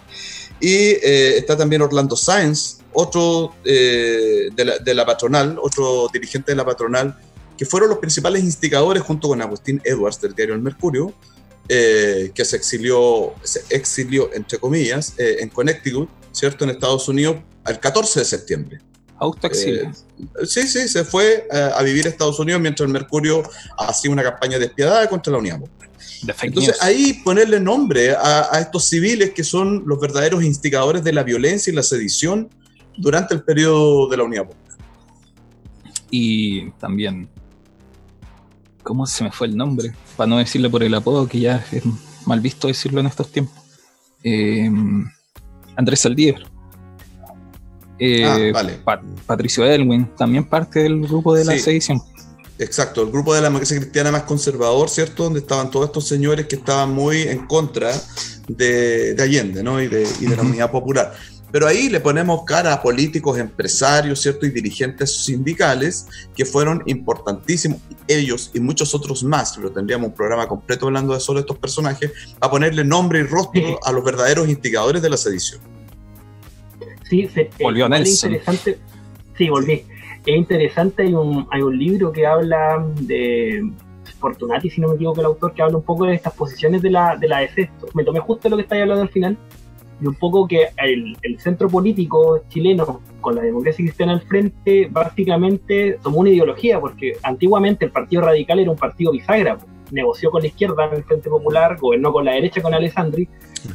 Y 0.60 0.70
eh, 0.70 1.38
está 1.38 1.56
también 1.56 1.82
Orlando 1.82 2.16
Sáenz, 2.16 2.78
otro 2.92 3.54
eh, 3.64 4.48
de, 4.54 4.64
la, 4.64 4.78
de 4.78 4.94
la 4.94 5.04
patronal, 5.06 5.58
otro 5.60 6.08
dirigente 6.12 6.52
de 6.52 6.56
la 6.56 6.64
patronal, 6.64 7.16
que 7.56 7.66
fueron 7.66 7.90
los 7.90 7.98
principales 7.98 8.44
instigadores 8.44 9.02
junto 9.02 9.28
con 9.28 9.42
Agustín 9.42 9.80
Edwards 9.84 10.20
del 10.20 10.34
diario 10.34 10.54
El 10.54 10.62
Mercurio, 10.62 11.12
eh, 11.68 12.30
que 12.34 12.46
se 12.46 12.56
exilió, 12.56 13.34
se 13.42 13.62
exilió 13.68 14.32
entre 14.32 14.58
comillas, 14.58 15.12
eh, 15.18 15.36
en 15.40 15.50
Connecticut, 15.50 16.08
¿cierto? 16.32 16.64
En 16.64 16.70
Estados 16.70 17.08
Unidos, 17.08 17.36
el 17.66 17.78
14 17.78 18.20
de 18.20 18.24
septiembre. 18.24 18.78
Autoexilio. 19.18 19.90
Eh, 19.90 20.46
sí, 20.46 20.66
sí, 20.66 20.88
se 20.88 21.04
fue 21.04 21.46
eh, 21.52 21.70
a 21.74 21.82
vivir 21.82 22.06
a 22.06 22.10
Estados 22.10 22.38
Unidos 22.38 22.60
mientras 22.60 22.86
el 22.86 22.92
Mercurio 22.92 23.42
hacía 23.78 24.10
una 24.10 24.22
campaña 24.22 24.58
despiadada 24.58 25.08
contra 25.08 25.32
la 25.32 25.38
Unidad 25.38 25.60
Popular. 25.60 25.90
de 26.22 26.32
fake 26.32 26.48
Entonces 26.48 26.74
news. 26.74 26.82
ahí 26.82 27.12
ponerle 27.24 27.58
nombre 27.60 28.12
a, 28.12 28.48
a 28.52 28.60
estos 28.60 28.84
civiles 28.84 29.30
que 29.30 29.42
son 29.44 29.82
los 29.86 29.98
verdaderos 30.00 30.42
instigadores 30.44 31.02
de 31.02 31.12
la 31.12 31.22
violencia 31.22 31.72
y 31.72 31.76
la 31.76 31.82
sedición 31.82 32.48
durante 32.96 33.34
el 33.34 33.42
periodo 33.42 34.08
de 34.08 34.16
la 34.16 34.24
Unidad 34.24 34.46
Popular. 34.46 34.78
Y 36.10 36.70
también. 36.72 37.28
¿Cómo 38.82 39.06
se 39.06 39.24
me 39.24 39.30
fue 39.30 39.48
el 39.48 39.56
nombre? 39.56 39.92
Para 40.16 40.28
no 40.28 40.38
decirle 40.38 40.70
por 40.70 40.82
el 40.82 40.94
apodo, 40.94 41.28
que 41.28 41.40
ya 41.40 41.64
es 41.70 41.82
mal 42.26 42.40
visto 42.40 42.68
decirlo 42.68 43.00
en 43.00 43.06
estos 43.06 43.30
tiempos. 43.30 43.54
Eh, 44.24 44.70
Andrés 45.76 46.00
Saldívar. 46.00 46.42
Eh, 47.98 48.24
Ah, 48.24 48.38
vale. 48.52 48.78
Patricio 49.26 49.64
Elwin, 49.64 50.06
también 50.16 50.44
parte 50.44 50.80
del 50.80 51.00
grupo 51.00 51.34
de 51.34 51.44
la 51.44 51.52
Sí. 51.54 51.60
sedición. 51.60 52.00
Exacto, 52.60 53.02
el 53.02 53.10
grupo 53.12 53.34
de 53.34 53.40
la 53.40 53.48
democracia 53.48 53.78
cristiana 53.78 54.10
más 54.10 54.22
conservador, 54.24 54.88
¿cierto? 54.90 55.24
Donde 55.24 55.40
estaban 55.40 55.70
todos 55.70 55.86
estos 55.86 56.08
señores 56.08 56.46
que 56.46 56.56
estaban 56.56 56.92
muy 56.92 57.22
en 57.22 57.46
contra 57.46 57.92
de, 58.48 59.14
de 59.14 59.22
Allende, 59.22 59.62
¿no? 59.62 59.80
Y 59.80 59.86
de, 59.86 60.06
y 60.20 60.26
de 60.26 60.36
la 60.36 60.42
unidad 60.42 60.70
popular. 60.70 61.14
Pero 61.50 61.66
ahí 61.66 61.88
le 61.88 62.00
ponemos 62.00 62.42
cara 62.44 62.74
a 62.74 62.82
políticos, 62.82 63.38
empresarios, 63.38 64.20
¿cierto? 64.20 64.44
Y 64.44 64.50
dirigentes 64.50 65.24
sindicales 65.24 66.06
que 66.34 66.44
fueron 66.44 66.82
importantísimos, 66.86 67.78
ellos 68.06 68.50
y 68.52 68.60
muchos 68.60 68.94
otros 68.94 69.22
más, 69.22 69.54
pero 69.56 69.70
tendríamos 69.70 70.08
un 70.08 70.14
programa 70.14 70.46
completo 70.48 70.86
hablando 70.86 71.14
de 71.14 71.20
solo 71.20 71.40
estos 71.40 71.56
personajes, 71.58 72.10
a 72.40 72.50
ponerle 72.50 72.84
nombre 72.84 73.20
y 73.20 73.22
rostro 73.22 73.78
a 73.84 73.92
los 73.92 74.04
verdaderos 74.04 74.48
instigadores 74.48 75.00
de 75.00 75.08
la 75.10 75.16
sedición. 75.16 75.60
Sí, 77.08 77.26
se, 77.28 77.50
Volvió 77.60 77.86
igual 77.86 78.02
es 78.02 78.08
Nelson. 78.08 78.32
interesante. 78.32 78.78
Sí, 79.36 79.48
volví. 79.48 79.84
Es 80.26 80.36
interesante, 80.36 81.04
hay 81.04 81.14
un, 81.14 81.46
hay 81.50 81.62
un 81.62 81.78
libro 81.78 82.12
que 82.12 82.26
habla 82.26 82.84
de 83.00 83.62
Fortunati, 84.18 84.68
si 84.68 84.80
no 84.80 84.88
me 84.88 84.96
equivoco, 84.96 85.20
el 85.20 85.26
autor, 85.26 85.54
que 85.54 85.62
habla 85.62 85.76
un 85.76 85.84
poco 85.84 86.04
de 86.04 86.14
estas 86.14 86.34
posiciones 86.34 86.82
de 86.82 86.90
la, 86.90 87.16
de 87.16 87.28
la 87.28 87.42
EFE. 87.44 87.70
Me 87.94 88.04
tomé 88.04 88.20
justo 88.20 88.48
lo 88.48 88.56
que 88.56 88.62
estáis 88.62 88.82
hablando 88.82 89.02
al 89.02 89.08
final, 89.08 89.38
y 90.00 90.06
un 90.06 90.14
poco 90.14 90.46
que 90.46 90.68
el, 90.76 91.16
el 91.22 91.40
centro 91.40 91.68
político 91.68 92.42
chileno, 92.48 93.00
con 93.20 93.36
la 93.36 93.42
democracia 93.42 93.84
cristiana 93.84 94.12
al 94.12 94.22
frente, 94.22 94.88
básicamente 94.90 95.98
tomó 96.02 96.18
una 96.18 96.30
ideología, 96.30 96.80
porque 96.80 97.14
antiguamente 97.22 97.84
el 97.84 97.90
Partido 97.90 98.22
Radical 98.22 98.58
era 98.58 98.70
un 98.70 98.76
partido 98.76 99.12
bisagra, 99.12 99.56
po. 99.56 99.66
Negoció 99.90 100.30
con 100.30 100.42
la 100.42 100.48
izquierda 100.48 100.86
en 100.86 100.96
el 100.96 101.04
Frente 101.04 101.28
Popular, 101.28 101.76
gobernó 101.78 102.12
con 102.12 102.24
la 102.24 102.32
derecha 102.32 102.62
con 102.62 102.74
Alessandri, 102.74 103.28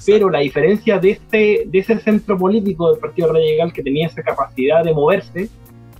pero 0.06 0.30
la 0.30 0.39
diferencia 0.39 0.99
de, 0.99 1.12
este, 1.12 1.63
de 1.65 1.80
ese 1.80 1.99
centro 1.99 2.38
político 2.38 2.91
del 2.91 2.99
Partido 2.99 3.32
Radical 3.32 3.73
que 3.73 3.84
tenía 3.84 4.08
esa 4.08 4.21
capacidad 4.21 4.84
de 4.84 4.93
moverse, 4.93 5.49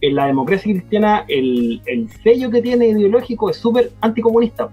en 0.02 0.16
la 0.16 0.26
democracia 0.26 0.74
cristiana 0.74 1.24
el, 1.30 1.82
el 1.86 2.10
sello 2.24 2.52
que 2.52 2.62
tiene 2.62 2.88
ideológico 2.88 3.50
es 3.50 3.58
súper 3.58 3.92
anticomunista. 4.02 4.70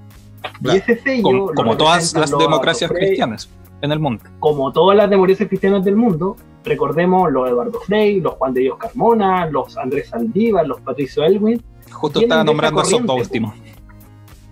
Claro. 0.60 0.76
Y 0.76 0.80
ese 0.80 1.00
sello... 1.00 1.52
Como, 1.54 1.76
todas 1.76 2.12
las 2.14 2.30
democracias 2.30 2.90
cristianas 2.90 3.48
en 3.80 3.92
el 3.92 4.00
mundo. 4.00 4.24
Como 4.40 4.72
todas 4.72 4.96
las 4.96 5.08
democracias 5.08 5.48
cristianas 5.48 5.84
del 5.84 5.94
mundo, 5.94 6.36
recordemos 6.64 7.30
los 7.30 7.48
Eduardo 7.48 7.80
Frei, 7.80 8.20
los 8.20 8.34
Juan 8.34 8.54
de 8.54 8.62
Dios 8.62 8.78
Carmona, 8.78 9.46
los 9.46 9.76
Andrés 9.78 10.08
Saldívar, 10.08 10.66
los 10.66 10.80
Patricio 10.80 11.22
Elwin, 11.22 11.62
Justo 11.90 12.20
estaba 12.20 12.44
nombrando 12.44 12.80
a 12.80 12.82
corriente, 12.84 13.12
últimos. 13.12 13.54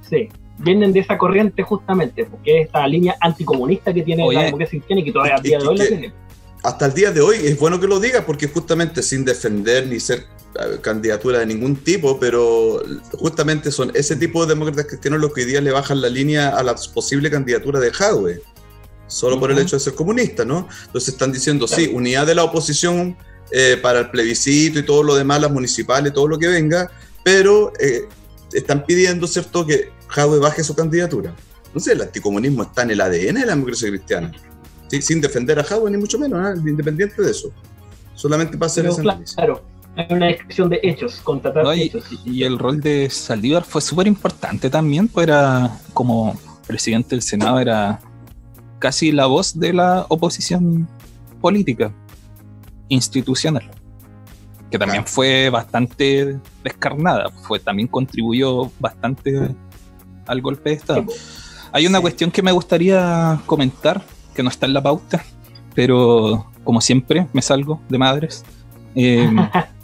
sí, 0.02 0.28
vienen 0.58 0.92
de 0.92 1.00
esa 1.00 1.16
corriente 1.16 1.62
justamente, 1.62 2.24
porque 2.24 2.60
es 2.60 2.66
esta 2.66 2.86
línea 2.86 3.16
anticomunista 3.20 3.92
que 3.94 4.02
tiene 4.02 4.24
Oye, 4.24 4.36
la 4.38 4.44
democracia 4.44 4.78
cristiana 4.78 5.00
y 5.02 5.04
que 5.04 5.12
todavía 5.12 5.34
a 5.36 5.38
y- 5.38 5.42
día 5.42 5.58
de 5.58 5.66
hoy 5.66 5.76
la 5.78 5.86
tiene. 5.86 6.12
hasta 6.62 6.86
el 6.86 6.94
día 6.94 7.10
de 7.12 7.20
hoy 7.20 7.36
es 7.44 7.58
bueno 7.58 7.78
que 7.80 7.86
lo 7.86 8.00
diga 8.00 8.26
porque 8.26 8.48
justamente 8.48 9.02
sin 9.02 9.24
defender 9.24 9.86
ni 9.86 10.00
ser 10.00 10.26
eh, 10.60 10.78
candidatura 10.80 11.38
de 11.38 11.46
ningún 11.46 11.76
tipo, 11.76 12.18
pero 12.18 12.82
justamente 13.12 13.70
son 13.70 13.92
ese 13.94 14.16
tipo 14.16 14.44
de 14.44 14.54
demócratas 14.54 14.86
cristianos 14.86 15.20
los 15.20 15.32
que 15.32 15.42
hoy 15.42 15.46
día 15.46 15.60
le 15.60 15.70
bajan 15.70 16.00
la 16.00 16.08
línea 16.08 16.48
a 16.50 16.62
la 16.62 16.74
posible 16.92 17.30
candidatura 17.30 17.78
de 17.78 17.92
Jadwe, 17.92 18.40
solo 19.06 19.38
por 19.38 19.50
el 19.52 19.58
hecho 19.58 19.76
de 19.76 19.80
ser 19.80 19.94
comunista, 19.94 20.44
¿no? 20.44 20.68
Entonces 20.86 21.14
están 21.14 21.32
diciendo, 21.32 21.68
sí, 21.68 21.90
unidad 21.92 22.26
de 22.26 22.34
la 22.34 22.44
oposición 22.44 23.16
eh, 23.52 23.78
para 23.80 24.00
el 24.00 24.10
plebiscito 24.10 24.78
y 24.78 24.82
todo 24.84 25.02
lo 25.02 25.14
demás, 25.14 25.40
las 25.40 25.50
municipales, 25.50 26.12
todo 26.12 26.26
lo 26.28 26.38
que 26.38 26.48
venga, 26.48 26.90
pero 27.22 27.72
eh, 27.78 28.02
están 28.52 28.84
pidiendo, 28.84 29.26
¿cierto?, 29.26 29.64
que 29.66 29.90
Jadwe 30.08 30.38
baje 30.38 30.62
su 30.64 30.74
candidatura. 30.74 31.34
Entonces 31.66 31.92
el 31.94 32.02
anticomunismo 32.02 32.62
está 32.62 32.82
en 32.82 32.90
el 32.92 33.00
ADN 33.00 33.34
de 33.34 33.46
la 33.46 33.54
democracia 33.54 33.88
cristiana. 33.88 34.32
Sí, 34.88 35.02
sin 35.02 35.20
defender 35.20 35.58
a 35.58 35.64
Jadwe 35.64 35.90
ni 35.90 35.98
mucho 35.98 36.18
menos, 36.18 36.40
¿ah? 36.42 36.54
independiente 36.66 37.20
de 37.22 37.30
eso. 37.30 37.50
Solamente 38.14 38.56
para 38.56 38.66
hacer 38.66 38.84
Pero 38.84 38.92
ese 38.94 39.02
claro, 39.02 39.18
análisis. 39.36 39.38
hay 39.96 40.06
una 40.16 40.26
descripción 40.26 40.68
de 40.70 40.80
hechos, 40.82 41.16
contratar 41.22 41.62
No, 41.64 41.74
y, 41.74 41.82
hechos. 41.82 42.04
y 42.24 42.42
el 42.42 42.58
rol 42.58 42.80
de 42.80 43.08
Saldívar 43.10 43.64
fue 43.64 43.80
súper 43.82 44.06
importante 44.06 44.70
también, 44.70 45.08
pues 45.08 45.28
era 45.28 45.78
como 45.92 46.38
presidente 46.66 47.10
del 47.10 47.22
Senado, 47.22 47.60
era 47.60 48.00
casi 48.78 49.12
la 49.12 49.26
voz 49.26 49.58
de 49.58 49.72
la 49.74 50.06
oposición 50.08 50.88
política, 51.40 51.92
institucional, 52.88 53.70
que 54.70 54.78
también 54.78 55.02
Claro. 55.02 55.14
fue 55.14 55.50
bastante 55.50 56.38
descarnada, 56.64 57.30
fue, 57.46 57.58
también 57.60 57.88
contribuyó 57.88 58.70
bastante 58.80 59.54
al 60.28 60.40
golpe 60.40 60.70
de 60.70 60.76
Estado. 60.76 61.04
Hay 61.72 61.86
una 61.86 61.98
Sí. 61.98 62.02
cuestión 62.02 62.30
que 62.30 62.42
me 62.42 62.52
gustaría 62.52 63.40
comentar, 63.46 64.04
que 64.34 64.42
no 64.42 64.48
está 64.50 64.66
en 64.66 64.74
la 64.74 64.82
pauta, 64.82 65.24
pero 65.74 66.50
como 66.64 66.80
siempre 66.80 67.26
me 67.32 67.42
salgo 67.42 67.80
de 67.88 67.98
madres. 67.98 68.44
Eh, 68.94 69.28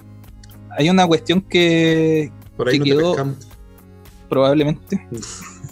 hay 0.78 0.90
una 0.90 1.06
cuestión 1.06 1.40
que 1.40 2.30
Por 2.56 2.68
ahí 2.68 2.78
que 2.80 2.90
no 2.94 2.96
quedó- 3.00 3.14
te 3.16 3.46
probablemente, 4.28 5.06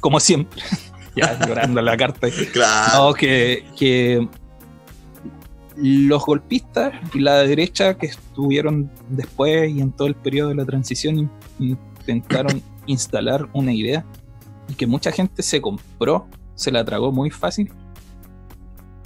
como 0.00 0.20
siempre, 0.20 0.62
ya 1.16 1.38
llorando 1.46 1.80
la 1.82 1.96
carta, 1.96 2.28
Claro. 2.52 3.08
no, 3.08 3.14
que, 3.14 3.64
que 3.78 4.28
los 5.76 6.24
golpistas 6.24 6.92
y 7.14 7.18
la 7.20 7.38
derecha 7.38 7.94
que 7.94 8.06
estuvieron 8.06 8.90
después 9.08 9.70
y 9.70 9.80
en 9.80 9.90
todo 9.92 10.06
el 10.06 10.14
periodo 10.14 10.50
de 10.50 10.56
la 10.56 10.64
transición 10.66 11.18
in- 11.18 11.30
intentaron 12.00 12.62
instalar 12.86 13.48
una 13.54 13.72
idea 13.72 14.04
que 14.74 14.86
mucha 14.86 15.12
gente 15.12 15.42
se 15.42 15.60
compró, 15.60 16.26
se 16.54 16.70
la 16.70 16.84
tragó 16.84 17.12
muy 17.12 17.30
fácil 17.30 17.72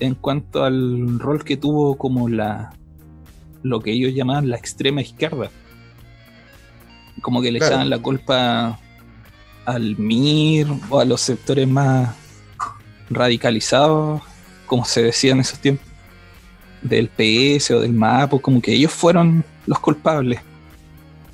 en 0.00 0.14
cuanto 0.14 0.64
al 0.64 1.18
rol 1.18 1.42
que 1.44 1.56
tuvo 1.56 1.96
como 1.96 2.28
la, 2.28 2.74
lo 3.62 3.80
que 3.80 3.92
ellos 3.92 4.14
llamaban 4.14 4.48
la 4.50 4.56
extrema 4.56 5.00
izquierda. 5.00 5.50
Como 7.22 7.40
que 7.40 7.50
le 7.50 7.58
Claro. 7.58 7.72
echaban 7.74 7.90
la 7.90 7.98
culpa 7.98 8.78
al 9.64 9.96
MIR 9.98 10.66
o 10.90 11.00
a 11.00 11.04
los 11.04 11.20
sectores 11.22 11.66
más 11.66 12.14
radicalizados, 13.10 14.20
como 14.66 14.84
se 14.84 15.02
decía 15.02 15.32
en 15.32 15.40
esos 15.40 15.58
tiempos, 15.58 15.86
del 16.82 17.08
PS 17.08 17.70
o 17.72 17.80
del 17.80 17.92
MAPO, 17.92 18.40
como 18.40 18.60
que 18.60 18.72
ellos 18.74 18.92
fueron 18.92 19.44
los 19.66 19.78
culpables. 19.78 20.40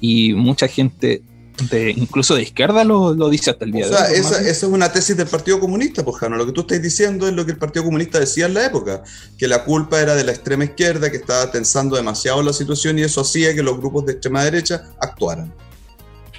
Y 0.00 0.32
mucha 0.34 0.68
gente, 0.68 1.22
de, 1.70 1.90
incluso 1.90 2.34
de 2.34 2.42
izquierda, 2.42 2.84
lo, 2.84 3.14
lo 3.14 3.28
dice 3.30 3.50
hasta 3.50 3.64
el 3.64 3.72
día 3.72 3.86
O 3.86 3.88
sea, 3.88 4.06
de 4.08 4.14
hoy. 4.14 4.20
esa, 4.20 4.40
esa 4.40 4.50
es 4.50 4.62
una 4.72 4.90
tesis 4.92 5.16
del 5.16 5.26
Partido 5.28 5.60
Comunista, 5.60 6.04
pues, 6.04 6.16
Jano. 6.18 6.36
Lo 6.36 6.46
que 6.46 6.52
tú 6.52 6.62
estás 6.62 6.80
diciendo 6.82 7.26
es 7.28 7.34
lo 7.34 7.44
que 7.44 7.52
el 7.52 7.58
Partido 7.58 7.84
Comunista 7.84 8.18
decía 8.18 8.46
en 8.46 8.54
la 8.54 8.66
época, 8.66 9.02
que 9.38 9.48
la 9.48 9.64
culpa 9.64 10.00
era 10.00 10.14
de 10.14 10.24
la 10.24 10.32
extrema 10.32 10.64
izquierda, 10.64 11.10
que 11.10 11.16
estaba 11.18 11.50
tensando 11.50 11.96
demasiado 11.96 12.42
la 12.42 12.52
situación 12.52 12.98
y 12.98 13.02
eso 13.02 13.20
hacía 13.20 13.54
que 13.54 13.62
los 13.62 13.78
grupos 13.78 14.06
de 14.06 14.12
extrema 14.12 14.44
derecha 14.44 14.84
actuaran. 15.00 15.52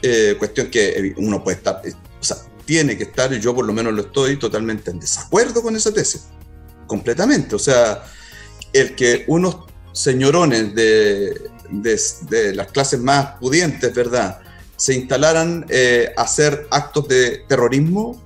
Eh, 0.01 0.35
cuestión 0.37 0.67
que 0.69 0.89
eh, 0.89 1.13
uno 1.17 1.43
puede 1.43 1.57
estar, 1.57 1.81
eh, 1.85 1.93
o 2.19 2.23
sea, 2.23 2.37
tiene 2.65 2.97
que 2.97 3.03
estar, 3.03 3.31
y 3.33 3.39
yo 3.39 3.53
por 3.55 3.65
lo 3.65 3.73
menos 3.73 3.93
lo 3.93 4.01
estoy, 4.01 4.37
totalmente 4.37 4.91
en 4.91 4.99
desacuerdo 4.99 5.61
con 5.61 5.75
esa 5.75 5.93
tesis. 5.93 6.23
Completamente. 6.87 7.55
O 7.55 7.59
sea, 7.59 8.03
el 8.73 8.95
que 8.95 9.23
unos 9.27 9.57
señorones 9.93 10.73
de, 10.75 11.41
de- 11.69 11.99
de 12.29 12.53
las 12.55 12.67
clases 12.71 12.99
más 12.99 13.37
pudientes, 13.39 13.93
¿verdad? 13.93 14.39
Se 14.83 14.93
instalaran 14.95 15.65
eh, 15.69 16.11
a 16.17 16.23
hacer 16.23 16.67
actos 16.71 17.07
de 17.07 17.39
terrorismo 17.47 18.21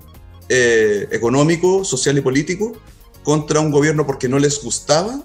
eh, 0.50 1.08
económico, 1.12 1.84
social 1.86 2.18
y 2.18 2.22
político 2.22 2.66
contra 3.24 3.60
un 3.60 3.70
gobierno 3.70 4.06
porque 4.08 4.28
no 4.28 4.40
les 4.40 4.64
gustaba, 4.64 5.22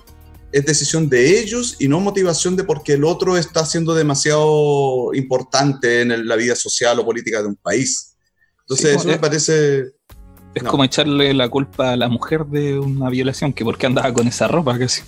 es 0.51 0.67
decisión 0.67 1.09
de 1.09 1.39
ellos 1.41 1.77
y 1.79 1.89
no 1.89 2.01
motivación 2.01 2.55
de 2.57 2.65
porque 2.65 2.93
el 2.95 3.05
otro 3.05 3.39
está 3.39 3.65
siendo 3.65 3.95
demasiado 3.95 5.15
importante 5.15 6.03
en 6.03 6.11
el- 6.11 6.27
la 6.29 6.37
vida 6.37 6.55
social 6.55 6.99
o 6.99 7.05
política 7.07 7.41
de 7.41 7.49
un 7.49 7.57
país. 7.57 8.15
Entonces, 8.61 8.91
Sí, 8.91 8.97
eso 8.99 9.09
me 9.09 9.19
parece... 9.19 9.85
Es 10.55 10.63
no. 10.63 10.71
como 10.71 10.85
echarle 10.85 11.33
la 11.33 11.49
culpa 11.49 11.93
a 11.93 11.97
la 11.97 12.09
mujer 12.11 12.45
de 12.45 12.79
una 12.79 13.09
violación, 13.09 13.55
que 13.55 13.65
porque 13.65 13.87
andaba 13.87 14.13
con 14.13 14.27
esa 14.29 14.49
ropa, 14.49 14.79
casi. 14.79 15.01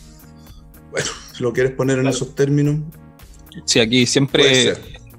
Si 1.37 1.43
lo 1.43 1.53
quieres 1.53 1.73
poner 1.73 1.97
en 1.99 2.05
Claro. 2.05 2.17
esos 2.17 2.35
términos, 2.35 2.77
Sí, 3.67 3.79
aquí 3.81 4.07
siempre 4.07 4.75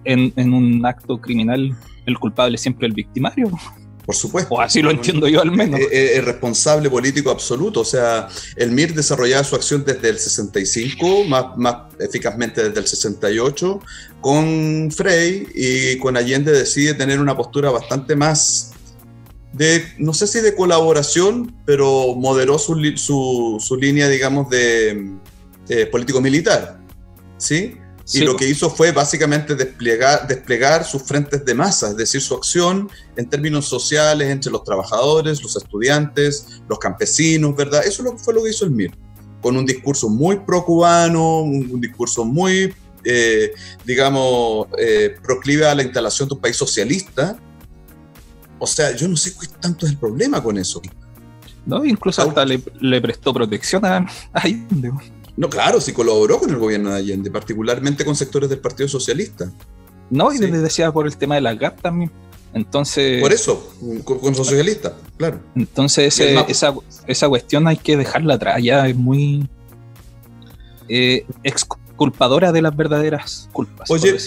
en, 0.06 0.34
en 0.36 0.54
un 0.54 0.86
acto 0.86 1.20
criminal 1.20 1.76
el 2.06 2.20
culpable 2.20 2.56
es 2.56 2.62
siempre 2.62 2.88
el 2.88 2.94
victimario. 2.94 3.50
por 4.06 4.16
supuesto. 4.16 4.54
O 4.54 4.62
así 4.62 4.82
lo 4.82 4.92
entiendo 4.92 5.28
yo 5.28 5.42
al 5.42 5.52
menos. 5.52 5.80
Eh, 5.80 5.88
eh, 5.92 6.12
es 6.18 6.26
responsable 6.26 6.90
político 6.90 7.32
absoluto. 7.32 7.82
O 7.82 7.86
sea, 7.86 8.28
el 8.56 8.72
MIR 8.72 8.94
desarrollaba 8.94 9.44
su 9.44 9.56
acción 9.56 9.84
desde 9.84 10.10
el 10.10 10.20
65, 10.20 11.26
más, 11.26 11.58
más 11.58 11.76
eficazmente 12.00 12.64
desde 12.64 12.80
el 12.80 12.88
68, 12.88 13.80
con 14.22 14.92
Frey 14.92 15.48
y 15.56 15.98
con 15.98 16.18
Allende 16.18 16.52
decide 16.52 16.94
tener 16.94 17.20
una 17.20 17.36
postura 17.36 17.72
bastante 17.72 18.16
más 18.16 18.72
de, 19.54 19.86
no 19.98 20.14
sé 20.14 20.28
si 20.28 20.42
de 20.42 20.54
colaboración, 20.54 21.56
pero 21.66 22.14
moderó 22.16 22.60
su, 22.60 22.76
su, 22.98 23.58
su 23.60 23.76
línea, 23.78 24.10
digamos, 24.10 24.50
de 24.50 25.14
eh, 25.70 25.86
político-militar. 25.88 26.80
¿Sí? 27.38 27.78
Y 28.14 28.20
lo 28.20 28.36
que 28.36 28.48
hizo 28.48 28.70
fue 28.70 28.92
básicamente 28.92 29.56
desplegar, 29.56 30.28
desplegar 30.28 30.86
sus 30.86 31.02
frentes 31.02 31.44
de 31.44 31.56
masa, 31.56 31.90
es 31.90 31.98
decir, 31.98 32.22
su 32.22 32.36
acción 32.36 32.88
en 33.16 33.28
términos 33.28 33.68
sociales 33.68 34.30
entre 34.30 34.52
los 34.52 34.64
trabajadores, 34.64 35.42
los 35.42 35.56
estudiantes, 35.56 36.62
los 36.70 36.78
campesinos, 36.78 37.56
¿verdad? 37.56 37.84
Eso 37.84 38.04
fue 38.18 38.34
lo 38.36 38.44
que 38.44 38.52
hizo 38.52 38.66
el 38.66 38.72
MIR, 38.72 38.92
con 39.42 39.58
un 39.58 39.66
discurso 39.66 40.08
muy 40.08 40.38
pro-cubano, 40.38 41.42
un, 41.42 41.68
un 41.72 41.82
discurso 41.82 42.24
muy, 42.24 42.72
eh, 43.04 43.54
digamos, 43.84 44.68
eh, 44.78 45.16
proclive 45.24 45.66
a 45.68 45.74
la 45.74 45.82
instalación 45.82 46.30
de 46.30 46.36
un 46.36 46.42
país 46.42 46.56
socialista. 46.56 47.40
O 48.60 48.68
sea, 48.68 48.96
yo 48.96 49.08
no 49.08 49.18
sé 49.18 49.34
qué 49.34 49.48
tanto 49.60 49.88
es 49.88 49.94
el 49.94 49.98
problema 49.98 50.44
con 50.44 50.60
eso. 50.60 50.80
¿no? 51.66 51.84
Incluso 51.84 52.22
hasta 52.22 52.46
le, 52.46 52.62
le 52.80 53.02
prestó 53.02 53.34
protección 53.34 53.84
a, 53.86 53.98
a 53.98 54.08
Allende. 54.34 54.92
No, 55.38 55.50
claro, 55.50 55.82
sí 55.82 55.92
colaboró 55.92 56.40
con 56.40 56.50
el 56.50 56.58
gobierno 56.58 56.92
de 56.92 56.98
Allende, 56.98 57.30
particularmente 57.30 58.06
con 58.06 58.16
sectores 58.16 58.50
del 58.50 58.60
Partido 58.60 58.88
Socialista. 58.88 59.52
No, 60.10 60.32
y 60.32 60.38
Sí. 60.38 60.48
les 60.48 60.62
decía 60.62 60.92
por 60.92 61.08
el 61.08 61.18
tema 61.18 61.36
de 61.36 61.42
la 61.42 61.54
GAP 61.56 61.82
también. 61.82 62.12
Entonces, 62.54 63.22
Por 63.22 63.34
eso, 63.34 63.70
con, 64.06 64.20
con 64.20 64.34
socialistas, 64.34 64.94
claro. 65.18 65.42
entonces 65.56 66.08
ese- 66.20 66.40
esa, 66.48 66.74
esa 67.06 67.28
cuestión 67.28 67.68
hay 67.68 67.76
que 67.76 67.98
dejarla 67.98 68.36
atrás. 68.36 68.64
Ya 68.64 68.88
es 68.88 68.96
muy 68.96 69.50
eh, 70.88 71.26
exculpadora 71.96 72.52
de 72.52 72.62
las 72.62 72.76
verdaderas 72.76 73.48
culpas. 73.54 73.90
Oye, 73.90 74.18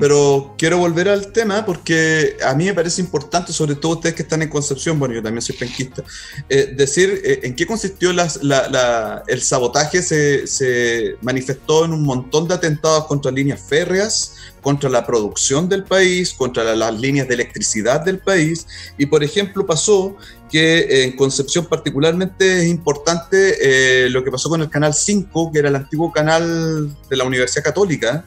pero, 0.00 0.54
quiero 0.58 0.78
volver 0.78 1.08
al 1.08 1.30
tema 1.32 1.64
porque 1.64 2.36
a 2.44 2.54
mí 2.54 2.64
me 2.64 2.74
parece 2.74 3.00
importante, 3.00 3.52
sobre 3.52 3.76
todo 3.76 3.92
ustedes 3.92 4.16
que 4.16 4.22
están 4.22 4.42
en 4.42 4.48
Concepción, 4.48 4.98
bueno, 4.98 5.14
yo 5.14 5.22
también 5.22 5.40
soy 5.40 5.54
penquista, 5.56 6.02
eh, 6.48 6.74
decir 6.76 7.20
eh, 7.24 7.40
en 7.44 7.54
qué 7.54 7.66
consistió 7.66 8.12
las- 8.12 8.42
la- 8.42 8.68
la- 8.68 9.22
el 9.28 9.40
sabotaje. 9.42 10.02
Se, 10.02 10.46
se 10.48 11.16
manifestó 11.22 11.84
en 11.84 11.92
un 11.92 12.02
montón 12.02 12.48
de 12.48 12.54
atentados 12.54 13.06
contra 13.06 13.30
líneas 13.30 13.60
férreas, 13.62 14.34
contra 14.64 14.90
la 14.90 15.06
producción 15.06 15.68
del 15.68 15.84
país, 15.84 16.32
contra 16.34 16.64
la- 16.64 16.74
las 16.74 16.98
líneas 17.00 17.28
de 17.28 17.34
electricidad 17.34 18.00
del 18.00 18.18
país. 18.18 18.66
Y, 18.98 19.06
por 19.06 19.22
ejemplo, 19.22 19.64
pasó 19.64 20.16
que 20.50 20.78
eh, 20.78 21.04
en 21.04 21.12
Concepción 21.16 21.66
particularmente 21.66 22.62
es 22.62 22.66
importante 22.68 23.36
eh, 23.60 24.08
lo 24.10 24.24
que 24.24 24.30
pasó 24.32 24.48
con 24.48 24.60
el 24.62 24.70
Canal 24.70 24.94
5, 24.94 25.52
que 25.52 25.58
era 25.60 25.68
el 25.68 25.76
antiguo 25.76 26.10
canal 26.12 26.88
de 27.10 27.16
la 27.16 27.24
Universidad 27.24 27.62
Católica, 27.62 28.24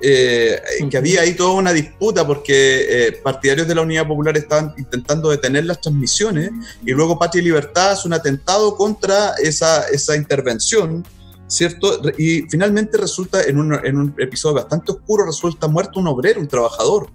eh, 0.00 0.60
que 0.90 0.96
había 0.96 1.22
ahí 1.22 1.34
toda 1.34 1.52
una 1.52 1.72
disputa 1.72 2.26
porque 2.26 3.06
eh, 3.08 3.12
partidarios 3.22 3.66
de 3.68 3.74
la 3.74 3.82
Unidad 3.82 4.06
Popular 4.06 4.36
estaban 4.36 4.74
intentando 4.76 5.30
detener 5.30 5.64
las 5.64 5.80
transmisiones 5.80 6.50
y 6.84 6.90
luego 6.92 7.18
Patria 7.18 7.40
y 7.40 7.44
Libertad 7.46 7.92
hace 7.92 8.06
un 8.08 8.12
atentado 8.14 8.76
contra 8.76 9.34
esa, 9.42 9.88
esa 9.88 10.16
intervención, 10.16 11.04
¿cierto? 11.54 12.00
Y 12.18 12.42
finalmente 12.50 12.98
resulta, 12.98 13.42
en 13.42 13.58
un, 13.58 13.74
en 13.84 13.96
un 13.96 14.14
episodio 14.18 14.56
bastante 14.56 14.92
oscuro, 14.92 15.24
resulta 15.26 15.68
muerto 15.68 16.00
un 16.00 16.08
obrero, 16.08 16.40
un 16.40 16.48
trabajador. 16.48 17.10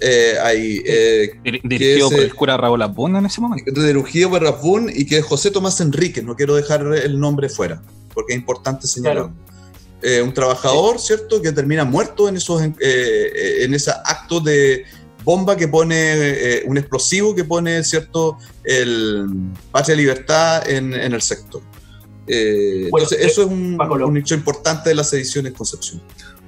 eh, 0.00 0.34
ahí, 0.40 0.80
eh, 0.86 1.32
Dir- 1.42 1.60
Dirigido 1.64 2.08
por 2.10 2.20
el 2.20 2.32
cura 2.32 2.56
Raúl 2.56 2.80
Abunda 2.82 3.18
en 3.18 3.26
ese 3.26 3.40
momento. 3.40 3.72
de 3.80 3.92
Rugido 3.92 4.30
Barrafún 4.30 4.88
y 4.94 5.04
que 5.06 5.18
es 5.18 5.24
José 5.24 5.50
Tomás 5.50 5.80
Enríquez, 5.80 6.22
no 6.22 6.36
quiero 6.36 6.54
dejar 6.54 6.82
el 6.94 7.18
nombre 7.18 7.48
fuera, 7.48 7.82
porque 8.14 8.32
es 8.34 8.38
importante 8.38 8.86
señalarlo. 8.86 9.32
Eh, 10.00 10.22
un 10.22 10.32
trabajador, 10.32 11.00
¿cierto?, 11.00 11.42
que 11.42 11.50
termina 11.50 11.84
muerto 11.84 12.28
en 12.28 12.36
esos 12.36 12.62
eh, 12.62 12.72
eh, 12.80 13.64
en 13.64 13.74
ese 13.74 13.90
acto 13.90 14.38
de 14.38 14.84
bomba 15.24 15.56
que 15.56 15.66
pone, 15.66 15.96
eh, 15.98 16.62
un 16.66 16.78
explosivo 16.78 17.34
que 17.34 17.42
pone, 17.42 17.82
¿cierto?, 17.82 18.38
el 18.62 19.26
Patria 19.72 19.96
Libertad 19.96 20.70
en, 20.70 20.94
en 20.94 21.12
el 21.12 21.22
sector. 21.22 21.60
Eh, 22.28 22.88
Bueno, 22.90 23.04
entonces, 23.04 23.26
eso 23.26 23.42
es 23.42 23.48
un, 23.48 23.78
un 23.80 24.16
hecho 24.16 24.34
importante 24.34 24.88
de 24.90 24.94
la 24.94 25.04
sedición 25.04 25.46
en 25.46 25.54
Concepción. 25.54 26.00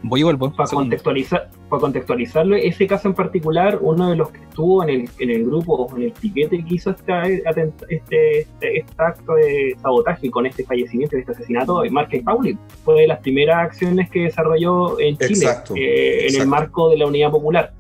Voy 0.03 0.21
y 0.21 0.23
vuelvo. 0.23 0.51
Para, 0.55 0.67
contextualizar, 0.71 1.51
para 1.69 1.81
contextualizarlo, 1.81 2.57
ese 2.57 2.87
caso 2.87 3.09
en 3.09 3.15
particular, 3.15 3.79
uno 3.83 4.09
de 4.09 4.17
los 4.17 4.31
que 4.31 4.39
estuvo 4.39 4.83
en 4.83 4.89
el, 4.89 5.11
en 5.19 5.31
el 5.31 5.45
grupo, 5.45 5.93
en 5.95 6.05
el 6.05 6.13
piquete 6.13 6.65
que 6.65 6.75
hizo 6.75 6.91
esta- 6.91 7.23
atent- 7.25 7.85
este, 7.91 8.41
este, 8.41 8.79
este 8.79 8.95
acto 8.97 9.35
de 9.35 9.77
sabotaje 9.83 10.31
con 10.31 10.47
este 10.47 10.65
fallecimiento, 10.65 11.19
este 11.19 11.33
asesinato, 11.33 11.85
es 11.85 11.93
Márquez 11.93 12.23
Pauli. 12.25 12.57
Fue 12.83 13.03
de 13.03 13.09
las 13.09 13.21
primeras 13.21 13.59
acciones 13.67 14.09
que 14.11 14.21
desarrolló 14.21 14.99
en 15.01 15.19
Chile, 15.19 15.33
Exacto, 15.35 15.75
eh, 15.77 16.21
en 16.21 16.25
exacto. 16.25 16.43
el 16.45 16.49
marco 16.49 16.89
de 16.91 16.97
la 16.97 17.07
Unidad 17.07 17.31
Popular. 17.31 17.75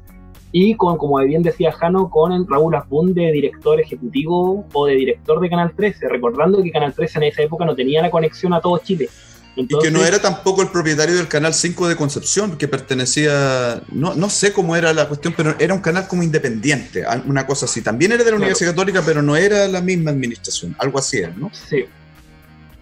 Y 0.52 0.74
con, 0.74 0.96
como 0.96 1.18
bien 1.18 1.42
decía 1.42 1.70
Jano, 1.72 2.10
con 2.10 2.32
el 2.32 2.46
Raúl 2.46 2.74
Asbun 2.74 3.14
de 3.14 3.30
director 3.30 3.80
ejecutivo 3.80 4.66
o 4.72 4.86
de 4.86 4.94
director 4.94 5.40
de 5.40 5.48
Canal 5.48 5.72
13, 5.76 6.08
recordando 6.08 6.62
que 6.62 6.72
Canal 6.72 6.92
13 6.92 7.18
en 7.18 7.24
esa 7.24 7.42
época 7.42 7.64
no 7.64 7.74
tenía 7.76 8.02
la 8.02 8.10
conexión 8.10 8.52
a 8.52 8.60
todo 8.60 8.78
Chile. 8.78 9.08
Y 9.56 9.66
que 9.66 9.90
no 9.90 10.04
era 10.04 10.20
tampoco 10.20 10.62
el 10.62 10.68
propietario 10.68 11.16
del 11.16 11.26
canal 11.28 11.52
5 11.52 11.88
de 11.88 11.96
Concepción, 11.96 12.56
que 12.56 12.68
pertenecía, 12.68 13.82
no, 13.92 14.14
no 14.14 14.30
sé 14.30 14.52
cómo 14.52 14.76
era 14.76 14.92
la 14.92 15.08
cuestión, 15.08 15.34
pero 15.36 15.54
era 15.58 15.74
un 15.74 15.80
canal 15.80 16.06
como 16.08 16.22
independiente, 16.22 17.04
una 17.26 17.46
cosa 17.46 17.66
así. 17.66 17.82
También 17.82 18.12
era 18.12 18.18
de 18.24 18.30
la 18.30 18.36
Claro. 18.36 18.42
Universidad 18.42 18.70
Católica, 18.70 19.02
pero 19.04 19.22
no 19.22 19.36
era 19.36 19.66
la 19.68 19.80
misma 19.80 20.12
administración, 20.12 20.74
algo 20.78 20.98
así 20.98 21.18
era, 21.18 21.34
¿no? 21.36 21.50
Sí. 21.52 21.84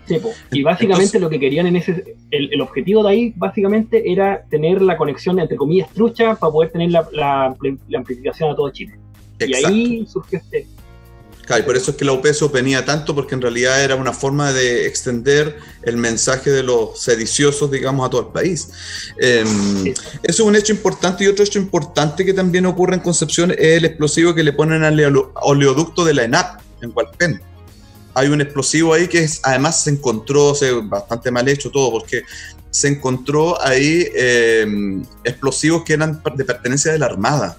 Sí. 0.08 0.16
Y 0.52 0.62
básicamente 0.62 1.04
Entonces- 1.16 1.20
lo 1.20 1.30
que 1.30 1.38
querían 1.38 1.66
en 1.66 1.76
ese, 1.76 2.16
el, 2.30 2.52
el 2.52 2.60
objetivo 2.60 3.02
de 3.04 3.10
ahí 3.10 3.32
básicamente 3.36 4.10
era 4.10 4.42
tener 4.50 4.80
la 4.82 4.96
conexión 4.96 5.38
entre 5.38 5.56
comillas 5.56 5.88
trucha 5.92 6.34
para 6.34 6.52
poder 6.52 6.70
tener 6.72 6.90
la, 6.90 7.06
la 7.12 7.50
ampli- 7.50 7.78
la 7.88 7.98
amplificación 7.98 8.50
a 8.50 8.56
todo 8.56 8.70
Chile. 8.70 8.98
Y 9.40 9.54
ahí 9.54 10.06
surgió 10.10 10.38
este. 10.38 10.66
Claro, 11.46 11.62
y 11.62 11.66
por 11.66 11.76
eso 11.78 11.92
es 11.92 11.96
que 11.96 12.04
la 12.04 12.12
UP 12.12 12.26
se 12.26 12.44
oponía 12.44 12.84
tanto, 12.84 13.14
porque 13.14 13.34
en 13.34 13.40
realidad 13.40 13.82
era 13.82 13.94
una 13.96 14.12
forma 14.12 14.52
de 14.52 14.86
extender 14.86 15.56
el 15.82 15.96
mensaje 15.96 16.50
de 16.50 16.62
los 16.62 17.00
sediciosos, 17.00 17.70
digamos, 17.70 18.06
a 18.06 18.10
todo 18.10 18.20
el 18.20 18.26
país. 18.34 18.70
Eh, 19.18 19.44
Sí. 19.82 19.90
Eso 19.90 20.02
es 20.24 20.40
un 20.40 20.56
hecho 20.56 20.72
importante 20.74 21.24
y 21.24 21.26
otro 21.28 21.42
hecho 21.44 21.58
importante 21.58 22.24
que 22.26 22.34
también 22.34 22.66
ocurre 22.66 22.96
en 22.96 23.00
Concepción 23.00 23.50
es 23.52 23.58
el 23.78 23.86
explosivo 23.86 24.34
que 24.34 24.42
le 24.42 24.52
ponen 24.52 24.84
al 24.84 25.00
oleo- 25.00 25.32
oleoducto 25.40 26.04
de 26.04 26.12
la 26.12 26.24
ENAP 26.24 26.60
en 26.82 26.92
Hualpén. 26.94 27.40
Hay 28.18 28.28
un 28.28 28.40
explosivo 28.40 28.94
ahí 28.94 29.06
que 29.06 29.20
es, 29.20 29.40
además 29.44 29.82
se 29.82 29.90
encontró, 29.90 30.54
bastante 30.84 31.30
mal 31.30 31.48
hecho 31.48 31.70
todo, 31.70 31.90
porque 31.90 32.22
se 32.70 32.88
encontró 32.88 33.60
ahí 33.62 34.08
eh, 34.14 34.66
explosivos 35.24 35.84
que 35.84 35.94
eran 35.94 36.20
de 36.34 36.44
pertenencia 36.44 36.92
de 36.92 36.98
la 36.98 37.06
Armada, 37.06 37.56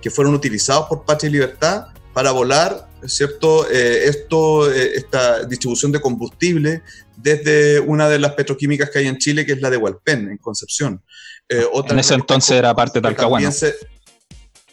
que 0.00 0.10
fueron 0.10 0.34
utilizados 0.34 0.86
por 0.88 1.04
Patria 1.04 1.28
y 1.28 1.32
Libertad 1.32 1.86
para 2.12 2.32
volar, 2.32 2.88
¿cierto? 3.06 3.70
Eh, 3.70 4.04
esto, 4.06 4.70
eh, 4.72 4.92
esta 4.94 5.44
distribución 5.44 5.92
de 5.92 6.00
combustible 6.00 6.82
desde 7.16 7.78
una 7.80 8.08
de 8.08 8.18
las 8.18 8.32
petroquímicas 8.32 8.90
que 8.90 9.00
hay 9.00 9.06
en 9.06 9.18
Chile, 9.18 9.46
que 9.46 9.52
es 9.52 9.60
la 9.60 9.70
de 9.70 9.76
Hualpén, 9.76 10.30
en 10.30 10.38
Concepción. 10.38 11.02
en 11.48 11.98
ese 11.98 12.14
entonces 12.14 12.50
era 12.50 12.74
parte 12.74 12.98
de 12.98 13.02
Talcahuano. 13.02 13.50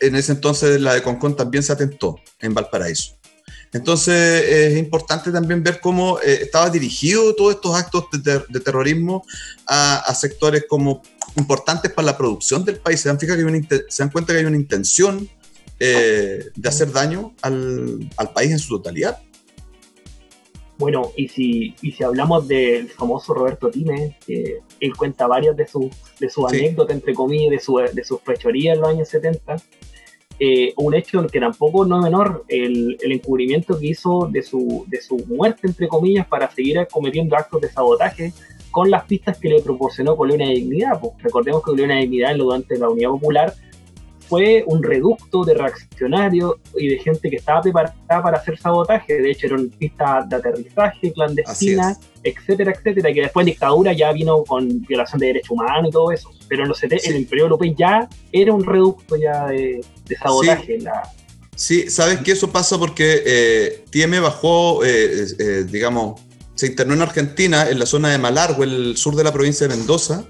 En 0.01 0.15
ese 0.15 0.31
entonces 0.31 0.79
la 0.79 0.93
de 0.93 1.03
Concón 1.03 1.35
también 1.35 1.61
se 1.61 1.73
atentó 1.73 2.15
en 2.39 2.53
Valparaíso. 2.53 3.18
Entonces 3.71 4.43
es 4.47 4.77
importante 4.77 5.31
también 5.31 5.63
ver 5.63 5.79
cómo 5.79 6.19
eh, 6.19 6.39
estaba 6.41 6.69
dirigido 6.69 7.35
todos 7.35 7.55
estos 7.55 7.75
actos 7.75 8.05
de, 8.23 8.59
terrorismo 8.59 9.23
a, 9.67 10.13
sectores 10.15 10.65
como 10.67 11.01
importantes 11.35 11.91
para 11.91 12.07
la 12.07 12.17
producción 12.17 12.65
del 12.65 12.77
país. 12.77 12.99
Se 12.99 13.09
dan, 13.09 13.19
fija 13.19 13.37
que 13.37 13.85
se 13.89 14.03
dan 14.03 14.11
cuenta 14.11 14.33
que 14.33 14.39
hay 14.39 14.45
una 14.45 14.57
intención 14.57 15.29
eh, 15.79 16.45
de 16.55 16.69
hacer 16.69 16.91
daño 16.91 17.33
al, 17.41 18.09
país 18.33 18.51
en 18.51 18.59
su 18.59 18.77
totalidad. 18.77 19.21
Bueno, 20.77 21.11
y 21.15 21.27
si, 21.27 21.75
y 21.81 21.91
si 21.91 22.03
hablamos 22.03 22.47
del 22.47 22.89
famoso 22.89 23.33
Roberto 23.33 23.69
Time, 23.69 24.17
que 24.25 24.61
él 24.79 24.95
cuenta 24.95 25.27
varias 25.27 25.55
de 25.57 25.67
sus 25.67 25.91
de 26.19 26.29
su 26.29 26.47
anécdotas, 26.47 26.95
entre 26.95 27.13
comillas, 27.13 27.51
de, 27.51 27.59
su, 27.59 27.77
de 27.77 28.03
sus 28.03 28.21
fechorías 28.21 28.75
en 28.75 28.81
los 28.81 28.89
años 28.89 29.09
70, 29.09 29.57
eh, 30.39 30.73
un 30.77 30.95
hecho 30.95 31.25
que 31.27 31.39
tampoco 31.39 31.85
no 31.85 31.97
es 31.97 32.03
menor, 32.03 32.45
el, 32.47 32.97
el, 33.01 33.11
encubrimiento 33.11 33.77
que 33.77 33.87
hizo 33.87 34.29
de 34.31 34.41
su, 34.41 34.85
de 34.87 35.01
su 35.01 35.17
muerte, 35.27 35.67
entre 35.67 35.87
comillas, 35.87 36.25
para 36.27 36.49
seguir 36.49 36.87
cometiendo 36.89 37.35
actos 37.35 37.59
de 37.61 37.69
sabotaje 37.69 38.33
con 38.71 38.89
las 38.89 39.03
pistas 39.03 39.37
que 39.37 39.49
le 39.49 39.61
proporcionó 39.61 40.15
Colonia 40.15 40.47
de 40.47 40.53
Dignidad. 40.53 40.99
Pues, 40.99 41.13
recordemos 41.21 41.61
que 41.61 41.71
Colonia 41.71 41.95
de 41.95 42.01
Dignidad, 42.03 42.35
durante 42.35 42.77
la 42.77 42.89
Unidad 42.89 43.09
Popular, 43.09 43.53
fue 44.29 44.63
un 44.67 44.83
reducto 44.83 45.43
de 45.43 45.55
reaccionarios 45.55 46.53
y 46.77 46.87
de 46.89 46.99
gente 46.99 47.29
que 47.31 47.37
estaba 47.37 47.61
preparada 47.61 47.95
para 48.07 48.37
hacer 48.37 48.59
sabotaje. 48.59 49.19
De 49.19 49.31
hecho, 49.31 49.47
eran 49.47 49.69
pistas 49.69 50.29
de 50.29 50.35
aterrizaje 50.35 51.11
clandestinas, 51.11 51.99
etcétera, 52.23 52.71
etcétera, 52.71 53.11
que 53.11 53.21
después 53.21 53.43
en 53.43 53.53
dictadura 53.53 53.91
ya 53.93 54.11
vino 54.11 54.43
con 54.43 54.81
violación 54.85 55.19
de 55.19 55.27
derechos 55.27 55.51
humanos 55.51 55.89
y 55.89 55.91
todo 55.91 56.11
eso. 56.11 56.29
Pero 56.47 56.63
en 56.63 56.69
los 56.69 56.83
el 56.83 57.15
Imperio 57.15 57.45
Europeo 57.45 57.73
ya 57.75 58.07
era 58.31 58.53
un 58.53 58.63
reducto 58.63 59.15
ya 59.15 59.47
de, 59.47 59.81
sabotaje. 60.21 60.79
Sí. 61.55 61.89
sabes 61.89 62.19
que 62.19 62.31
eso 62.31 62.51
pasa 62.51 62.77
porque 62.77 63.23
eh, 63.25 63.85
Tieme 63.89 64.19
bajó, 64.19 64.85
eh, 64.85 65.25
eh, 65.39 65.65
digamos, 65.69 66.21
se 66.53 66.67
internó 66.67 66.93
en 66.93 67.01
Argentina, 67.01 67.67
en 67.69 67.79
la 67.79 67.85
zona 67.85 68.09
de 68.09 68.17
Malargüe, 68.17 68.65
el 68.65 68.97
sur 68.97 69.15
de 69.15 69.23
la 69.23 69.33
provincia 69.33 69.67
de 69.67 69.75
Mendoza, 69.75 70.25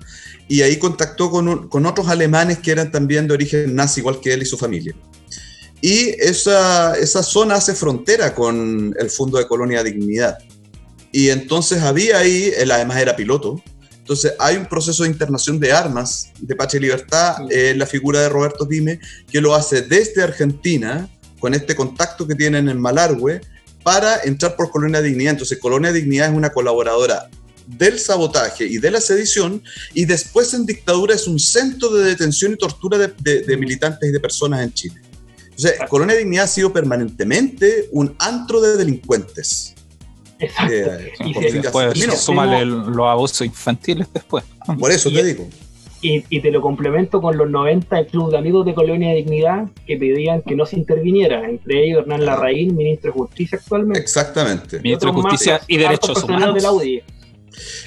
y 0.50 0.64
ahí 0.64 0.78
contactó 0.78 1.30
con, 1.30 1.70
con, 1.70 1.86
otros 1.86 2.10
alemanes 2.10 2.58
que 2.58 2.72
eran 2.72 2.92
también 2.92 3.28
de 3.28 3.36
origen 3.36 3.76
nazi, 3.76 4.02
igual 4.02 4.20
que 4.20 4.34
él 4.34 4.42
y 4.42 4.46
su 4.46 4.58
familia. 4.58 4.96
Y 5.80 6.10
esa, 6.20 6.96
esa 6.96 7.24
zona 7.24 7.56
hace 7.56 7.76
frontera 7.76 8.34
con 8.34 8.94
el 9.00 9.10
Fondo 9.12 9.38
de 9.38 9.48
Colonia 9.48 9.84
Dignidad. 9.84 10.40
Y 11.12 11.30
entonces 11.30 11.84
había 11.84 12.18
ahí, 12.18 12.52
él 12.58 12.72
además 12.72 12.98
era 12.98 13.16
piloto, 13.16 13.62
entonces 14.00 14.34
hay 14.40 14.58
un 14.58 14.66
proceso 14.66 15.04
de 15.04 15.10
internación 15.10 15.60
de 15.60 15.72
armas 15.72 16.32
de 16.40 16.56
Pache 16.56 16.80
Libertad 16.80 17.36
en 17.52 17.78
la 17.78 17.86
figura 17.86 18.22
de 18.22 18.30
Roberto 18.30 18.66
Dime, 18.66 19.00
que 19.32 19.40
lo 19.40 19.54
hace 19.54 19.84
desde 19.84 20.24
Argentina, 20.24 21.08
con 21.40 21.54
este 21.54 21.76
contacto 21.76 22.26
que 22.26 22.34
tienen 22.34 22.70
en 22.70 22.82
Malargüe, 22.82 23.40
para 23.84 24.24
entrar 24.24 24.56
por 24.56 24.72
Colonia 24.72 25.00
Dignidad. 25.00 25.34
Entonces 25.34 25.60
Colonia 25.60 25.92
Dignidad 25.92 26.30
es 26.30 26.36
una 26.36 26.50
coloradora 26.50 27.30
del 27.78 28.00
sabotaje 28.00 28.66
y 28.66 28.78
de 28.78 28.92
la 28.92 29.00
sedición, 29.00 29.62
y 29.94 30.06
después 30.06 30.54
en 30.54 30.66
dictadura 30.66 31.16
es 31.16 31.28
un 31.28 31.40
centro 31.40 31.90
de 31.90 32.04
detención 32.04 32.54
y 32.54 32.58
tortura 32.58 32.98
de, 32.98 33.58
militantes 33.58 34.10
y 34.10 34.12
de 34.12 34.20
personas 34.20 34.62
en 34.64 34.74
Chile. 34.74 35.02
O 35.56 35.62
sea, 35.62 35.88
Colonia 35.88 36.16
Dignidad 36.16 36.46
ha 36.46 36.48
sido 36.48 36.72
permanentemente 36.72 37.90
un 37.92 38.16
antro 38.20 38.62
de 38.62 38.78
delincuentes. 38.78 39.76
Exacto. 40.40 40.74
Eh, 40.74 41.12
y 41.26 41.34
después 41.34 42.22
súmale 42.22 42.66
los 42.66 43.08
abusos 43.08 43.42
infantiles 43.46 44.08
después. 44.14 44.46
Por 44.80 44.92
eso 44.92 45.12
te 45.12 45.24
digo. 45.24 45.48
Y, 46.02 46.40
te 46.40 46.50
lo 46.50 46.62
complemento 46.62 47.22
con 47.22 47.38
los 47.38 47.50
90 47.50 48.00
el 48.00 48.08
Club 48.08 48.32
de 48.32 48.38
Amigos 48.38 48.66
de 48.66 48.74
Colonia 48.74 49.14
Dignidad 49.14 49.68
que 49.86 49.98
pedían 49.98 50.42
que 50.42 50.56
no 50.56 50.66
se 50.66 50.78
interviniera, 50.78 51.44
entre 51.44 51.84
ellos 51.84 52.00
Hernán 52.00 52.26
Larraín, 52.26 52.78
ministro 52.78 53.12
de 53.12 53.20
Justicia 53.20 53.60
actualmente. 53.62 54.00
Exactamente. 54.00 54.80
Ministro 54.80 55.12
de 55.12 55.22
Justicia 55.22 55.62
y 55.68 55.76
Derechos 55.76 56.24
Humanos. 56.24 56.56
De 56.56 57.04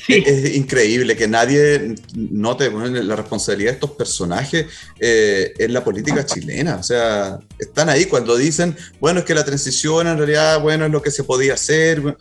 es, 0.09 0.55
increíble 0.55 1.17
que 1.17 1.29
nadie 1.29 1.95
note 2.15 2.71
la 2.71 3.17
responsabilidad 3.17 3.71
de 3.71 3.75
estos 3.75 3.93
personajes 3.93 4.67
eh, 5.01 5.53
en 5.59 5.73
la 5.73 5.85
política 5.85 6.25
chilena. 6.25 6.77
O 6.77 6.83
sea, 6.83 7.39
están 7.59 7.89
ahí 7.89 8.07
cuando 8.07 8.37
dicen, 8.37 8.77
bueno, 9.01 9.21
es 9.21 9.25
que 9.25 9.35
la 9.35 9.45
transición 9.45 10.07
en 10.07 10.17
realidad, 10.17 10.61
bueno, 10.61 10.87
es 10.87 10.93
lo 10.93 11.03
que 11.03 11.11
se 11.11 11.25
podía 11.25 11.55
hacer. 11.55 12.17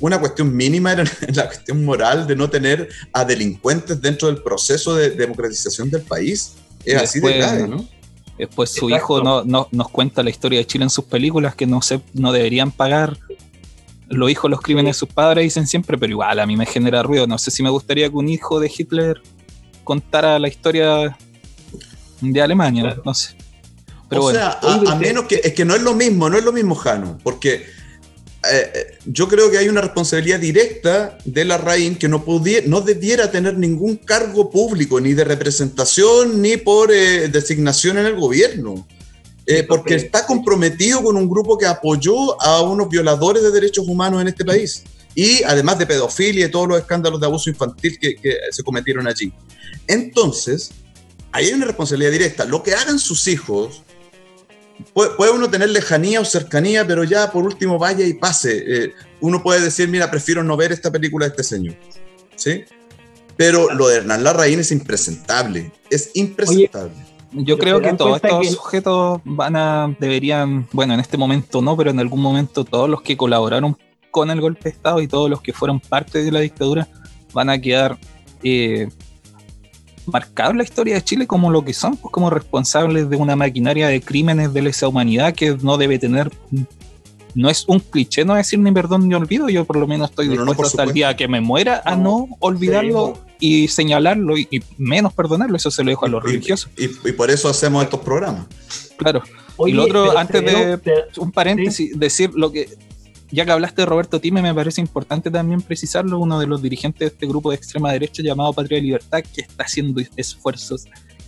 Una 0.00 0.20
cuestión 0.20 0.54
mínima 0.54 0.92
era 0.92 1.04
la 1.34 1.46
cuestión 1.46 1.84
moral 1.84 2.26
de 2.26 2.36
no 2.36 2.50
tener 2.50 2.88
a 3.12 3.24
delincuentes 3.24 4.00
dentro 4.00 4.28
del 4.28 4.42
proceso 4.42 4.94
de 4.94 5.10
democratización 5.10 5.90
del 5.90 6.02
país. 6.02 6.52
Es 6.84 7.02
así 7.02 7.20
de 7.20 7.38
grave, 7.38 7.68
¿no? 7.68 7.88
Después 8.38 8.70
su 8.70 8.90
hijo 8.90 9.22
no, 9.22 9.68
nos 9.70 9.88
cuenta 9.88 10.22
la 10.22 10.30
historia 10.30 10.58
de 10.58 10.66
Chile 10.66 10.84
en 10.84 10.90
sus 10.90 11.06
películas 11.06 11.54
que 11.54 11.66
no, 11.66 11.80
se, 11.80 12.00
no 12.12 12.32
deberían 12.32 12.70
pagar 12.70 13.18
los 14.08 14.30
hijos 14.30 14.50
los 14.50 14.60
crímenes 14.60 14.96
de 14.96 14.98
sus 14.98 15.08
padres 15.08 15.44
dicen 15.44 15.66
siempre, 15.66 15.98
pero 15.98 16.12
igual 16.12 16.38
a 16.38 16.46
mí 16.46 16.56
me 16.56 16.66
genera 16.66 17.02
ruido. 17.02 17.26
No 17.26 17.38
sé 17.38 17.50
si 17.50 17.62
me 17.62 17.70
gustaría 17.70 18.08
que 18.08 18.16
un 18.16 18.28
hijo 18.28 18.60
de 18.60 18.70
Hitler 18.76 19.20
contara 19.84 20.38
la 20.38 20.48
historia 20.48 21.16
de 22.20 22.42
Alemania, 22.42 22.96
no 23.04 23.14
sé. 23.14 23.36
Pero 24.08 24.24
o 24.24 24.32
sea, 24.32 24.60
a, 24.62 24.94
menos 24.94 25.24
que 25.24 25.40
es 25.42 25.52
que 25.52 25.64
no 25.64 25.74
es 25.74 25.82
lo 25.82 25.94
mismo, 25.94 26.30
no 26.30 26.38
es 26.38 26.44
lo 26.44 26.52
mismo, 26.52 26.76
Jano, 26.76 27.18
porque 27.24 27.54
eh, 27.54 28.72
eh, 28.74 28.98
yo 29.04 29.26
creo 29.28 29.50
que 29.50 29.58
hay 29.58 29.68
una 29.68 29.80
responsabilidad 29.80 30.38
directa 30.38 31.18
de 31.24 31.44
la 31.44 31.58
RAIN 31.58 31.96
que 31.96 32.08
no, 32.08 32.24
pudiera, 32.24 32.66
no 32.68 32.80
debiera 32.80 33.30
tener 33.30 33.58
ningún 33.58 33.96
cargo 33.96 34.50
público, 34.50 35.00
ni 35.00 35.14
de 35.14 35.24
representación, 35.24 36.40
ni 36.40 36.56
por 36.56 36.92
eh, 36.92 37.28
designación 37.28 37.98
en 37.98 38.06
el 38.06 38.14
gobierno. 38.14 38.86
Eh, 39.46 39.62
porque 39.62 39.94
está 39.94 40.26
comprometido 40.26 41.02
con 41.02 41.16
un 41.16 41.28
grupo 41.28 41.56
que 41.56 41.66
apoyó 41.66 42.40
a 42.42 42.62
unos 42.62 42.88
violadores 42.88 43.44
de 43.44 43.52
derechos 43.52 43.86
humanos 43.86 44.20
en 44.20 44.28
este 44.28 44.44
país. 44.44 44.82
Y 45.14 45.42
además 45.44 45.78
de 45.78 45.86
pedofilia 45.86 46.46
y 46.46 46.50
todos 46.50 46.68
los 46.68 46.78
escándalos 46.78 47.20
de 47.20 47.26
abuso 47.26 47.48
infantil 47.48 47.98
que, 47.98 48.16
se 48.50 48.62
cometieron 48.64 49.06
allí. 49.06 49.32
Entonces, 49.86 50.72
ahí 51.30 51.46
hay 51.46 51.52
una 51.54 51.66
responsabilidad 51.66 52.10
directa. 52.10 52.44
Lo 52.44 52.62
que 52.62 52.74
hagan 52.74 52.98
sus 52.98 53.28
hijos, 53.28 53.82
puede, 54.92 55.30
uno 55.30 55.48
tener 55.48 55.70
lejanía 55.70 56.20
o 56.20 56.24
cercanía, 56.24 56.84
pero 56.84 57.04
ya 57.04 57.30
por 57.30 57.44
último 57.44 57.78
vaya 57.78 58.04
y 58.04 58.14
pase. 58.14 58.64
Eh, 58.66 58.92
uno 59.20 59.42
puede 59.44 59.60
decir, 59.60 59.88
mira, 59.88 60.10
prefiero 60.10 60.42
no 60.42 60.56
ver 60.56 60.72
esta 60.72 60.90
película 60.90 61.26
de 61.26 61.30
este 61.30 61.44
señor. 61.44 61.76
¿Sí? 62.34 62.64
Pero 63.36 63.72
lo 63.72 63.88
de 63.88 63.98
Hernán 63.98 64.24
Larraín 64.24 64.58
es 64.58 64.72
impresentable. 64.72 65.72
Es 65.88 66.10
impresentable. 66.14 67.05
Yo 67.32 67.58
creo 67.58 67.80
que 67.80 67.92
todos 67.92 68.16
estos 68.22 68.50
sujetos 68.52 69.20
van 69.24 69.56
a, 69.56 69.94
deberían, 69.98 70.66
bueno, 70.72 70.94
en 70.94 71.00
este 71.00 71.16
momento 71.16 71.60
no, 71.60 71.76
pero 71.76 71.90
en 71.90 71.98
algún 71.98 72.20
momento 72.20 72.64
todos 72.64 72.88
los 72.88 73.02
que 73.02 73.16
colaboraron 73.16 73.76
con 74.10 74.30
el 74.30 74.40
golpe 74.40 74.64
de 74.64 74.70
Estado 74.70 75.00
y 75.00 75.08
todos 75.08 75.28
los 75.28 75.42
que 75.42 75.52
fueron 75.52 75.80
parte 75.80 76.22
de 76.22 76.32
la 76.32 76.40
dictadura 76.40 76.88
van 77.32 77.50
a 77.50 77.60
quedar 77.60 77.98
eh, 78.42 78.88
marcados 80.06 80.52
en 80.52 80.58
la 80.58 80.64
historia 80.64 80.94
de 80.94 81.02
Chile 81.02 81.26
como 81.26 81.50
lo 81.50 81.64
que 81.64 81.74
son, 81.74 81.96
pues 81.96 82.12
como 82.12 82.30
responsables 82.30 83.10
de 83.10 83.16
una 83.16 83.36
maquinaria 83.36 83.88
de 83.88 84.00
crímenes 84.00 84.54
de 84.54 84.62
lesa 84.62 84.88
humanidad 84.88 85.34
que 85.34 85.56
no 85.60 85.76
debe 85.76 85.98
tener 85.98 86.30
no 87.36 87.50
es 87.50 87.64
un 87.68 87.80
cliché 87.80 88.24
no 88.24 88.34
decir 88.34 88.58
ni 88.58 88.72
perdón 88.72 89.08
ni 89.08 89.14
olvido, 89.14 89.48
yo 89.48 89.64
por 89.64 89.76
lo 89.76 89.86
menos 89.86 90.10
estoy 90.10 90.28
dispuesto 90.28 90.62
hasta 90.62 90.82
el 90.84 90.92
día 90.92 91.14
que 91.14 91.28
me 91.28 91.40
muera 91.40 91.82
a 91.84 91.94
no, 91.94 92.28
olvidarlo 92.40 93.18
y 93.38 93.68
señalarlo 93.68 94.38
y, 94.38 94.62
menos 94.78 95.12
perdonarlo, 95.12 95.56
eso 95.56 95.70
se 95.70 95.84
lo 95.84 95.90
dejo 95.90 96.06
a 96.06 96.08
los 96.08 96.22
religiosos. 96.22 96.70
Y, 96.78 96.88
por 97.12 97.30
eso 97.30 97.48
hacemos 97.50 97.84
estos 97.84 98.00
programas. 98.00 98.46
Claro. 98.96 99.22
y 99.66 99.72
lo 99.72 99.84
otro, 99.84 100.16
antes 100.16 100.44
de 100.44 100.80
un 101.18 101.30
paréntesis, 101.30 101.98
decir 101.98 102.30
lo 102.34 102.50
que, 102.50 102.70
ya 103.30 103.44
que 103.44 103.52
hablaste 103.52 103.82
de 103.82 103.86
Roberto 103.86 104.18
Time, 104.18 104.40
me 104.40 104.54
parece 104.54 104.80
importante 104.80 105.30
también 105.30 105.60
precisarlo, 105.60 106.18
uno 106.18 106.40
de 106.40 106.46
los 106.46 106.62
dirigentes 106.62 107.00
de 107.00 107.06
este 107.06 107.26
grupo 107.26 107.50
de 107.50 107.56
extrema 107.56 107.92
derecha 107.92 108.22
llamado 108.22 108.54
Patria 108.54 108.78
y 108.78 108.82
Libertad, 108.82 109.22
que 109.22 109.42
está 109.42 109.64
haciendo 109.64 110.00
esfuerzos 110.16 110.86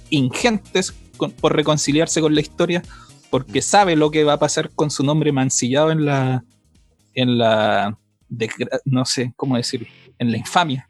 ingentes 0.09 0.95
por 1.41 1.55
reconciliarse 1.55 2.23
con 2.23 2.35
la 2.35 2.41
historia, 2.41 2.83
porque 3.31 3.63
sabe 3.63 3.97
lo 3.97 4.11
que 4.11 4.25
va 4.25 4.35
a 4.35 4.39
pasar 4.39 4.71
con 4.71 4.91
su 4.91 5.03
nombre 5.05 5.33
mancillado 5.33 5.91
en 5.91 6.05
la, 6.05 6.45
en 7.15 7.39
la, 7.39 7.99
no 8.85 9.05
sé 9.05 9.33
cómo 9.37 9.57
decirlo, 9.57 9.87
en 10.19 10.31
la 10.33 10.39
infamia 10.39 10.89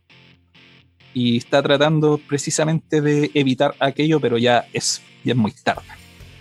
y 1.14 1.36
está 1.38 1.62
tratando 1.62 2.20
precisamente 2.28 3.00
de 3.00 3.30
evitar 3.34 3.74
aquello, 3.80 4.20
pero 4.20 4.38
ya 4.38 4.66
es, 4.72 5.02
ya 5.24 5.32
es 5.32 5.36
muy 5.38 5.52
tarde. 5.52 5.82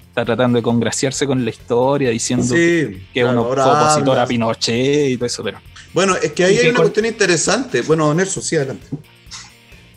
está 0.09 0.23
tratando 0.25 0.57
de 0.57 0.63
congraciarse 0.63 1.25
con 1.25 1.43
la 1.43 1.49
historia, 1.49 2.09
diciendo 2.11 2.43
Sí, 2.45 3.05
que 3.13 3.21
claro, 3.21 3.41
uno 3.41 3.53
fue 3.53 3.63
opositor 3.63 4.19
a 4.19 4.27
Pinochet 4.27 5.09
y 5.11 5.15
todo 5.17 5.25
eso, 5.25 5.43
pero 5.43 5.59
Bueno, 5.93 6.15
es 6.15 6.31
que 6.33 6.43
ahí 6.43 6.57
hay 6.57 6.63
que 6.63 6.69
una 6.69 6.77
con- 6.77 6.85
cuestión 6.85 7.05
interesante. 7.07 7.81
Bueno, 7.81 8.13
Nelson, 8.13 8.43
sí, 8.43 8.55
adelante. 8.55 8.85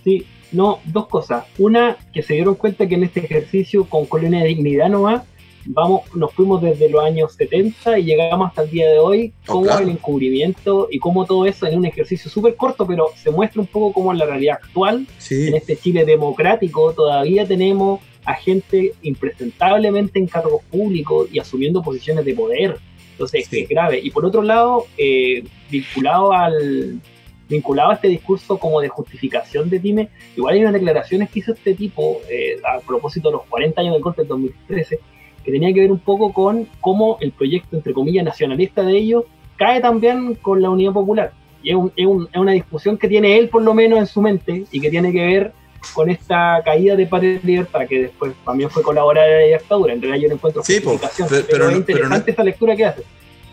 Sí, 0.04 0.24
no, 0.52 0.80
dos 0.86 1.08
cosas. 1.08 1.44
Una, 1.58 1.96
que 2.14 2.22
se 2.22 2.34
dieron 2.34 2.54
cuenta 2.54 2.86
que 2.88 2.94
en 2.94 3.04
este 3.04 3.20
ejercicio 3.24 3.84
con 3.84 4.06
Colonia 4.06 4.40
de 4.40 4.48
Dignidad 4.48 4.88
nomás, 4.88 5.22
vamos, 5.66 6.02
nos 6.14 6.32
fuimos 6.32 6.62
desde 6.62 6.88
los 6.88 7.02
años 7.04 7.32
70 7.34 7.98
y 7.98 8.04
llegamos 8.04 8.48
hasta 8.48 8.62
el 8.62 8.70
día 8.70 8.88
de 8.90 8.98
hoy, 8.98 9.32
Oh, 9.46 9.52
cómo 9.54 9.64
claro. 9.66 9.82
el 9.84 9.90
encubrimiento 9.90 10.88
y 10.90 10.98
cómo 10.98 11.24
todo 11.26 11.46
eso 11.46 11.66
en 11.66 11.78
un 11.78 11.86
ejercicio 11.86 12.30
súper 12.30 12.56
corto, 12.56 12.86
pero 12.86 13.06
se 13.16 13.30
muestra 13.30 13.60
un 13.60 13.66
poco 13.66 13.92
cómo 13.92 14.12
en 14.12 14.18
la 14.18 14.26
realidad 14.26 14.58
actual, 14.62 15.06
Sí, 15.18 15.48
en 15.48 15.54
este 15.54 15.76
Chile 15.76 16.04
democrático, 16.04 16.92
todavía 16.92 17.46
tenemos 17.46 18.00
a 18.24 18.34
gente 18.34 18.92
impresentablemente 19.02 20.18
en 20.18 20.26
cargos 20.26 20.62
públicos 20.70 21.28
y 21.32 21.38
asumiendo 21.38 21.82
posiciones 21.82 22.24
de 22.24 22.34
poder. 22.34 22.76
Entonces, 23.12 23.46
Sí. 23.46 23.60
es 23.60 23.68
grave. 23.68 24.00
Y 24.02 24.10
por 24.10 24.24
otro 24.24 24.42
lado, 24.42 24.86
eh, 24.96 25.44
vinculado 25.70 26.32
al 26.32 27.00
vinculado 27.48 27.90
a 27.90 27.94
este 27.94 28.06
discurso 28.06 28.58
como 28.58 28.80
de 28.80 28.88
justificación 28.88 29.68
de 29.68 29.80
Time, 29.80 30.08
igual 30.36 30.54
hay 30.54 30.60
unas 30.60 30.72
declaraciones 30.72 31.30
que 31.30 31.40
hizo 31.40 31.52
este 31.52 31.74
tipo 31.74 32.20
eh, 32.30 32.60
a 32.64 32.78
propósito 32.78 33.28
de 33.28 33.32
los 33.32 33.42
40 33.46 33.80
años 33.80 33.94
del 33.94 34.02
golpe 34.02 34.22
del 34.22 34.28
2013, 34.28 35.00
que 35.44 35.52
tenía 35.52 35.72
que 35.72 35.80
ver 35.80 35.92
un 35.92 35.98
poco 35.98 36.32
con 36.32 36.66
cómo 36.80 37.16
el 37.20 37.32
proyecto, 37.32 37.76
entre 37.76 37.92
comillas, 37.92 38.24
nacionalista 38.24 38.82
de 38.82 38.96
ellos 38.96 39.24
cae 39.56 39.80
también 39.80 40.34
con 40.36 40.60
la 40.62 40.70
Unidad 40.70 40.92
Popular. 40.92 41.32
Y 41.62 41.70
es, 41.70 41.76
un- 41.76 41.92
es 41.96 42.06
un- 42.06 42.28
es 42.32 42.38
una 42.40 42.52
discusión 42.52 42.96
que 42.96 43.08
tiene 43.08 43.38
él 43.38 43.48
por 43.48 43.62
lo 43.62 43.74
menos 43.74 43.98
en 43.98 44.06
su 44.06 44.22
mente 44.22 44.64
y 44.70 44.80
que 44.80 44.90
tiene 44.90 45.12
que 45.12 45.24
ver 45.26 45.52
con 45.94 46.10
esta 46.10 46.60
caída 46.64 46.94
de 46.96 47.06
Patria 47.06 47.40
Libertad, 47.42 47.86
que 47.88 48.02
después 48.02 48.32
también 48.44 48.68
fue 48.70 48.82
colaborar 48.82 49.28
de 49.28 49.50
la 49.50 49.58
dictadura. 49.58 49.92
En 49.94 50.00
realidad 50.02 50.22
yo 50.22 50.28
no 50.28 50.34
encuentro 50.34 50.62
Sí, 50.64 50.80
po, 50.80 50.98
pero- 51.00 51.28
pero, 51.28 51.28
pero 51.28 51.40
es 51.40 51.48
no- 51.48 51.48
pero 51.50 51.76
interesante 51.98 52.26
no- 52.26 52.30
esta 52.32 52.44
lectura 52.44 52.76
que 52.76 52.84
hace. 52.84 53.02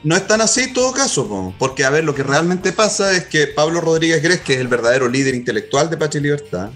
no 0.03 0.15
es 0.15 0.27
tan 0.27 0.41
así 0.41 0.61
en 0.63 0.73
todo 0.73 0.91
caso, 0.93 1.27
po, 1.27 1.53
porque 1.57 1.83
a 1.85 1.89
ver, 1.89 2.03
lo 2.03 2.13
que 2.13 2.23
realmente 2.23 2.71
pasa 2.73 3.13
es 3.15 3.25
que 3.25 3.47
Pablo 3.47 3.79
Rodríguez 3.81 4.21
Gres, 4.21 4.41
que 4.41 4.53
es 4.53 4.59
el 4.59 4.67
verdadero 4.67 5.07
líder 5.09 5.35
intelectual 5.35 5.89
de 5.89 5.97
Patria 5.97 6.21
Libertad, 6.21 6.69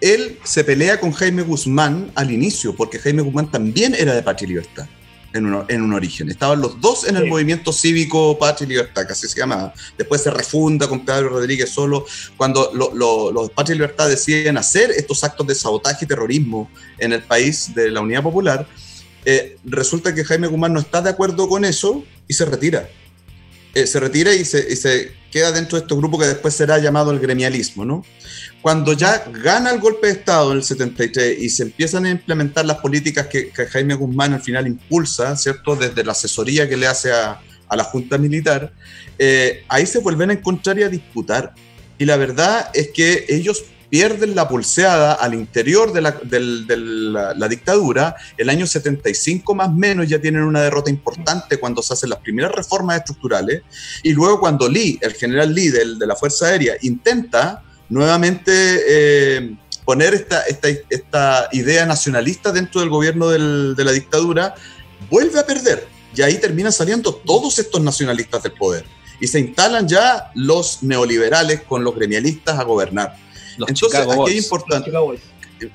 él 0.00 0.38
se 0.44 0.64
pelea 0.64 1.00
con 1.00 1.12
Jaime 1.12 1.42
Guzmán 1.42 2.10
al 2.14 2.30
inicio, 2.30 2.74
porque 2.76 2.98
Jaime 2.98 3.22
Guzmán 3.22 3.50
también 3.50 3.94
era 3.94 4.14
de 4.14 4.22
Patria 4.22 4.46
y 4.46 4.48
Libertad. 4.50 4.86
En 5.34 5.44
un, 5.44 5.62
en 5.68 5.82
un 5.82 5.92
origen. 5.92 6.30
Estaban 6.30 6.62
los 6.62 6.80
dos 6.80 7.06
en 7.06 7.14
el 7.16 7.24
Sí. 7.24 7.28
movimiento 7.28 7.70
cívico 7.70 8.38
Patria 8.38 8.64
y 8.64 8.68
Libertad, 8.70 9.06
que 9.06 9.12
así 9.12 9.28
se 9.28 9.38
llamaba. 9.38 9.74
Después 9.98 10.22
se 10.22 10.30
refunda 10.30 10.88
con 10.88 11.04
Pablo 11.04 11.28
Rodríguez 11.28 11.68
solo. 11.68 12.06
Cuando 12.38 12.70
lo- 12.72 12.94
lo- 12.94 13.30
los 13.30 13.50
Patria 13.50 13.74
y 13.74 13.78
Libertad 13.78 14.08
deciden 14.08 14.56
hacer 14.56 14.90
estos 14.90 15.22
actos 15.24 15.46
de 15.46 15.54
sabotaje 15.54 16.06
y 16.06 16.08
terrorismo 16.08 16.70
en 16.98 17.12
el 17.12 17.22
país 17.22 17.74
de 17.74 17.90
la 17.90 18.00
Unidad 18.00 18.22
Popular, 18.22 18.66
eh, 19.26 19.58
resulta 19.66 20.14
que 20.14 20.24
Jaime 20.24 20.46
Guzmán 20.46 20.72
no 20.72 20.80
está 20.80 21.02
de 21.02 21.10
acuerdo 21.10 21.46
con 21.46 21.66
eso 21.66 22.02
y 22.26 22.32
se 22.32 22.46
retira. 22.46 22.88
Eh, 23.74 23.86
se 23.86 24.00
retira 24.00 24.32
y 24.32 24.46
se, 24.46 24.66
y 24.72 24.76
se 24.76 25.12
queda 25.30 25.52
dentro 25.52 25.78
de 25.78 25.82
este 25.82 25.94
grupo 25.94 26.18
que 26.18 26.26
después 26.26 26.54
será 26.54 26.78
llamado 26.78 27.10
el 27.10 27.18
gremialismo, 27.18 27.84
¿no? 27.84 28.04
Cuando 28.62 28.92
ya 28.92 29.24
gana 29.42 29.70
el 29.70 29.80
golpe 29.80 30.08
de 30.08 30.14
Estado 30.14 30.50
en 30.50 30.58
el 30.58 30.64
73 30.64 31.38
y 31.40 31.48
se 31.48 31.64
empiezan 31.64 32.06
a 32.06 32.10
implementar 32.10 32.64
las 32.64 32.78
políticas 32.78 33.26
que, 33.26 33.50
que 33.50 33.66
Jaime 33.66 33.94
Guzmán 33.94 34.34
al 34.34 34.42
final 34.42 34.66
impulsa, 34.66 35.36
¿cierto? 35.36 35.76
Desde 35.76 36.04
la 36.04 36.12
asesoría 36.12 36.68
que 36.68 36.76
le 36.76 36.86
hace 36.86 37.12
a, 37.12 37.40
a 37.68 37.76
la 37.76 37.84
Junta 37.84 38.18
Militar, 38.18 38.72
eh, 39.18 39.64
ahí 39.68 39.86
se 39.86 40.00
vuelven 40.00 40.30
a 40.30 40.32
encontrar 40.34 40.78
y 40.78 40.82
a 40.82 40.88
disputar. 40.88 41.54
Y 41.98 42.04
la 42.04 42.16
verdad 42.16 42.70
es 42.74 42.88
que 42.88 43.26
ellos 43.28 43.64
pierden 43.90 44.34
la 44.34 44.46
pulseada 44.48 45.14
al 45.14 45.34
interior 45.34 45.92
de 45.92 46.00
la, 46.02 46.12
de 46.22 46.40
la- 46.40 47.34
la 47.34 47.48
dictadura. 47.48 48.14
El 48.36 48.50
año 48.50 48.66
75 48.66 49.54
más 49.54 49.68
o 49.68 49.72
menos 49.72 50.08
ya 50.08 50.20
tienen 50.20 50.42
una 50.42 50.60
derrota 50.62 50.90
importante 50.90 51.58
cuando 51.58 51.82
se 51.82 51.94
hacen 51.94 52.10
las 52.10 52.18
primeras 52.20 52.52
reformas 52.52 52.98
estructurales. 52.98 53.62
Y 54.02 54.12
luego 54.12 54.40
cuando 54.40 54.68
Lee, 54.68 54.98
el 55.00 55.14
general 55.14 55.54
Lee 55.54 55.68
del- 55.68 55.98
de 55.98 56.06
la 56.06 56.16
Fuerza 56.16 56.46
Aérea, 56.46 56.74
intenta 56.82 57.62
nuevamente 57.88 58.52
eh, 58.52 59.56
poner 59.84 60.12
esta, 60.14 60.42
esta, 60.42 60.68
esta 60.90 61.48
idea 61.52 61.86
nacionalista 61.86 62.52
dentro 62.52 62.80
del 62.80 62.90
gobierno 62.90 63.28
del- 63.28 63.74
de 63.74 63.84
la 63.84 63.92
dictadura, 63.92 64.54
vuelve 65.10 65.38
a 65.40 65.46
perder. 65.46 65.86
Y 66.14 66.22
ahí 66.22 66.38
terminan 66.38 66.72
saliendo 66.72 67.14
todos 67.14 67.58
estos 67.58 67.80
nacionalistas 67.80 68.42
del 68.42 68.52
poder. 68.52 68.84
Y 69.20 69.26
se 69.26 69.40
instalan 69.40 69.88
ya 69.88 70.30
los 70.34 70.82
neoliberales 70.82 71.62
con 71.62 71.82
los 71.84 71.94
gremialistas 71.94 72.58
a 72.58 72.64
gobernar. 72.64 73.16
Los 73.58 73.68
Entonces, 73.68 74.00
Chicago 74.00 74.22
aquí 74.26 74.36
es 74.38 74.44
importante. 74.44 74.90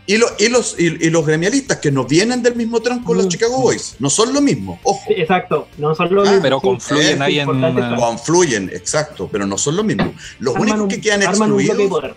Y, 0.08 0.16
lo- 0.16 0.28
y 0.40 0.48
los, 0.48 0.80
y, 0.80 0.86
y 1.08 1.10
los 1.10 1.26
gremialistas 1.26 1.78
que 1.80 1.92
no 1.92 2.06
vienen 2.06 2.42
del 2.42 2.56
mismo 2.56 2.82
tronco, 2.82 3.14
los 3.14 3.26
Mm. 3.26 3.30
Chicago 3.30 3.60
Boys, 3.60 3.96
no 4.00 4.10
son 4.10 4.34
lo 4.34 4.40
mismo, 4.40 4.80
ojo, 4.84 5.02
Sí, 5.08 5.14
exacto, 5.18 5.68
no 5.78 5.94
son 5.94 6.16
los 6.16 6.26
Ah, 6.26 6.32
mismos, 6.32 6.42
pero 6.42 6.62
confluyen 6.62 7.22
ahí 7.22 7.40
en 7.40 7.48
confluyen, 7.98 8.70
exacto, 8.74 9.28
pero 9.30 9.46
no 9.46 9.58
son 9.58 9.76
lo 9.76 9.84
mismo. 9.84 10.14
Los 10.40 10.56
arman 10.56 10.70
únicos 10.70 10.82
un- 10.84 10.88
que 10.90 11.02
quedan 11.02 11.24
excluidos. 11.24 12.12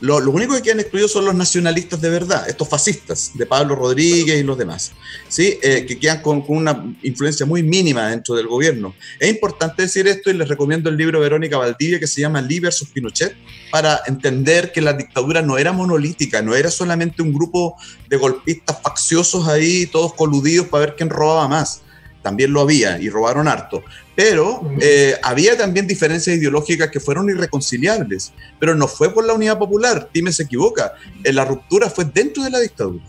Lo- 0.00 0.20
Los 0.20 0.34
únicos 0.34 0.56
que 0.56 0.62
quedan 0.64 0.80
excluidos 0.80 1.12
son 1.12 1.24
los 1.24 1.34
nacionalistas 1.34 2.00
de 2.00 2.10
verdad, 2.10 2.48
estos 2.48 2.68
fascistas, 2.68 3.30
de 3.34 3.46
Pablo 3.46 3.74
Rodríguez 3.74 4.38
y 4.38 4.42
los 4.42 4.58
demás, 4.58 4.92
¿sí? 5.28 5.58
Eh, 5.62 5.86
que 5.86 5.98
quedan 5.98 6.20
con, 6.20 6.44
una 6.48 6.94
influencia 7.02 7.46
muy 7.46 7.62
mínima 7.62 8.08
dentro 8.08 8.34
del 8.34 8.46
gobierno. 8.46 8.94
Es 9.18 9.30
importante 9.30 9.82
decir 9.82 10.06
esto 10.08 10.30
y 10.30 10.34
les 10.34 10.48
recomiendo 10.48 10.90
el 10.90 10.96
libro 10.96 11.18
de 11.18 11.24
Verónica 11.24 11.56
Valdivia 11.58 11.98
que 11.98 12.06
se 12.06 12.20
llama 12.20 12.42
Lee 12.42 12.60
versus 12.60 12.88
Pinochet, 12.88 13.34
para 13.70 14.00
entender 14.06 14.72
que 14.72 14.80
la 14.80 14.92
dictadura 14.92 15.42
no 15.42 15.58
era 15.58 15.72
monolítica, 15.72 16.42
no 16.42 16.54
era 16.54 16.70
solamente 16.70 17.22
un 17.22 17.32
grupo 17.32 17.76
de 18.08 18.16
golpistas 18.16 18.76
facciosos 18.82 19.48
ahí, 19.48 19.86
todos 19.86 20.14
coludidos 20.14 20.68
para 20.68 20.86
ver 20.86 20.96
quién 20.96 21.08
robaba 21.10 21.48
más. 21.48 21.80
También 22.24 22.52
lo 22.54 22.62
había 22.62 22.98
y 22.98 23.10
robaron 23.10 23.46
harto. 23.46 23.84
Pero 24.16 24.62
eh, 24.80 25.14
había 25.22 25.56
también 25.58 25.86
diferencias 25.86 26.36
ideológicas 26.36 26.88
que 26.90 26.98
fueron 26.98 27.28
irreconciliables. 27.28 28.32
Pero 28.58 28.74
no 28.74 28.88
fue 28.88 29.12
por 29.12 29.24
la 29.26 29.34
unidad 29.34 29.58
popular, 29.58 30.08
Time 30.10 30.32
se 30.32 30.44
equivoca. 30.44 30.94
Eh, 31.22 31.32
la 31.34 31.44
ruptura 31.44 31.90
fue 31.90 32.06
dentro 32.06 32.42
de 32.42 32.50
la 32.50 32.58
dictadura. 32.60 33.04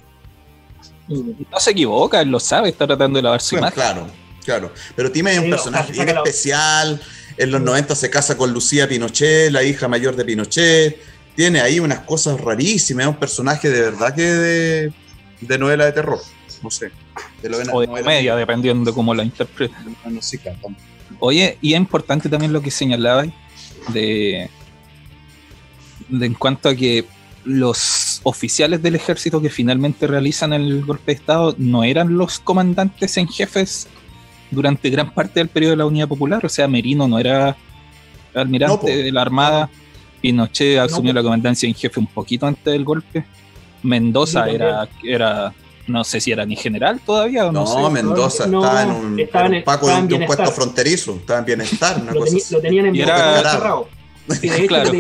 No 1.08 1.60
se 1.60 1.72
equivoca, 1.72 2.20
él 2.22 2.30
lo 2.30 2.40
sabe, 2.40 2.70
está 2.70 2.86
tratando 2.88 3.18
de 3.18 3.24
lavar 3.24 3.42
su 3.42 3.56
Bueno, 3.56 3.68
imagen. 3.68 3.76
claro, 3.82 4.08
claro. 4.44 4.72
Pero 4.96 5.12
Time 5.12 5.32
es 5.34 5.38
un 5.40 5.46
Sí, 5.46 5.50
personaje 5.52 5.92
bien 5.94 6.10
especial. 6.10 7.02
En 7.38 7.52
los 7.52 7.62
Mm. 7.62 7.66
90 7.66 7.96
se 7.96 8.10
casa 8.10 8.36
con 8.38 8.52
Lucía 8.54 8.88
Pinochet, 8.88 9.52
la 9.52 9.64
hija 9.64 9.88
mayor 9.88 10.16
de 10.16 10.26
Pinochet. 10.26 10.98
Tiene 11.36 11.62
ahí 11.62 11.80
unas 11.80 12.00
cosas 12.02 12.40
rarísimas. 12.42 13.06
Es 13.06 13.10
un 13.10 13.20
personaje 13.20 13.70
de 13.70 13.82
verdad 13.82 14.14
que 14.16 14.22
de, 14.24 14.94
de 15.42 15.58
novela 15.58 15.86
de 15.86 15.92
terror. 15.92 16.20
No 16.66 16.72
sé. 16.72 16.92
De 17.42 17.50
novela- 17.50 17.74
O 17.74 17.82
de 17.82 17.88
comedia, 17.88 18.36
dependiendo 18.36 18.90
de 18.90 18.96
cómo 18.96 19.14
la 19.14 19.24
sé, 20.22 20.38
tampoco. 20.40 20.76
Oye, 21.20 21.58
y 21.62 21.74
es 21.74 21.78
importante 21.80 22.28
también 22.28 22.52
lo 22.52 22.62
que 22.62 22.72
señalabas 22.72 23.28
de, 23.94 24.50
de 26.10 26.26
en 26.26 26.34
cuanto 26.34 26.70
a 26.70 26.76
que 26.76 27.06
los 27.44 28.20
oficiales 28.24 28.82
del 28.82 28.96
ejército 28.96 29.40
que 29.40 29.52
finalmente 29.52 30.08
realizan 30.08 30.52
el 30.54 30.84
golpe 30.84 31.12
de 31.12 31.20
Estado 31.20 31.56
no 31.60 31.84
eran 31.84 32.18
los 32.18 32.40
comandantes 32.40 33.16
en 33.18 33.28
jefes 33.28 33.88
durante 34.50 34.90
gran 34.90 35.14
parte 35.14 35.40
del 35.40 35.50
periodo 35.50 35.72
de 35.72 35.78
la 35.78 35.86
Unidad 35.86 36.08
Popular. 36.08 36.44
O 36.44 36.50
sea, 36.50 36.68
Merino 36.68 37.08
no 37.08 37.20
era 37.20 37.56
almirante 38.34 38.98
No, 38.98 39.04
de 39.04 39.12
la 39.12 39.22
Armada. 39.22 39.70
Pinochet 40.22 40.80
asumió 40.80 41.14
la 41.14 41.22
comandancia 41.22 41.70
en 41.70 41.76
jefe 41.76 42.00
un 42.00 42.08
poquito 42.08 42.48
antes 42.48 42.66
del 42.66 42.84
golpe. 42.84 43.24
Mendoza 43.84 44.50
era, 44.50 44.90
era, 45.04 45.54
no 45.88 46.04
sé 46.04 46.20
si 46.22 46.32
era 46.32 46.46
ni 46.46 46.56
general 46.56 47.00
todavía 47.06 47.48
o 47.48 47.52
no, 47.52 47.64
No, 47.64 47.88
sé. 47.88 47.94
Mendoza 47.94 48.48
No, 48.48 48.64
estaba 48.64 48.84
en 48.84 48.90
un, 48.92 49.20
estaba 49.20 49.46
en- 49.48 49.54
un 49.56 49.64
Paco 49.64 49.86
estaba 49.88 49.92
de 49.92 49.98
en 49.98 50.04
un, 50.04 50.08
de 50.10 50.14
un 50.16 50.20
bienestar. 50.20 50.38
puesto 50.46 50.62
fronterizo. 50.62 51.16
Estaba 51.16 51.40
en 51.40 51.46
bienestar, 51.46 52.02
una 52.02 52.12
Lo, 52.14 52.20
cosa 52.22 52.38
lo 52.52 52.62
tenían 52.62 52.86
en 52.88 52.96
Y 52.96 52.98
bienestar 53.00 53.38
era- 53.40 53.52
encerrado. 53.52 53.88
Sí, 54.42 54.50
de 54.50 54.58
hecho, 54.58 54.68
Claro. 54.68 54.92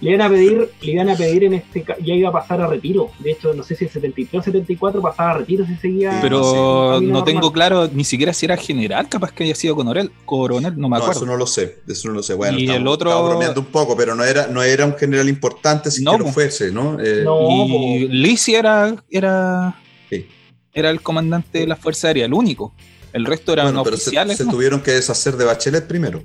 Le 0.00 0.10
iban 0.10 0.22
a 0.22 0.28
pedir, 0.28 0.70
le 0.80 0.92
iban 0.92 1.08
a 1.10 1.16
pedir 1.16 1.44
en 1.44 1.54
este 1.54 1.84
ya 2.02 2.14
iba 2.14 2.28
a 2.28 2.32
pasar 2.32 2.60
a 2.60 2.66
retiro. 2.68 3.10
De 3.18 3.32
hecho, 3.32 3.52
no 3.52 3.62
sé 3.64 3.74
si 3.74 3.84
el 3.86 3.90
73 3.90 4.40
o 4.40 4.44
74 4.44 5.02
pasaba 5.02 5.30
a 5.32 5.38
retiro 5.38 5.66
si 5.66 5.74
seguía. 5.76 6.18
Pero 6.22 6.98
en 6.98 7.10
no 7.10 7.24
tengo 7.24 7.40
normal. 7.40 7.52
claro 7.54 7.88
ni 7.92 8.04
siquiera 8.04 8.32
si 8.32 8.46
era 8.46 8.56
general, 8.56 9.08
capaz 9.08 9.32
que 9.32 9.44
haya 9.44 9.54
sido 9.54 9.74
coronel, 9.74 10.10
coronel 10.24 10.74
no 10.78 10.88
me 10.88 10.96
No, 10.98 11.02
acuerdo. 11.04 11.18
eso 11.20 11.26
no 11.26 11.36
lo 11.36 11.46
sé, 11.46 11.78
eso 11.88 12.08
no 12.08 12.14
lo 12.14 12.22
sé. 12.22 12.34
Bueno, 12.34 12.58
Y 12.58 12.62
estamos, 12.62 12.80
el 12.80 12.86
otro- 12.86 13.10
estamos 13.10 13.30
bromeando 13.30 13.60
un 13.60 13.66
poco, 13.66 13.96
pero 13.96 14.14
no 14.14 14.22
era, 14.24 14.46
no 14.46 14.62
era 14.62 14.86
un 14.86 14.94
general 14.96 15.28
importante 15.28 15.90
si 15.90 16.04
No, 16.04 16.12
que 16.12 16.18
lo 16.18 16.26
fuese, 16.26 16.70
¿no? 16.70 16.98
Eh, 17.00 17.22
No. 17.24 17.48
y 17.50 18.06
Lisi 18.08 18.54
era, 18.54 18.94
era, 19.10 19.80
Sí. 20.08 20.26
era 20.72 20.90
el 20.90 21.00
comandante 21.00 21.58
de 21.58 21.66
la 21.66 21.74
Fuerza 21.76 22.06
Aérea, 22.08 22.26
el 22.26 22.34
único. 22.34 22.72
El 23.12 23.24
resto 23.24 23.52
eran 23.54 23.66
bueno, 23.66 23.82
pero 23.84 23.96
se, 23.96 24.02
oficiales, 24.04 24.36
se 24.36 24.44
¿no? 24.44 24.50
tuvieron 24.52 24.80
que 24.80 24.90
deshacer 24.92 25.36
de 25.36 25.44
Bachelet 25.44 25.86
primero. 25.88 26.22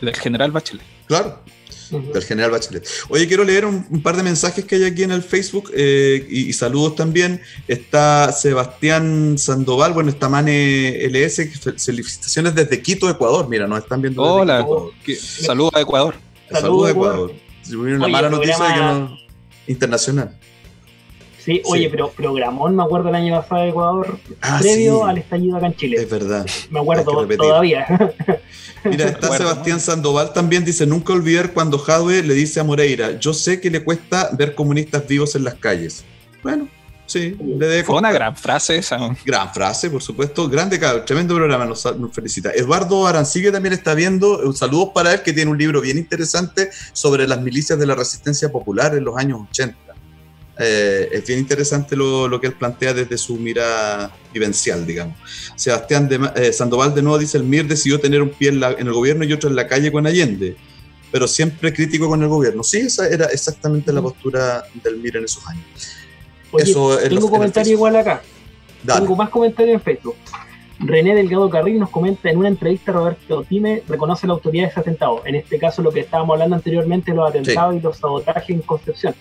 del 0.00 0.14
general 0.16 0.50
Bachelet. 0.50 0.82
Claro, 1.06 1.38
Del 1.90 2.22
general 2.24 2.50
Bachelet. 2.50 2.86
Oye, 3.08 3.26
quiero 3.28 3.44
leer 3.44 3.64
un, 3.64 3.86
un 3.90 4.02
par 4.02 4.16
de 4.16 4.22
mensajes 4.22 4.64
que 4.64 4.76
hay 4.76 4.84
aquí 4.84 5.02
en 5.02 5.12
el 5.12 5.22
Facebook 5.22 5.70
eh, 5.74 6.26
y, 6.28 6.48
y 6.48 6.52
saludos 6.52 6.96
también. 6.96 7.40
Está 7.68 8.32
Sebastián 8.32 9.36
Sandoval, 9.38 9.92
bueno, 9.92 10.10
está 10.10 10.28
Mane 10.28 11.04
LS, 11.08 11.48
felicitaciones 11.78 12.54
desde 12.54 12.80
Quito, 12.82 13.08
Ecuador. 13.08 13.48
Mira, 13.48 13.66
nos 13.66 13.78
están 13.80 14.00
viendo. 14.02 14.22
Hola, 14.22 14.58
Quito, 14.58 14.66
Ecuador. 14.74 14.92
que- 15.04 15.16
saludos 15.16 15.70
a 15.74 15.80
Ecuador. 15.80 16.14
Saludos, 16.50 16.60
Saludos, 16.62 16.90
Ecuador. 16.90 17.32
Si 17.62 17.74
hubiera 17.76 17.96
una 17.96 18.04
Oye, 18.06 18.12
mala 18.12 18.30
noticia 18.30 18.54
de 18.56 18.62
que 18.62 18.68
programa- 18.78 18.98
no. 19.10 19.18
Internacional. 19.66 20.38
Sí, 21.38 21.60
oye, 21.66 21.90
pero 21.90 22.10
programón, 22.10 22.74
me 22.74 22.82
acuerdo 22.82 23.10
el 23.10 23.14
año 23.16 23.38
pasado 23.38 23.62
de 23.62 23.68
Ecuador, 23.68 24.18
Ah, 24.40 24.58
previo 24.62 25.00
sí. 25.02 25.10
al 25.10 25.18
estallido 25.18 25.56
acá 25.58 25.66
en 25.66 25.76
Chile. 25.76 25.96
Es 25.98 26.08
verdad. 26.08 26.46
me 26.70 26.80
acuerdo 26.80 27.26
todavía. 27.36 27.86
Mira, 28.84 29.08
está 29.08 29.36
Sebastián 29.36 29.80
Sandoval 29.80 30.32
también 30.32 30.64
dice, 30.64 30.86
nunca 30.86 31.12
olvidar 31.12 31.52
cuando 31.52 31.78
Jadwe 31.78 32.22
le 32.22 32.34
dice 32.34 32.60
a 32.60 32.64
Moreira, 32.64 33.18
yo 33.18 33.34
sé 33.34 33.60
que 33.60 33.70
le 33.70 33.82
cuesta 33.82 34.30
ver 34.32 34.54
comunistas 34.54 35.06
vivos 35.06 35.34
en 35.34 35.44
las 35.44 35.54
calles. 35.54 36.04
Bueno, 36.42 36.68
sí, 37.06 37.36
le 37.40 37.66
debe 37.66 37.84
Fue 37.84 37.96
una 37.96 38.12
gran 38.12 38.36
frase 38.36 38.76
esa. 38.76 38.98
Gran 39.24 39.52
frase, 39.52 39.88
por 39.90 40.02
supuesto. 40.02 40.48
Grande, 40.48 40.78
cabrón. 40.78 41.04
Tremendo 41.06 41.34
programa, 41.34 41.64
nos, 41.64 41.84
nos 41.96 42.12
felicita. 42.12 42.50
Eduardo 42.52 43.06
Arancibia 43.06 43.50
también 43.50 43.72
está 43.72 43.94
viendo. 43.94 44.40
Un 44.40 44.54
saludo 44.54 44.92
para 44.92 45.14
él, 45.14 45.22
que 45.22 45.32
tiene 45.32 45.50
un 45.50 45.58
libro 45.58 45.80
bien 45.80 45.96
interesante 45.96 46.70
sobre 46.92 47.26
las 47.26 47.40
milicias 47.40 47.78
de 47.78 47.86
la 47.86 47.94
resistencia 47.94 48.50
popular 48.50 48.94
en 48.94 49.04
los 49.04 49.16
años 49.16 49.40
80. 49.50 49.83
Eh, 50.58 51.08
es 51.12 51.26
bien 51.26 51.40
interesante 51.40 51.96
lo, 51.96 52.28
lo 52.28 52.40
que 52.40 52.46
él 52.46 52.52
plantea 52.54 52.94
desde 52.94 53.18
su 53.18 53.36
mirada 53.36 54.14
vivencial, 54.32 54.86
digamos. 54.86 55.16
Sebastián 55.56 56.08
de, 56.08 56.20
eh, 56.36 56.52
Sandoval 56.52 56.94
de 56.94 57.02
nuevo 57.02 57.18
dice, 57.18 57.38
el 57.38 57.44
MIR 57.44 57.66
decidió 57.66 57.98
tener 58.00 58.22
un 58.22 58.30
pie 58.30 58.50
en, 58.50 58.60
la- 58.60 58.70
en 58.72 58.86
el 58.86 58.92
gobierno 58.92 59.24
y 59.24 59.32
otro 59.32 59.48
en 59.50 59.56
la 59.56 59.66
calle 59.66 59.90
con 59.90 60.06
Allende, 60.06 60.56
pero 61.10 61.26
siempre 61.26 61.72
crítico 61.72 62.08
con 62.08 62.22
el 62.22 62.28
gobierno. 62.28 62.62
Sí, 62.62 62.78
esa 62.78 63.08
era 63.08 63.26
exactamente 63.26 63.92
la 63.92 64.00
postura 64.00 64.62
del 64.82 64.98
MIR 64.98 65.16
en 65.16 65.24
esos 65.24 65.44
años. 65.48 65.64
Oye, 66.52 66.70
Eso 66.70 67.00
en 67.00 67.08
tengo 67.08 67.22
los- 67.22 67.30
comentario 67.30 67.72
igual 67.72 67.96
acá. 67.96 68.22
Dale. 68.84 69.00
Tengo 69.00 69.16
más 69.16 69.30
comentarios 69.30 69.74
en 69.74 69.80
Facebook. 69.80 70.14
René 70.78 71.14
Delgado 71.14 71.48
Carril 71.50 71.78
nos 71.80 71.88
comenta 71.90 72.28
en 72.30 72.36
una 72.36 72.48
entrevista 72.48 72.92
Roberto 72.92 73.44
Time 73.48 73.82
reconoce 73.88 74.26
la 74.26 74.34
autoría 74.34 74.62
de 74.62 74.68
ese 74.68 74.80
atentado. 74.80 75.22
En 75.24 75.34
este 75.36 75.58
caso 75.58 75.82
lo 75.82 75.90
que 75.90 76.00
estábamos 76.00 76.34
hablando 76.34 76.56
anteriormente, 76.56 77.12
los 77.14 77.28
atentados 77.28 77.74
y 77.76 77.80
los 77.80 77.96
sabotajes 77.96 78.50
en 78.50 78.60
Concepción. 78.62 79.14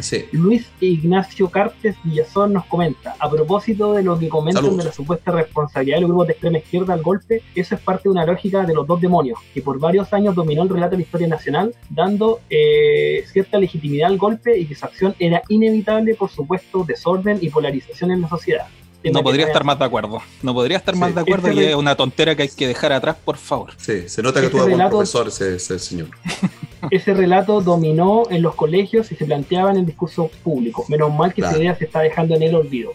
Sí. 0.00 0.24
Luis 0.32 0.70
Ignacio 0.80 1.50
Cartes 1.50 1.96
Villazón 2.04 2.52
nos 2.52 2.64
comenta, 2.66 3.16
a 3.18 3.30
propósito 3.30 3.94
de 3.94 4.02
lo 4.02 4.18
que 4.18 4.28
comentan 4.28 4.76
de 4.76 4.84
la 4.84 4.92
supuesta 4.92 5.32
responsabilidad 5.32 5.96
de 5.96 6.00
los 6.02 6.10
grupos 6.10 6.26
de 6.28 6.32
extrema 6.32 6.58
izquierda 6.58 6.94
al 6.94 7.02
golpe, 7.02 7.42
eso 7.54 7.74
es 7.74 7.80
parte 7.80 8.04
de 8.04 8.10
una 8.10 8.24
lógica 8.24 8.64
de 8.64 8.74
los 8.74 8.86
dos 8.86 9.00
demonios, 9.00 9.38
que 9.52 9.62
por 9.62 9.78
varios 9.78 10.12
años 10.12 10.34
dominó 10.34 10.62
el 10.62 10.68
relato 10.68 10.92
de 10.92 10.98
la 10.98 11.02
historia 11.02 11.28
nacional, 11.28 11.74
dando 11.88 12.40
eh, 12.48 13.24
cierta 13.26 13.58
legitimidad 13.58 14.10
al 14.10 14.18
golpe 14.18 14.58
y 14.58 14.66
que 14.66 14.74
su 14.74 14.84
acción 14.84 15.14
era 15.18 15.42
inevitable, 15.48 16.14
por 16.14 16.30
supuesto, 16.30 16.84
desorden 16.84 17.38
y 17.40 17.50
polarización 17.50 18.12
en 18.12 18.22
la 18.22 18.28
sociedad. 18.28 18.66
No 19.04 19.22
podría 19.22 19.46
estar 19.46 19.64
más 19.64 19.78
de 19.78 19.84
acuerdo. 19.86 20.20
No 20.42 20.52
podría 20.52 20.76
estar 20.76 20.94
Sí. 20.94 21.00
más 21.00 21.14
de 21.14 21.20
acuerdo 21.22 21.48
Ese 21.48 21.62
y 21.62 21.64
es 21.66 21.74
una 21.74 21.96
tontera 21.96 22.34
que 22.34 22.42
hay 22.42 22.48
que 22.48 22.66
dejar 22.68 22.92
atrás, 22.92 23.16
por 23.24 23.36
favor. 23.38 23.72
Sí, 23.78 24.08
se 24.08 24.22
nota 24.22 24.40
que 24.40 24.46
Ese 24.46 24.52
tuvo 24.52 24.62
buen 24.62 24.72
relato- 24.74 24.98
profesor 24.98 25.28
ese, 25.28 25.56
ese 25.56 25.78
señor. 25.78 26.08
Ese 26.90 27.12
relato 27.12 27.60
dominó 27.60 28.22
en 28.30 28.40
los 28.40 28.54
colegios 28.54 29.12
y 29.12 29.14
se 29.16 29.26
planteaba 29.26 29.70
en 29.70 29.76
el 29.78 29.86
discurso 29.86 30.30
público. 30.42 30.84
Menos 30.88 31.12
mal 31.14 31.32
que 31.34 31.42
Claro. 31.42 31.52
esa 31.56 31.62
idea 31.62 31.76
se 31.76 31.84
está 31.84 32.00
dejando 32.00 32.34
en 32.36 32.42
el 32.42 32.54
olvido. 32.54 32.92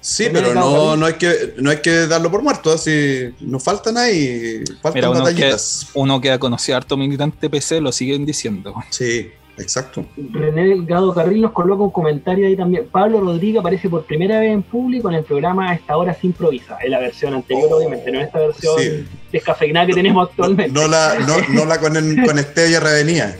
Sí, 0.00 0.28
pero 0.32 0.54
no, 0.54 0.96
no, 0.96 1.06
hay 1.06 1.14
que, 1.14 1.54
no 1.58 1.70
hay 1.70 1.76
que 1.80 2.06
darlo 2.06 2.30
por 2.30 2.42
muerto, 2.42 2.72
así 2.72 3.30
nos 3.40 3.62
faltan 3.62 3.96
ahí, 3.98 4.62
faltan 4.80 4.94
Mira, 4.94 5.10
uno 5.10 5.24
que, 5.34 5.54
uno 5.94 6.20
que 6.20 6.30
ha 6.30 6.38
conocido 6.38 6.76
a 6.76 6.78
harto 6.78 6.96
militante 6.96 7.50
PC 7.50 7.80
lo 7.80 7.92
siguen 7.92 8.24
diciendo. 8.24 8.74
Sí, 8.90 9.30
exacto. 9.60 10.04
René 10.16 10.64
Delgado 10.66 11.12
Carril 11.14 11.42
nos 11.42 11.52
coloca 11.52 11.82
un 11.82 11.90
comentario 11.90 12.46
ahí 12.46 12.56
también. 12.56 12.86
Pablo 12.90 13.20
Rodríguez 13.20 13.60
aparece 13.60 13.88
por 13.88 14.04
primera 14.04 14.38
vez 14.40 14.52
en 14.52 14.62
público 14.62 15.08
en 15.08 15.16
el 15.16 15.24
programa 15.24 15.70
A 15.70 15.74
esta 15.74 15.96
hora 15.96 16.14
se 16.14 16.26
improvisa. 16.26 16.78
En 16.82 16.90
la 16.92 16.98
versión 16.98 17.34
anterior, 17.34 17.68
Oh, 17.70 17.76
obviamente, 17.76 18.10
no 18.10 18.18
en 18.18 18.24
esta 18.26 18.38
versión 18.38 18.78
Sí. 18.78 19.06
descafeinada 19.32 19.86
que 19.86 19.94
tenemos 19.94 20.28
actualmente. 20.28 20.72
no 20.72 20.86
la, 20.88 21.14
no, 21.26 21.36
no 21.50 21.64
la 21.64 21.78
con, 21.80 21.92
con 21.94 22.38
Stevia 22.38 22.80
Revenía. 22.80 23.36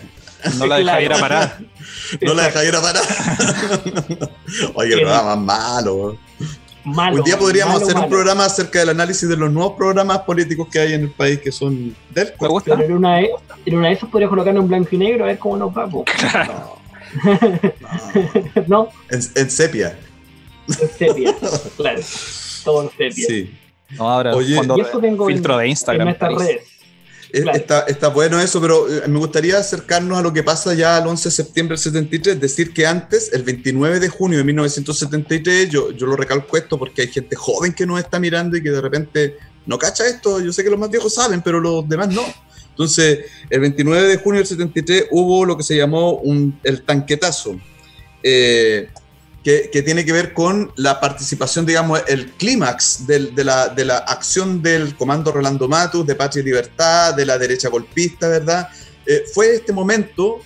No 0.58 0.66
la 0.66 0.76
de 0.76 0.82
Claro. 0.82 0.94
Javier 1.02 1.20
Pará. 1.20 1.58
No 2.20 2.34
la 2.34 2.42
de 2.44 2.48
Exacto. 2.48 2.58
Javier 2.58 2.74
Pará. 2.82 3.00
Oye, 4.74 4.94
el 4.94 5.00
programa 5.00 5.36
malo. 5.36 6.16
Malo, 6.94 7.16
Un 7.18 7.22
día 7.24 7.38
podríamos 7.38 7.74
malo, 7.74 7.86
hacer 7.86 7.96
un 8.02 8.08
programa 8.08 8.44
acerca 8.44 8.78
del 8.80 8.88
análisis 8.90 9.28
de 9.28 9.36
los 9.36 9.50
nuevos 9.52 9.74
programas 9.76 10.18
políticos 10.20 10.68
que 10.70 10.78
hay 10.80 10.92
en 10.94 11.02
el 11.02 11.10
país 11.10 11.38
que 11.40 11.52
son 11.52 11.94
del 12.10 12.32
Me 12.40 12.48
gusta. 12.48 12.76
Pero 12.76 12.86
en 12.88 12.92
una, 12.96 13.16
de, 13.16 13.30
en 13.66 13.76
una 13.76 13.88
de 13.88 13.94
esas 13.94 14.08
podría 14.08 14.28
colocarlo 14.28 14.60
en 14.60 14.68
blanco 14.68 14.88
y 14.92 14.98
negro 14.98 15.24
a 15.24 15.28
ver 15.28 15.38
cómo 15.38 15.56
nos 15.56 15.76
va. 15.76 15.86
No. 15.86 16.04
No. 16.04 16.78
no, 18.66 18.88
En, 19.10 19.20
en 19.34 19.50
sepia. 19.50 19.98
en 20.68 20.88
sepia. 20.90 21.34
claro. 21.76 22.00
Todo 22.64 22.82
en 22.84 22.90
sepia. 22.90 23.26
Sí. 23.26 23.54
No, 23.90 24.08
ahora 24.08 24.34
Oye, 24.34 24.56
cuando 24.56 24.76
Y 24.76 24.80
eso 24.82 24.98
tengo 25.00 25.28
en, 25.28 25.34
filtro 25.36 25.56
de 25.56 25.64
en 25.64 25.70
Instagram. 25.70 26.04
nuestras 26.08 26.34
París. 26.34 26.48
redes. 26.48 26.77
Eh, 27.32 27.42
Claro. 27.42 27.58
Está, 27.58 27.80
está 27.80 28.08
bueno 28.08 28.40
eso, 28.40 28.60
pero 28.60 28.88
eh, 28.88 29.06
me 29.06 29.18
gustaría 29.18 29.58
acercarnos 29.58 30.18
a 30.18 30.22
lo 30.22 30.32
que 30.32 30.42
pasa 30.42 30.74
ya 30.74 30.96
al 30.96 31.06
11 31.06 31.28
de 31.28 31.34
septiembre 31.34 31.76
del 31.76 31.82
73, 31.82 32.40
decir 32.40 32.72
que 32.72 32.86
antes, 32.86 33.32
el 33.32 33.42
29 33.42 34.00
de 34.00 34.08
junio 34.08 34.38
de 34.38 34.44
1973, 34.44 35.68
yo, 35.68 35.90
yo 35.90 36.06
lo 36.06 36.16
recalco 36.16 36.56
esto 36.56 36.78
porque 36.78 37.02
hay 37.02 37.08
gente 37.08 37.36
joven 37.36 37.74
que 37.74 37.86
nos 37.86 38.00
está 38.00 38.18
mirando 38.18 38.56
y 38.56 38.62
que 38.62 38.70
de 38.70 38.80
repente 38.80 39.36
no 39.66 39.78
cacha 39.78 40.06
esto, 40.06 40.40
yo 40.40 40.52
sé 40.52 40.64
que 40.64 40.70
los 40.70 40.78
más 40.78 40.90
viejos 40.90 41.14
saben, 41.14 41.42
pero 41.42 41.60
los 41.60 41.86
demás 41.88 42.08
no. 42.08 42.22
Entonces, 42.70 43.26
el 43.50 43.60
29 43.60 44.08
de 44.08 44.16
junio 44.18 44.38
del 44.38 44.46
73 44.46 45.06
hubo 45.10 45.44
lo 45.44 45.56
que 45.56 45.64
se 45.64 45.76
llamó 45.76 46.12
un, 46.12 46.58
el 46.62 46.82
tanquetazo. 46.82 47.58
Eh, 48.22 48.88
que, 49.72 49.82
tiene 49.82 50.04
que 50.04 50.12
ver 50.12 50.34
con 50.34 50.70
la 50.76 51.00
participación, 51.00 51.64
digamos, 51.64 52.02
el 52.06 52.32
clímax 52.32 53.06
de, 53.06 53.30
la, 53.42 53.68
de 53.68 53.84
la 53.86 53.96
acción 53.96 54.60
del 54.60 54.94
comando 54.94 55.32
Rolando 55.32 55.66
Matus, 55.68 56.06
de 56.06 56.14
Patria 56.14 56.42
y 56.42 56.44
Libertad, 56.44 57.14
de 57.14 57.24
la 57.24 57.38
derecha 57.38 57.70
golpista, 57.70 58.28
¿verdad? 58.28 58.68
Eh, 59.06 59.24
fue 59.32 59.54
este 59.54 59.72
momento 59.72 60.40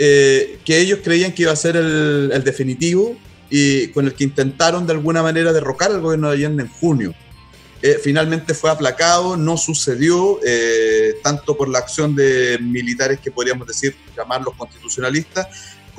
eh, 0.00 0.58
que 0.64 0.80
ellos 0.80 0.98
creían 1.04 1.32
que 1.32 1.42
iba 1.42 1.52
a 1.52 1.56
ser 1.56 1.76
el, 1.76 2.42
definitivo 2.42 3.16
y 3.50 3.88
con 3.88 4.06
el 4.06 4.14
que 4.14 4.24
intentaron 4.24 4.84
de 4.84 4.94
alguna 4.94 5.22
manera 5.22 5.52
derrocar 5.52 5.92
al 5.92 6.00
gobierno 6.00 6.28
de 6.28 6.34
Allende 6.34 6.64
en 6.64 6.68
junio. 6.70 7.14
Eh, 7.82 8.00
finalmente 8.02 8.52
fue 8.52 8.70
aplacado, 8.70 9.36
no 9.36 9.56
sucedió, 9.56 10.40
tanto 11.22 11.56
por 11.56 11.68
la 11.68 11.78
acción 11.78 12.16
de 12.16 12.58
militares 12.60 13.20
que 13.20 13.30
podríamos 13.30 13.68
decir, 13.68 13.94
llamarlos 14.16 14.54
constitucionalistas, 14.56 15.46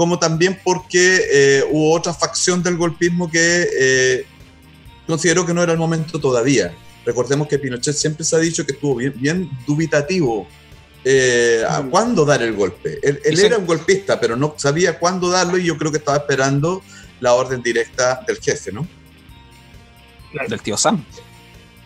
como 0.01 0.17
también 0.17 0.59
porque 0.63 1.27
eh, 1.31 1.63
hubo 1.69 1.93
otra 1.93 2.11
facción 2.11 2.63
del 2.63 2.75
golpismo 2.75 3.29
que 3.29 3.67
eh, 3.79 4.25
consideró 5.05 5.45
que 5.45 5.53
no 5.53 5.61
era 5.61 5.73
el 5.73 5.77
momento 5.77 6.19
todavía. 6.19 6.75
Recordemos 7.05 7.47
que 7.47 7.59
Pinochet 7.59 7.93
siempre 7.93 8.25
se 8.25 8.35
ha 8.35 8.39
dicho 8.39 8.65
que 8.65 8.71
estuvo 8.71 8.95
bien, 8.95 9.13
bien 9.15 9.51
dubitativo 9.67 10.47
eh, 11.05 11.63
a 11.69 11.83
Mm. 11.83 11.91
cuándo 11.91 12.25
dar 12.25 12.41
el 12.41 12.53
golpe. 12.53 12.97
Él, 13.03 13.21
era 13.39 13.59
un 13.59 13.67
golpista, 13.67 14.19
pero 14.19 14.35
no 14.35 14.55
sabía 14.57 14.97
cuándo 14.97 15.29
darlo 15.29 15.59
y 15.59 15.65
yo 15.65 15.77
creo 15.77 15.91
que 15.91 15.99
estaba 15.99 16.17
esperando 16.17 16.81
la 17.19 17.35
orden 17.35 17.61
directa 17.61 18.23
del 18.25 18.37
jefe, 18.37 18.71
¿no? 18.71 18.87
Del 20.49 20.61
tío 20.63 20.77
Sam. 20.77 21.05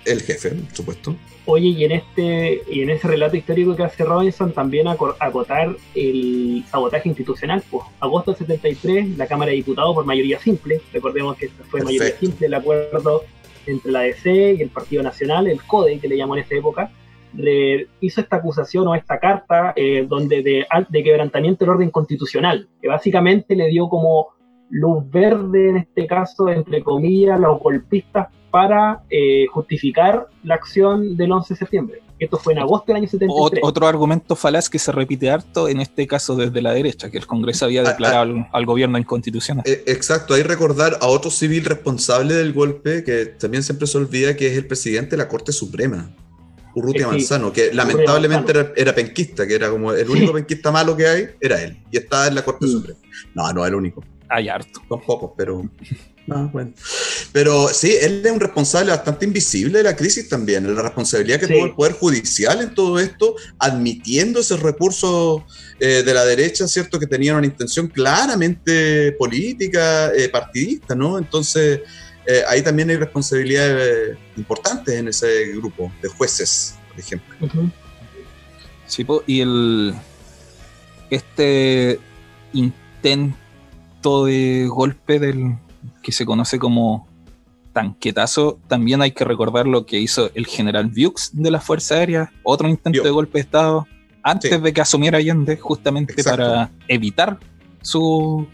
El 0.06 0.22
jefe, 0.22 0.50
por 0.52 0.76
supuesto. 0.76 1.16
Oye, 1.48 1.68
y 1.70 1.84
en 1.84 1.92
este 1.92 2.62
y 2.70 2.82
en 2.82 2.90
ese 2.90 3.08
relato 3.08 3.38
histórico 3.38 3.76
que 3.76 3.84
hace 3.84 4.04
Robinson, 4.04 4.52
también 4.52 4.88
aco- 4.88 5.16
acotar 5.20 5.76
el 5.96 6.64
sabotaje 6.70 7.10
institucional. 7.10 7.64
Pues, 7.70 7.84
agosto 8.00 8.32
del 8.32 8.40
73, 8.40 9.18
la 9.18 9.28
Cámara 9.28 9.52
de 9.52 9.58
Diputados 9.58 9.94
por 9.94 10.06
mayoría 10.06 10.40
simple, 10.40 10.82
recordemos 10.94 11.38
que 11.38 11.50
fue 11.70 11.82
mayoría 11.82 12.18
simple 12.20 12.48
el 12.48 12.54
acuerdo 12.54 13.24
entre 13.68 13.92
la 13.92 14.02
DC 14.02 14.54
y 14.58 14.62
el 14.62 14.70
Partido 14.70 15.02
Nacional, 15.04 15.48
el 15.48 15.62
CODE, 15.64 16.00
que 16.00 16.08
le 16.08 16.18
llamó 16.18 16.36
en 16.36 16.44
esa 16.44 16.56
época, 16.56 16.92
re- 17.34 17.88
hizo 18.00 18.22
esta 18.22 18.36
acusación 18.38 18.88
o 18.88 18.96
esta 18.96 19.20
carta 19.20 19.74
eh, 19.76 20.06
donde 20.08 20.42
de, 20.44 20.66
de 20.90 21.04
quebrantamiento 21.04 21.66
del 21.66 21.72
orden 21.76 21.90
constitucional, 21.90 22.68
que 22.82 22.88
básicamente 22.88 23.56
le 23.56 23.68
dio 23.68 23.88
como 23.90 24.30
luz 24.70 25.04
verde, 25.10 25.70
en 25.70 25.78
este 25.78 26.08
caso, 26.08 26.50
entre 26.50 26.84
comillas, 26.84 27.40
los 27.40 27.60
golpistas 27.60 28.28
para 28.56 29.02
eh, 29.10 29.48
justificar 29.52 30.28
la 30.44 30.56
acción 30.56 31.18
del 31.18 31.30
11 31.34 31.54
de 31.54 31.58
septiembre. 31.58 32.02
Esto 32.20 32.38
fue 32.38 32.54
en 32.54 32.60
agosto 32.60 32.86
del 32.94 32.96
año 33.02 33.08
Ot- 33.08 33.12
73. 33.12 33.60
otro 33.66 33.86
argumento 33.86 34.38
falaz 34.38 34.70
que 34.70 34.80
se 34.80 34.94
repite 34.94 35.30
harto, 35.30 35.68
en 35.68 35.82
este 35.82 36.08
caso 36.08 36.38
desde 36.38 36.62
la 36.62 36.72
derecha, 36.72 37.12
que 37.12 37.18
el 37.18 37.28
Congreso 37.28 37.66
había 37.66 37.82
Ah, 37.82 37.90
declarado 37.90 38.22
al, 38.22 38.48
al 38.54 38.66
gobierno 38.66 38.98
inconstitucional. 38.98 39.66
Eh, 39.68 39.84
exacto, 39.88 40.34
ahí 40.36 40.44
recordar 40.44 40.98
a 41.02 41.08
otro 41.08 41.30
civil 41.30 41.66
responsable 41.66 42.34
del 42.34 42.54
golpe 42.54 43.04
que 43.04 43.26
también 43.26 43.62
siempre 43.62 43.88
se 43.88 43.98
olvida 43.98 44.38
que 44.38 44.48
es 44.48 44.58
el 44.58 44.66
presidente 44.68 45.12
de 45.12 45.18
la 45.18 45.28
Corte 45.28 45.52
Suprema, 45.52 46.10
Urrutia 46.76 47.04
sí, 47.08 47.12
Manzano, 47.12 47.52
que 47.52 47.74
lamentablemente 47.74 48.54
Manzano. 48.54 48.74
era, 48.74 48.82
era 48.82 48.96
penquista, 48.96 49.46
que 49.46 49.56
era 49.56 49.70
como 49.70 49.92
el 49.92 50.10
único 50.10 50.32
penquista 50.32 50.72
malo 50.72 50.96
que 50.96 51.08
hay, 51.08 51.26
era 51.42 51.62
él, 51.62 51.78
y 51.92 51.98
estaba 51.98 52.28
en 52.28 52.36
la 52.36 52.46
Corte 52.46 52.66
Mm. 52.68 52.70
Suprema. 52.70 53.00
No, 53.34 53.52
no 53.52 53.66
es 53.66 53.70
el 53.70 53.76
único, 53.76 54.02
Hay 54.30 54.48
harto. 54.48 54.80
son 54.88 55.02
pocos, 55.02 55.32
pero... 55.36 55.62
Ah, 56.30 56.50
bueno. 56.52 56.72
Pero 57.32 57.68
sí, 57.68 57.96
él 58.02 58.22
es 58.26 58.32
un 58.32 58.40
responsable 58.40 58.92
bastante 58.92 59.26
invisible 59.26 59.78
de 59.80 59.84
la 59.84 59.96
crisis 59.96 60.28
también, 60.28 60.74
la 60.76 60.82
responsabilidad 60.82 61.40
que 61.40 61.48
Sí. 61.48 61.54
tuvo 61.54 61.66
el 61.66 61.74
Poder 61.76 61.94
Judicial 61.94 62.62
en 62.62 62.74
todo 62.74 63.00
esto, 63.00 63.36
admitiendo 63.60 64.40
esos 64.40 64.60
recursos 64.62 65.44
eh, 65.80 66.04
de 66.04 66.14
la 66.14 66.26
derecha, 66.26 66.68
¿cierto? 66.68 66.98
Que 67.00 67.06
tenían 67.06 67.36
una 67.36 67.46
intención 67.46 67.88
claramente 67.88 69.12
política, 69.20 70.12
eh, 70.16 70.30
partidista, 70.30 70.96
¿no? 70.96 71.18
Entonces, 71.18 71.82
eh, 72.26 72.42
ahí 72.48 72.62
también 72.64 72.90
hay 72.90 72.96
responsabilidades 72.96 74.14
eh, 74.14 74.18
importantes 74.38 74.96
en 74.96 75.10
ese 75.10 75.48
grupo 75.58 75.92
de 76.02 76.10
jueces, 76.10 76.76
por 76.90 77.00
ejemplo. 77.00 77.36
Sí, 78.88 79.06
y 79.28 79.42
el 79.42 79.94
este 81.10 82.00
intento 82.54 84.26
de 84.26 84.68
golpe 84.68 85.20
del 85.20 85.58
que 86.06 86.12
se 86.12 86.24
conoce 86.24 86.60
como 86.60 87.08
tanquetazo, 87.74 88.60
también 88.68 89.02
hay 89.02 89.12
que 89.12 89.26
recordar 89.26 89.66
lo 89.66 89.88
que 89.88 90.00
hizo 90.00 90.30
el 90.36 90.46
general 90.46 90.88
Vieux 90.90 91.32
de 91.34 91.50
la 91.50 91.60
Fuerza 91.60 91.96
Aérea, 91.96 92.32
otro 92.44 92.70
intento 92.70 93.02
de 93.04 93.10
golpe 93.10 93.40
de 93.40 93.42
Estado, 93.42 93.88
antes 94.22 94.52
Sí. 94.52 94.58
de 94.60 94.72
que 94.72 94.82
asumiera 94.82 95.18
Allende, 95.18 95.58
justamente 95.58 96.14
Exacto. 96.14 96.44
para 96.44 96.70
evitar 96.88 97.40
su, 97.82 98.48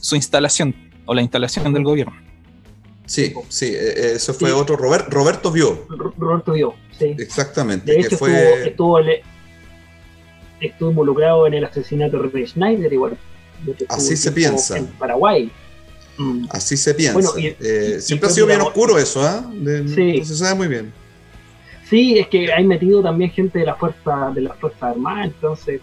su 0.00 0.16
instalación 0.16 0.74
o 1.04 1.12
la 1.12 1.20
instalación 1.20 1.70
del 1.74 1.84
gobierno. 1.84 2.14
Sí, 3.04 3.34
sí, 3.50 3.66
eh, 3.66 3.76
eh, 3.96 4.12
eso 4.16 4.32
fue 4.32 4.48
Sí. 4.48 4.54
otro. 4.56 4.76
Robert- 4.76 5.12
Roberto 5.12 5.50
vio, 5.52 5.86
Roberto 6.16 6.52
vio, 6.52 6.74
sí. 6.98 7.14
exactamente. 7.18 7.92
De 7.92 7.98
que 8.00 8.06
hecho, 8.06 8.16
fue, 8.16 8.32
estuvo, 8.32 8.64
estuvo, 8.64 8.98
el- 9.00 9.20
estuvo 10.60 10.90
involucrado 10.90 11.46
en 11.46 11.54
el 11.54 11.64
asesinato 11.66 12.18
de 12.18 12.46
Schneider, 12.46 12.90
igual. 12.90 13.18
Estuvo 13.66 13.86
Así 13.90 14.16
se 14.16 14.32
piensa. 14.32 14.78
En 14.78 14.86
Paraguay. 14.86 15.50
Mm. 16.18 16.46
Así 16.50 16.76
se 16.76 16.94
piensa. 16.94 17.14
Bueno, 17.14 17.30
y- 17.38 17.46
Eh, 17.60 17.94
y- 17.98 18.00
siempre 18.00 18.28
y 18.28 18.30
ha 18.30 18.34
sido 18.34 18.46
bien 18.46 18.60
oscuro 18.60 18.98
eso, 18.98 19.22
¿ah? 19.22 19.44
De- 19.52 19.88
Sí. 19.88 20.18
No 20.20 20.24
se 20.24 20.36
sabe 20.36 20.54
muy 20.54 20.68
bien. 20.68 20.92
Sí, 21.88 22.18
es 22.18 22.28
que 22.28 22.52
hay 22.52 22.64
metido 22.64 23.02
también 23.02 23.30
gente 23.30 23.58
de 23.58 23.66
la 23.66 23.74
fuerza 23.74 24.30
de 24.34 24.40
las 24.42 24.56
fuerzas 24.58 24.82
armadas, 24.82 25.26
entonces, 25.26 25.80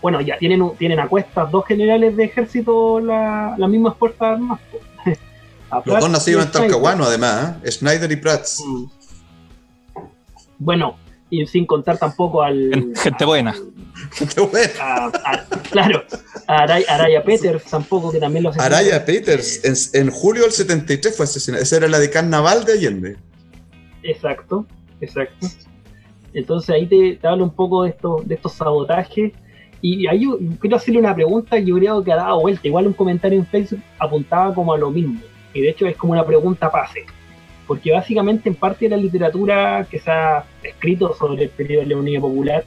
bueno, 0.00 0.20
ya 0.20 0.36
tienen 0.38 0.60
tienen 0.78 0.98
a 1.00 1.08
cuestas 1.08 1.50
dos 1.50 1.64
generales 1.66 2.16
de 2.16 2.24
ejército 2.24 2.98
la- 3.00 3.54
las 3.56 3.70
mismas 3.70 3.96
fuerzas 3.96 4.22
armadas. 4.22 4.60
Los 5.86 6.00
dos 6.00 6.10
nacidos 6.10 6.44
en. 6.46 6.50
Talcahuano, 6.50 7.04
además, 7.04 7.56
¿eh? 7.64 7.70
Schneider 7.70 8.10
y 8.12 8.16
Prats. 8.16 8.62
Mm. 8.66 8.84
Bueno, 10.58 10.96
y 11.30 11.46
sin 11.46 11.66
contar 11.66 11.98
tampoco 11.98 12.42
al 12.42 12.92
Gente 12.96 13.24
buena. 13.24 13.54
a- 14.80 15.06
a- 15.24 15.46
claro, 15.70 16.04
a 16.46 16.62
Araya, 16.62 16.86
Araya 16.94 17.24
Peters 17.24 17.64
tampoco, 17.64 18.10
que 18.10 18.18
también 18.18 18.42
lo 18.44 18.50
asesinaron. 18.50 18.78
Araya 18.78 19.04
Peters, 19.04 19.64
en, 19.94 20.02
en 20.06 20.10
julio 20.10 20.42
del 20.44 20.52
73 20.52 21.16
fue 21.16 21.24
asesinada. 21.24 21.62
Esa 21.62 21.76
era 21.76 21.88
la 21.88 21.98
de 21.98 22.10
Carnaval 22.10 22.64
de 22.64 22.72
Allende. 22.72 23.16
Exacto, 24.02 24.66
exacto. 25.00 25.46
Entonces 26.34 26.70
ahí 26.74 26.86
te, 26.86 27.16
te 27.20 27.28
hablo 27.28 27.44
un 27.44 27.54
poco 27.54 27.84
de 27.84 27.90
estos, 27.90 28.26
de 28.26 28.34
estos 28.34 28.52
sabotajes. 28.54 29.32
Y 29.80 30.06
ahí 30.06 30.22
yo 30.24 30.38
quiero 30.60 30.76
hacerle 30.76 31.00
una 31.00 31.14
pregunta 31.14 31.56
que 31.56 31.64
yo 31.66 31.76
creo 31.76 32.02
que 32.04 32.12
ha 32.12 32.16
dado 32.16 32.40
vuelta. 32.40 32.66
Igual 32.66 32.86
un 32.86 32.92
comentario 32.92 33.38
en 33.38 33.46
Facebook 33.46 33.82
apuntaba 33.98 34.54
como 34.54 34.72
a 34.72 34.78
lo 34.78 34.90
mismo. 34.90 35.20
Y 35.52 35.60
de 35.60 35.70
hecho 35.70 35.86
es 35.86 35.96
como 35.96 36.12
una 36.12 36.24
pregunta 36.24 36.70
pase. 36.70 37.04
Porque 37.66 37.92
básicamente 37.92 38.48
en 38.48 38.54
parte 38.54 38.84
de 38.86 38.90
la 38.90 38.96
literatura 38.96 39.86
que 39.90 39.98
se 39.98 40.10
ha 40.10 40.44
escrito 40.62 41.14
sobre 41.14 41.44
el 41.44 41.48
periodo 41.50 41.82
de 41.82 41.88
la 41.88 41.96
Unidad 41.96 42.20
Popular, 42.20 42.64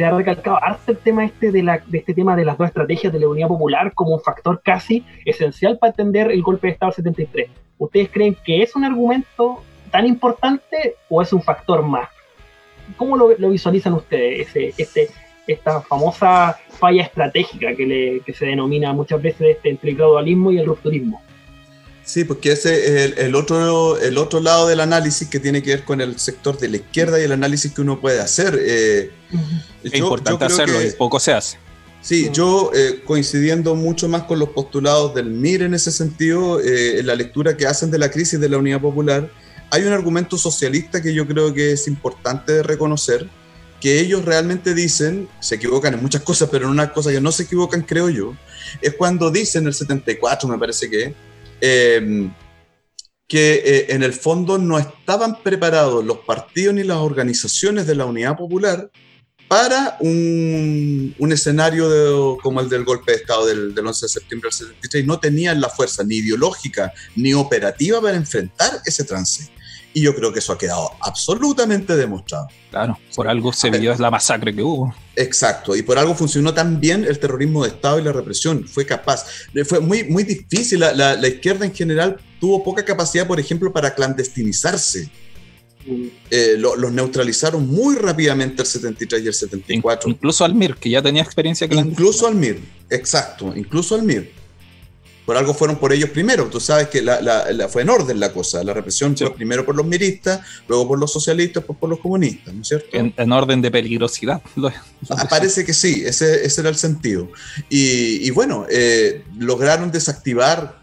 se 0.00 0.06
ha 0.06 0.12
recalcado 0.12 0.56
harto 0.64 0.92
el 0.92 0.96
tema 0.96 1.26
este 1.26 1.52
de, 1.52 1.62
la, 1.62 1.82
de 1.86 1.98
este 1.98 2.14
tema 2.14 2.34
de 2.34 2.46
las 2.46 2.56
dos 2.56 2.68
estrategias 2.68 3.12
de 3.12 3.20
la 3.20 3.28
Unidad 3.28 3.48
Popular 3.48 3.92
como 3.92 4.14
un 4.14 4.22
factor 4.22 4.62
casi 4.64 5.04
esencial 5.26 5.76
para 5.76 5.90
entender 5.90 6.30
el 6.30 6.40
golpe 6.40 6.68
de 6.68 6.72
Estado 6.72 6.92
del 6.92 7.14
73. 7.14 7.50
¿Ustedes 7.76 8.08
creen 8.10 8.34
que 8.42 8.62
es 8.62 8.74
un 8.74 8.84
argumento 8.84 9.62
tan 9.90 10.06
importante 10.06 10.94
o 11.10 11.20
es 11.20 11.34
un 11.34 11.42
factor 11.42 11.82
más? 11.82 12.08
¿Cómo 12.96 13.14
lo, 13.14 13.50
visualizan 13.50 13.92
ustedes, 13.92 14.48
ese, 14.48 14.72
este, 14.78 15.10
esta 15.46 15.82
famosa 15.82 16.58
falla 16.70 17.02
estratégica 17.02 17.74
que, 17.74 17.84
le, 18.24 18.32
se 18.32 18.46
denomina 18.46 18.94
muchas 18.94 19.20
veces 19.20 19.48
este, 19.54 19.68
entre 19.68 19.90
el 19.90 19.96
gradualismo 19.98 20.50
y 20.50 20.60
el 20.60 20.64
rupturismo? 20.64 21.20
Sí, 22.12 22.24
porque 22.24 22.50
ese 22.50 22.74
es 22.74 23.12
el, 23.12 23.18
el 23.26 23.34
otro, 23.36 23.96
el 23.96 24.18
otro 24.18 24.40
lado 24.40 24.66
del 24.66 24.80
análisis 24.80 25.28
que 25.28 25.38
tiene 25.38 25.62
que 25.62 25.70
ver 25.76 25.84
con 25.84 26.00
el 26.00 26.18
sector 26.18 26.58
de 26.58 26.68
la 26.68 26.76
izquierda 26.78 27.20
y 27.20 27.22
el 27.22 27.30
análisis 27.30 27.72
que 27.72 27.82
uno 27.82 28.00
puede 28.00 28.18
hacer. 28.20 28.58
Eh, 28.60 29.10
Es 29.84 29.92
yo- 29.92 29.98
yo 29.98 29.98
importante 29.98 30.44
creo 30.46 30.56
hacerlo 30.56 30.78
que- 30.80 30.88
y 30.88 30.90
poco 30.92 31.20
se 31.20 31.32
hace. 31.32 31.56
Sí, 32.02 32.26
Mm. 32.28 32.32
yo 32.32 32.72
eh, 32.74 33.02
coincidiendo 33.04 33.76
mucho 33.76 34.08
más 34.08 34.24
con 34.24 34.40
los 34.40 34.48
postulados 34.48 35.14
del 35.14 35.26
MIR 35.30 35.62
en 35.62 35.74
ese 35.74 35.92
sentido, 35.92 36.60
eh, 36.60 36.98
en 36.98 37.06
la 37.06 37.14
lectura 37.14 37.56
que 37.56 37.66
hacen 37.68 37.92
de 37.92 37.98
la 37.98 38.10
crisis 38.10 38.40
de 38.40 38.48
la 38.48 38.58
Unidad 38.58 38.80
Popular, 38.80 39.30
hay 39.70 39.84
un 39.84 39.92
argumento 39.92 40.36
socialista 40.36 41.00
que 41.00 41.14
yo 41.14 41.28
creo 41.28 41.54
que 41.54 41.70
es 41.72 41.86
importante 41.86 42.54
de 42.54 42.62
reconocer, 42.64 43.28
que 43.80 44.00
ellos 44.00 44.24
realmente 44.24 44.74
dicen, 44.74 45.28
se 45.38 45.54
equivocan 45.54 45.94
en 45.94 46.02
muchas 46.02 46.22
cosas, 46.22 46.48
pero 46.50 46.64
en 46.64 46.72
una 46.72 46.92
cosa 46.92 47.12
que 47.12 47.20
no 47.20 47.30
se 47.30 47.44
equivocan, 47.44 47.82
creo 47.82 48.08
yo, 48.10 48.34
es 48.82 48.94
cuando 48.94 49.30
dicen 49.30 49.66
el 49.68 49.74
74, 49.74 50.48
me 50.48 50.58
parece 50.58 50.90
que, 50.90 51.14
eh, 51.60 52.30
que 53.26 53.86
en 53.90 54.02
el 54.02 54.12
fondo 54.12 54.58
no 54.58 54.78
estaban 54.78 55.40
preparados 55.42 56.04
los 56.04 56.18
partidos 56.18 56.74
ni 56.74 56.82
las 56.82 56.96
organizaciones 56.98 57.86
de 57.86 57.94
la 57.94 58.04
Unidad 58.04 58.36
Popular 58.36 58.90
para 59.46 59.96
un, 60.00 61.14
escenario 61.30 62.38
como 62.42 62.60
el 62.60 62.68
del 62.68 62.84
golpe 62.84 63.12
de 63.12 63.18
Estado 63.18 63.46
del, 63.46 63.74
del 63.74 63.86
11 63.86 64.06
de 64.06 64.08
septiembre 64.08 64.48
del 64.48 64.52
73. 64.52 65.06
No 65.06 65.18
tenían 65.20 65.60
la 65.60 65.68
fuerza 65.68 66.02
ni 66.04 66.16
ideológica 66.16 66.92
ni 67.16 67.34
operativa 67.34 68.00
para 68.00 68.16
enfrentar 68.16 68.80
ese 68.84 69.04
trance. 69.04 69.50
Y 69.92 70.02
yo 70.02 70.14
creo 70.14 70.32
que 70.32 70.38
eso 70.38 70.52
ha 70.52 70.58
quedado 70.58 70.88
absolutamente 71.00 71.96
demostrado. 71.96 72.46
Claro, 72.70 72.96
por 73.16 73.26
algo 73.26 73.52
se 73.52 73.70
vio 73.70 73.94
la 73.98 74.08
masacre 74.10 74.54
que 74.54 74.62
hubo. 74.62 74.94
Exacto, 75.16 75.74
y 75.74 75.82
por 75.82 75.98
algo 75.98 76.14
funcionó 76.14 76.54
tan 76.54 76.78
bien 76.80 77.04
el 77.04 77.18
terrorismo 77.18 77.64
de 77.64 77.70
Estado 77.70 77.98
y 77.98 78.02
la 78.04 78.12
represión. 78.12 78.68
Fue 78.68 78.86
capaz. 78.86 79.26
Fue 79.66 79.80
muy, 79.80 80.04
muy 80.04 80.22
difícil. 80.22 80.78
La, 80.80 80.92
la- 80.92 81.16
la 81.16 81.26
izquierda 81.28 81.64
en 81.66 81.74
general 81.74 82.18
tuvo 82.38 82.62
poca 82.62 82.84
capacidad, 82.84 83.26
por 83.26 83.40
ejemplo, 83.40 83.72
para 83.72 83.92
clandestinizarse. 83.94 85.08
Mm, 85.86 86.06
Eh, 86.30 86.54
lo- 86.58 86.76
los 86.76 86.92
neutralizaron 86.92 87.66
muy 87.66 87.96
rápidamente 87.96 88.62
el 88.62 88.68
73 88.68 89.22
y 89.24 89.26
el 89.26 89.34
74. 89.34 90.08
Incluso 90.10 90.44
Almir, 90.44 90.76
que 90.76 90.88
ya 90.90 91.02
tenía 91.02 91.22
experiencia 91.22 91.66
clandestina. 91.66 92.00
Incluso 92.00 92.26
al 92.28 92.34
MIR, 92.36 92.60
exacto, 92.90 93.52
incluso 93.56 93.94
al 93.96 94.02
MIR. 94.02 94.30
Por 95.26 95.36
algo 95.36 95.54
fueron 95.54 95.76
por 95.78 95.92
ellos 95.92 96.10
primero. 96.10 96.46
Tú 96.46 96.58
sabes 96.60 96.88
que 96.88 97.02
la, 97.02 97.20
la- 97.20 97.52
la- 97.52 97.68
fue 97.68 97.82
en 97.82 97.90
orden 97.90 98.18
la 98.18 98.32
cosa. 98.32 98.64
La 98.64 98.72
represión 98.74 99.16
Sí. 99.16 99.24
fue 99.24 99.34
primero 99.34 99.64
por 99.64 99.76
los 99.76 99.86
miristas, 99.86 100.40
luego 100.66 100.88
por 100.88 100.98
los 100.98 101.12
socialistas, 101.12 101.62
después 101.62 101.78
por 101.78 101.88
los 101.88 102.00
comunistas, 102.00 102.52
¿no 102.52 102.62
es 102.62 102.68
cierto? 102.68 102.88
En, 102.92 103.14
en 103.16 103.32
orden 103.32 103.62
de 103.62 103.70
peligrosidad. 103.70 104.40
Ah, 105.08 105.26
Parece 105.30 105.64
que 105.64 105.72
sí, 105.72 106.02
ese, 106.04 106.44
ese 106.44 106.60
era 106.60 106.68
el 106.70 106.76
sentido. 106.76 107.28
Y, 107.70 108.26
y 108.26 108.30
bueno, 108.30 108.66
eh, 108.70 109.24
lograron 109.38 109.90
desactivar 109.90 110.78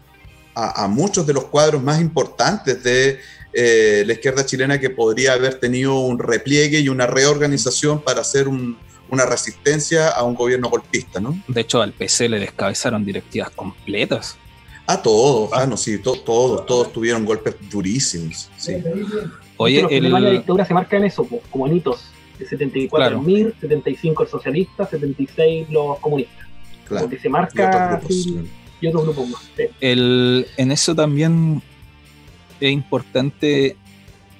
a, 0.54 0.84
a 0.84 0.88
muchos 0.88 1.24
de 1.26 1.32
los 1.34 1.44
cuadros 1.44 1.82
más 1.82 2.00
importantes 2.00 2.82
de 2.82 3.20
eh, 3.52 4.02
la 4.06 4.12
izquierda 4.14 4.44
chilena 4.44 4.80
que 4.80 4.90
podría 4.90 5.34
haber 5.34 5.54
tenido 5.60 6.00
un 6.00 6.18
repliegue 6.18 6.80
y 6.80 6.88
una 6.88 7.06
reorganización 7.06 8.02
para 8.02 8.22
hacer 8.22 8.48
un- 8.48 8.76
una 9.10 9.24
resistencia 9.26 10.08
a 10.10 10.22
un 10.24 10.34
gobierno 10.34 10.68
golpista, 10.68 11.20
¿no? 11.20 11.38
De 11.48 11.60
hecho, 11.62 11.80
al 11.82 11.92
PC 11.92 12.28
le 12.28 12.38
descabezaron 12.38 13.04
directivas 13.04 13.50
completas. 13.50 14.36
A 14.86 15.02
todos, 15.02 15.50
Ah. 15.52 15.60
ah, 15.62 15.66
no, 15.66 15.76
sí, 15.76 15.98
to- 15.98 16.18
todos, 16.20 16.64
todos 16.66 16.92
tuvieron 16.92 17.24
golpes 17.24 17.54
durísimos. 17.70 18.50
Sí. 18.56 18.74
Oye, 19.56 19.82
los 19.82 19.90
problemas 19.90 20.22
de 20.22 20.28
la 20.28 20.32
dictadura 20.34 20.64
se 20.64 20.74
marcan 20.74 21.00
en 21.00 21.06
eso, 21.08 21.26
como 21.50 21.66
en 21.66 21.76
hitos. 21.76 22.04
El 22.38 22.48
74 22.48 22.96
Claro. 22.96 23.20
el 23.20 23.26
MIR, 23.26 23.54
75 23.60 24.22
el 24.22 24.28
socialista, 24.28 24.86
76 24.86 25.68
los 25.70 25.98
comunistas. 25.98 26.46
Claro. 26.86 27.04
Porque 27.06 27.18
se 27.18 27.28
Y 27.28 27.30
marca 27.30 28.00
y 28.80 28.86
otros 28.86 29.02
grupos 29.04 29.28
más. 29.28 29.42
sí. 29.56 29.64
el- 29.80 30.46
en 30.56 30.70
eso 30.72 30.94
también 30.94 31.60
es 32.60 32.70
importante 32.72 33.76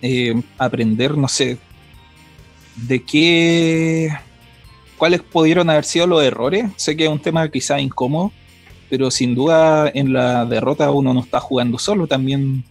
eh, 0.01 0.41
aprender, 0.59 1.19
no 1.19 1.27
sé, 1.27 1.59
de 2.77 3.03
qué, 3.03 4.09
cuáles 4.99 5.23
pudieron 5.23 5.71
haber 5.71 5.85
sido 5.85 6.07
los 6.07 6.23
errores. 6.23 6.67
Sé 6.77 6.97
que 6.97 7.05
es 7.05 7.11
un 7.11 7.21
tema 7.21 7.49
quizá 7.49 7.81
incómodo, 7.81 8.33
pero 8.91 9.11
sin 9.11 9.35
duda 9.35 9.91
en 9.95 10.13
la 10.13 10.45
derrota 10.45 10.91
uno 10.91 11.15
no 11.15 11.21
está 11.21 11.41
jugando 11.41 11.79
solo, 11.79 12.07
también, 12.07 12.65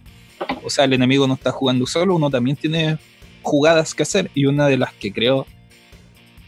o 0.62 0.70
sea, 0.70 0.84
el 0.84 0.92
enemigo 0.92 1.26
no 1.26 1.34
está 1.34 1.50
jugando 1.50 1.86
solo, 1.86 2.14
uno 2.14 2.30
también 2.30 2.56
tiene 2.56 2.98
jugadas 3.42 3.94
que 3.94 4.02
hacer. 4.04 4.30
Y 4.34 4.44
una 4.44 4.66
de 4.66 4.76
las 4.76 4.92
que 4.92 5.12
creo, 5.12 5.46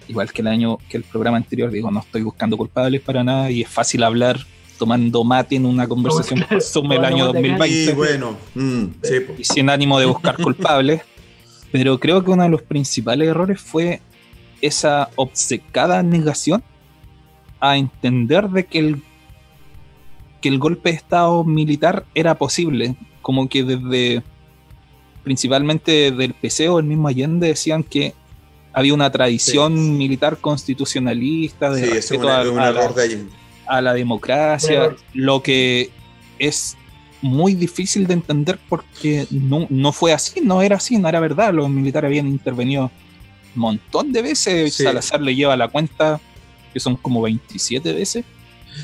igual 0.07 0.33
que 0.33 0.43
el 0.43 0.49
año, 0.49 0.79
que 0.89 0.99
el 0.99 1.03
programa 1.03 1.39
anterior, 1.39 1.71
digo, 1.71 1.91
no 1.91 2.01
estoy 2.01 2.23
buscando 2.23 2.57
culpables 2.57 3.01
para 3.01 3.25
nada 3.25 3.51
y 3.51 3.63
es 3.63 3.69
fácil 3.69 4.03
hablar 4.03 4.39
tomando 4.79 5.25
mate 5.25 5.57
en 5.57 5.67
una 5.67 5.87
conversación 5.87 6.39
claro, 6.39 6.57
por 6.57 6.63
Zoom 6.63 6.93
el 6.93 7.05
año 7.05 7.27
tomando 7.27 7.49
mate 7.49 7.55
acá. 7.55 7.65
2020 7.65 7.91
Y 7.91 7.95
bueno, 7.95 8.37
mm, 8.55 8.85
sí, 9.03 9.15
y 9.39 9.45
sin 9.45 9.69
ánimo 9.69 9.99
de 9.99 10.07
buscar 10.07 10.37
culpables, 10.37 11.03
pero 11.73 12.01
creo 12.01 12.25
que 12.25 12.31
uno 12.31 12.43
de 12.43 12.49
los 12.49 12.63
principales 12.63 13.29
errores 13.29 13.61
fue 13.61 14.01
esa 14.61 15.11
obcecada 15.17 16.03
negación 16.03 16.63
a 17.61 17.77
entender 17.77 18.49
de 18.49 18.67
que 18.67 18.79
el, 18.79 19.03
que 20.41 20.49
el 20.49 20.59
golpe 20.59 20.91
de 20.91 20.97
Estado 20.97 21.45
militar 21.45 22.05
era 22.15 22.35
posible, 22.37 22.97
como 23.23 23.49
que 23.49 23.63
desde 23.65 24.23
principalmente 25.23 26.11
del 26.13 26.35
PC 26.35 26.69
o 26.69 26.79
el 26.79 26.87
mismo 26.87 27.09
Allende 27.09 27.49
decían 27.49 27.83
que 27.83 28.15
había 28.73 28.95
una 28.95 29.11
tradición 29.11 29.75
Sí. 29.77 29.91
militar 29.91 30.39
constitucionalista 30.39 31.71
de 31.71 31.79
Sí, 31.83 31.85
ese 31.89 31.99
es 31.99 32.11
respeto 32.11 32.27
un, 32.27 32.31
a- 32.33 32.51
un 32.53 32.59
a 32.59 32.71
la- 32.73 32.89
de 32.89 33.27
a 33.67 33.81
la 33.81 33.93
democracia, 33.95 34.97
lo 35.15 35.43
que 35.43 35.91
es 36.39 36.77
muy 37.23 37.55
difícil 37.55 38.07
de 38.07 38.15
entender 38.15 38.59
porque 38.69 39.27
no, 39.31 39.67
no 39.69 39.93
fue 39.93 40.13
así, 40.13 40.41
no 40.41 40.63
era 40.63 40.77
así, 40.77 40.97
no 40.99 41.09
era 41.09 41.21
verdad. 41.21 41.53
Los 41.53 41.69
militares 41.69 42.09
habían 42.09 42.27
intervenido 42.27 42.91
montón 43.55 44.13
de 44.13 44.23
veces. 44.23 44.75
Sí. 44.75 44.85
Salazar 44.85 45.21
le 45.21 45.35
lleva 45.35 45.57
la 45.57 45.69
cuenta, 45.69 46.21
que 46.73 46.81
son 46.81 46.97
como 46.97 47.23
27 47.23 47.93
veces. 47.93 48.25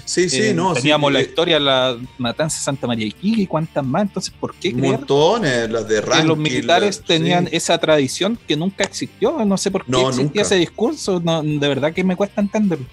Sí, 0.04 0.28
sí, 0.28 0.42
Eh, 0.42 0.52
no. 0.54 0.74
sí, 0.74 0.80
Teníamos 0.82 1.12
la 1.12 1.20
eh, 1.20 1.22
historia, 1.22 1.60
la 1.60 1.96
matanza 2.18 2.58
de 2.58 2.64
Santa 2.64 2.86
María 2.88 3.06
Iquique 3.06 3.42
y 3.42 3.46
cuántas 3.46 3.84
más. 3.86 4.02
Entonces, 4.02 4.34
¿por 4.38 4.52
qué 4.56 4.72
creer 4.72 4.98
Montones, 4.98 5.70
las 5.70 5.86
de 5.88 5.94
que 5.94 6.00
Rankin, 6.00 6.26
los 6.28 6.38
militares 6.38 6.96
las- 6.98 7.06
tenían 7.06 7.44
sí. 7.46 7.56
esa 7.56 7.78
tradición 7.78 8.36
que 8.48 8.56
nunca 8.56 8.82
existió? 8.84 9.44
No 9.44 9.56
sé 9.56 9.70
por 9.70 9.84
qué 9.84 9.92
No, 9.92 10.00
existía 10.08 10.24
nunca. 10.24 10.40
ese 10.42 10.56
discurso. 10.56 11.20
No, 11.24 11.40
de 11.42 11.68
verdad 11.68 11.92
que 11.94 12.02
me 12.02 12.16
cuesta 12.16 12.40
entenderlo. 12.40 12.84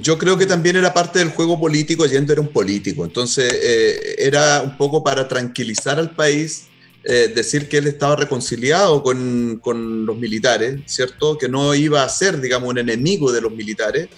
Yo 0.00 0.16
creo 0.16 0.38
que 0.38 0.46
también 0.46 0.76
era 0.76 0.94
parte 0.94 1.18
del 1.18 1.28
juego 1.30 1.60
político, 1.60 2.04
Allende 2.04 2.32
era 2.32 2.40
un 2.40 2.48
político, 2.48 3.04
entonces 3.04 3.52
eh, 3.62 4.14
era 4.18 4.62
un 4.62 4.74
poco 4.78 5.04
para 5.04 5.28
tranquilizar 5.28 5.98
al 5.98 6.12
país, 6.12 6.68
eh, 7.08 7.32
decir 7.32 7.68
que 7.68 7.78
él 7.78 7.86
estaba 7.86 8.16
reconciliado 8.16 9.00
con, 9.02 9.60
con 9.62 10.04
los 10.04 10.16
militares, 10.16 10.80
¿cierto? 10.86 11.38
Que 11.38 11.48
no 11.48 11.72
iba 11.74 12.02
a 12.02 12.08
ser, 12.08 12.40
digamos, 12.40 12.68
un 12.68 12.78
enemigo 12.78 13.30
de 13.30 13.40
los 13.40 13.52
militares, 13.52 14.08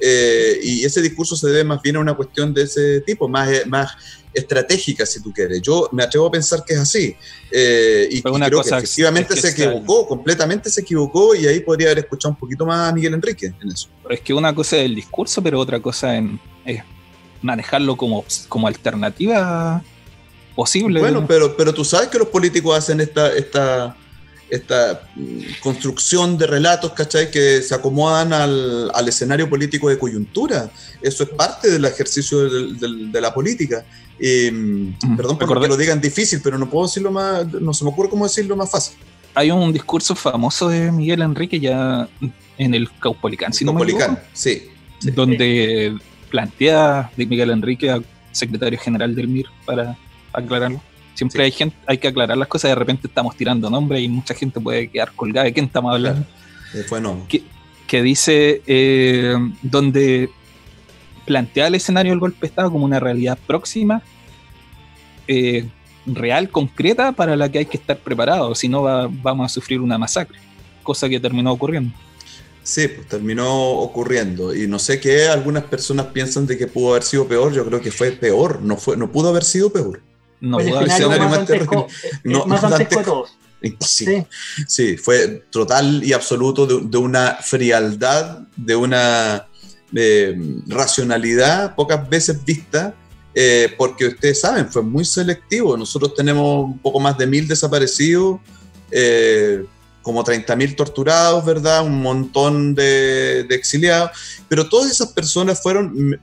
eh, 0.00 0.58
y 0.62 0.84
ese 0.84 1.02
discurso 1.02 1.36
se 1.36 1.48
debe 1.48 1.64
más 1.64 1.82
bien 1.82 1.96
a 1.96 2.00
una 2.00 2.14
cuestión 2.14 2.54
de 2.54 2.62
ese 2.62 3.02
tipo, 3.02 3.28
más, 3.28 3.50
eh, 3.50 3.64
más 3.66 3.92
estratégica, 4.32 5.04
si 5.04 5.20
tú 5.22 5.32
quieres. 5.32 5.60
Yo 5.60 5.88
me 5.92 6.02
atrevo 6.04 6.26
a 6.26 6.30
pensar 6.30 6.64
que 6.64 6.72
es 6.74 6.80
así, 6.80 7.14
eh, 7.50 8.08
y, 8.10 8.26
una 8.28 8.46
creo 8.46 8.58
cosa 8.58 8.78
que 8.78 8.84
efectivamente 8.84 9.34
es 9.34 9.40
que 9.42 9.50
se 9.50 9.62
equivocó, 9.64 10.06
completamente 10.08 10.70
se 10.70 10.80
equivocó, 10.80 11.34
y 11.34 11.46
ahí 11.46 11.60
podría 11.60 11.88
haber 11.88 11.98
escuchado 11.98 12.32
un 12.32 12.38
poquito 12.38 12.64
más 12.64 12.90
a 12.90 12.94
Miguel 12.94 13.12
Enrique 13.12 13.52
en 13.60 13.70
eso. 13.70 13.88
Es 14.08 14.20
que 14.20 14.32
una 14.32 14.54
cosa 14.54 14.78
es 14.78 14.84
el 14.86 14.94
discurso, 14.94 15.42
pero 15.42 15.60
otra 15.60 15.80
cosa 15.80 16.16
en- 16.16 16.40
es 16.64 16.82
manejarlo 17.42 17.96
como, 17.96 18.24
como 18.48 18.66
alternativa 18.68 19.82
Bueno, 21.00 21.26
pero, 21.26 21.56
pero 21.56 21.72
tú 21.72 21.84
sabes 21.84 22.08
que 22.08 22.18
los 22.18 22.28
políticos 22.28 22.76
hacen 22.76 23.00
esta, 23.00 23.32
esta, 23.32 23.96
esta 24.50 25.02
mm, 25.14 25.40
construcción 25.60 26.36
de 26.38 26.46
relatos, 26.46 26.92
¿cachai? 26.92 27.30
Que 27.30 27.62
se 27.62 27.74
acomodan 27.74 28.32
al, 28.32 28.90
al 28.94 29.08
escenario 29.08 29.48
político 29.48 29.88
de 29.88 29.98
coyuntura. 29.98 30.70
Eso 31.02 31.22
es 31.24 31.28
parte 31.30 31.70
del 31.70 31.84
ejercicio 31.84 32.48
del- 32.48 32.78
del- 32.78 33.12
de 33.12 33.20
la 33.20 33.32
política. 33.32 33.84
Mm, 34.20 34.94
Mm, 35.00 35.16
perdón 35.16 35.38
por 35.38 35.60
que 35.60 35.68
lo 35.68 35.76
digan 35.76 36.00
difícil, 36.00 36.40
pero 36.42 36.58
no 36.58 36.68
puedo 36.68 36.86
decirlo 36.86 37.12
más, 37.12 37.46
no 37.52 37.72
se 37.72 37.84
me 37.84 37.90
ocurre 37.90 38.08
cómo 38.08 38.24
decirlo 38.24 38.56
más 38.56 38.68
fácil. 38.70 38.96
Hay 39.34 39.52
un 39.52 39.72
discurso 39.72 40.16
famoso 40.16 40.68
de 40.68 40.90
Miguel 40.90 41.22
Enrique 41.22 41.60
ya 41.60 42.08
en 42.56 42.74
el 42.74 42.90
Caupolicán, 42.98 43.52
si 43.52 43.64
no 43.64 43.72
me 43.72 43.78
Caupolicán, 43.78 44.18
sí. 44.32 44.64
sí. 44.98 45.10
donde 45.12 45.96
plantea 46.30 47.12
de 47.16 47.26
Miguel 47.26 47.50
Enrique 47.50 47.90
a 47.90 48.00
secretario 48.32 48.78
general 48.80 49.14
del 49.14 49.28
MIR 49.28 49.46
para 49.64 49.96
aclararlo. 50.38 50.80
Siempre 51.14 51.38
Sí. 51.40 51.44
hay 51.46 51.50
gente, 51.52 51.76
hay 51.86 51.98
que 51.98 52.08
aclarar 52.08 52.36
las 52.36 52.48
cosas, 52.48 52.70
de 52.70 52.74
repente 52.76 53.08
estamos 53.08 53.36
tirando 53.36 53.68
nombres 53.70 54.00
y 54.02 54.08
mucha 54.08 54.34
gente 54.34 54.60
puede 54.60 54.88
quedar 54.88 55.12
colgada 55.14 55.44
de 55.46 55.52
quién 55.52 55.66
estamos 55.66 55.92
hablando. 55.92 56.24
Eh, 56.74 56.84
fue 56.88 57.00
no. 57.00 57.26
que, 57.28 57.42
que 57.86 58.02
dice 58.02 58.62
eh, 58.66 59.34
donde 59.62 60.30
plantea 61.26 61.66
el 61.66 61.74
escenario 61.74 62.12
del 62.12 62.20
golpe 62.20 62.38
de 62.42 62.46
Estado 62.46 62.70
como 62.70 62.84
una 62.84 63.00
realidad 63.00 63.38
próxima, 63.46 64.02
eh, 65.26 65.66
real, 66.06 66.48
concreta, 66.50 67.12
para 67.12 67.36
la 67.36 67.50
que 67.50 67.58
hay 67.58 67.66
que 67.66 67.76
estar 67.76 67.98
preparados, 67.98 68.58
si 68.58 68.68
no 68.68 68.82
va- 68.82 69.08
vamos 69.10 69.50
a 69.50 69.54
sufrir 69.54 69.80
una 69.80 69.98
masacre, 69.98 70.38
cosa 70.82 71.08
que 71.08 71.20
terminó 71.20 71.52
ocurriendo. 71.52 71.92
Sí, 72.62 72.86
pues 72.88 73.08
terminó 73.08 73.48
ocurriendo. 73.72 74.54
Y 74.54 74.66
no 74.66 74.78
sé 74.78 75.00
qué, 75.00 75.26
algunas 75.28 75.64
personas 75.64 76.06
piensan 76.06 76.46
de 76.46 76.56
que 76.58 76.66
pudo 76.66 76.90
haber 76.90 77.02
sido 77.02 77.26
peor. 77.26 77.52
Yo 77.52 77.64
creo 77.66 77.80
que 77.80 77.90
fue 77.90 78.10
peor, 78.12 78.60
no, 78.62 78.76
fue, 78.76 78.96
no 78.96 79.10
pudo 79.10 79.30
haber 79.30 79.44
sido 79.44 79.70
peor. 79.72 80.02
No 80.40 80.58
pudo 80.58 80.78
haber 80.78 80.90
sido- 80.90 81.12
escenario 81.12 81.28
más 81.28 81.50
eh, 81.50 81.66
No, 82.24 82.46
más 82.46 82.78
de 82.78 82.84
todos. 82.86 83.30
Imposible. 83.60 84.26
Sí. 84.56 84.64
Sí, 84.68 84.96
fue 84.96 85.44
total 85.50 86.02
y 86.04 86.12
absoluto 86.12 86.64
de, 86.66 86.80
de 86.88 86.98
una 86.98 87.38
frialdad, 87.42 88.40
de 88.56 88.76
una 88.76 89.46
eh, 89.94 90.36
racionalidad 90.68 91.74
pocas 91.74 92.08
veces 92.08 92.44
vista, 92.44 92.94
eh, 93.34 93.74
porque 93.76 94.06
ustedes 94.08 94.40
saben, 94.40 94.68
fue 94.70 94.82
muy 94.82 95.04
selectivo. 95.04 95.76
Nosotros 95.76 96.14
tenemos 96.14 96.64
un 96.66 96.78
poco 96.78 97.00
más 97.00 97.18
de 97.18 97.26
mil 97.26 97.48
desaparecidos, 97.48 98.40
eh, 98.90 99.64
como 100.02 100.24
30.000 100.24 100.74
torturados, 100.76 101.44
¿verdad? 101.44 101.84
Un 101.84 102.00
montón 102.00 102.74
de, 102.74 103.44
de 103.48 103.54
exiliados, 103.54 104.10
pero 104.48 104.68
todas 104.68 104.90
esas 104.90 105.12
personas 105.12 105.60
fueron 105.60 106.18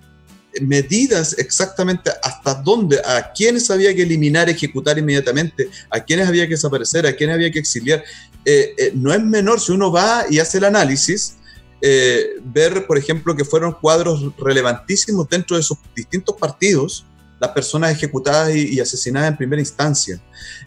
medidas 0.61 1.35
exactamente 1.37 2.11
hasta 2.23 2.53
dónde, 2.55 2.99
a 3.05 3.31
quiénes 3.33 3.69
había 3.69 3.93
que 3.95 4.03
eliminar, 4.03 4.49
ejecutar 4.49 4.97
inmediatamente, 4.97 5.69
a 5.89 5.99
quiénes 5.99 6.27
había 6.27 6.45
que 6.45 6.51
desaparecer, 6.51 7.05
a 7.05 7.13
quiénes 7.13 7.35
había 7.35 7.51
que 7.51 7.59
exiliar. 7.59 8.03
Eh, 8.43 8.73
eh, 8.77 8.91
no 8.93 9.13
es 9.13 9.21
menor 9.23 9.59
si 9.59 9.71
uno 9.71 9.91
va 9.91 10.25
y 10.29 10.39
hace 10.39 10.59
el 10.59 10.65
análisis, 10.65 11.37
eh, 11.81 12.35
ver, 12.43 12.87
por 12.87 12.97
ejemplo, 12.97 13.35
que 13.35 13.45
fueron 13.45 13.73
cuadros 13.73 14.35
relevantísimos 14.37 15.27
dentro 15.29 15.57
de 15.57 15.63
sus 15.63 15.77
distintos 15.95 16.35
partidos, 16.35 17.05
las 17.39 17.51
personas 17.51 17.91
ejecutadas 17.91 18.55
y, 18.55 18.75
y 18.75 18.79
asesinadas 18.79 19.29
en 19.31 19.37
primera 19.37 19.61
instancia. 19.61 20.19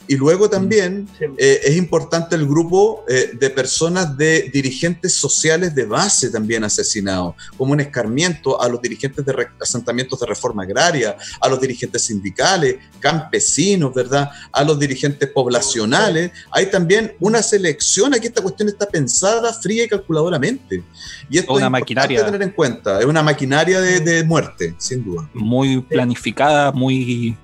Y 0.06 0.16
luego 0.16 0.48
también 0.48 1.06
Sí. 1.18 1.24
eh, 1.36 1.60
es 1.64 1.76
importante 1.76 2.34
el 2.36 2.46
grupo 2.46 3.04
eh, 3.08 3.30
de 3.38 3.50
personas 3.50 4.16
de 4.16 4.50
dirigentes 4.52 5.12
sociales 5.14 5.74
de 5.74 5.84
base 5.84 6.30
también 6.30 6.64
asesinados, 6.64 7.34
como 7.56 7.72
un 7.72 7.80
escarmiento 7.80 8.60
a 8.60 8.68
los 8.68 8.80
dirigentes 8.80 9.24
de 9.26 9.34
asentamientos 9.60 10.18
de 10.20 10.26
reforma 10.26 10.62
agraria, 10.62 11.16
a 11.40 11.48
los 11.48 11.60
dirigentes 11.60 12.02
sindicales, 12.02 12.76
campesinos, 13.00 13.92
¿verdad? 13.94 14.30
A 14.52 14.64
los 14.64 14.78
dirigentes 14.78 15.28
poblacionales. 15.30 16.30
Hay 16.52 16.66
también 16.70 17.14
una 17.20 17.42
selección, 17.42 18.14
aquí 18.14 18.26
esta 18.28 18.42
cuestión 18.42 18.68
está 18.68 18.86
pensada 18.86 19.52
fría 19.52 19.84
y 19.84 19.88
calculadoramente. 19.88 20.82
Y 21.30 21.38
esto 21.38 21.52
Una 21.52 21.66
es 21.66 21.66
importante 21.66 21.80
maquinaria. 21.80 22.24
tener 22.24 22.42
en 22.42 22.50
cuenta, 22.50 23.00
es 23.00 23.06
una 23.06 23.22
maquinaria 23.22 23.80
de, 23.80 24.00
de 24.00 24.24
muerte, 24.24 24.74
sin 24.78 25.04
duda. 25.04 25.28
muy 25.34 25.80
planificada, 25.82 26.57
muy 26.74 27.36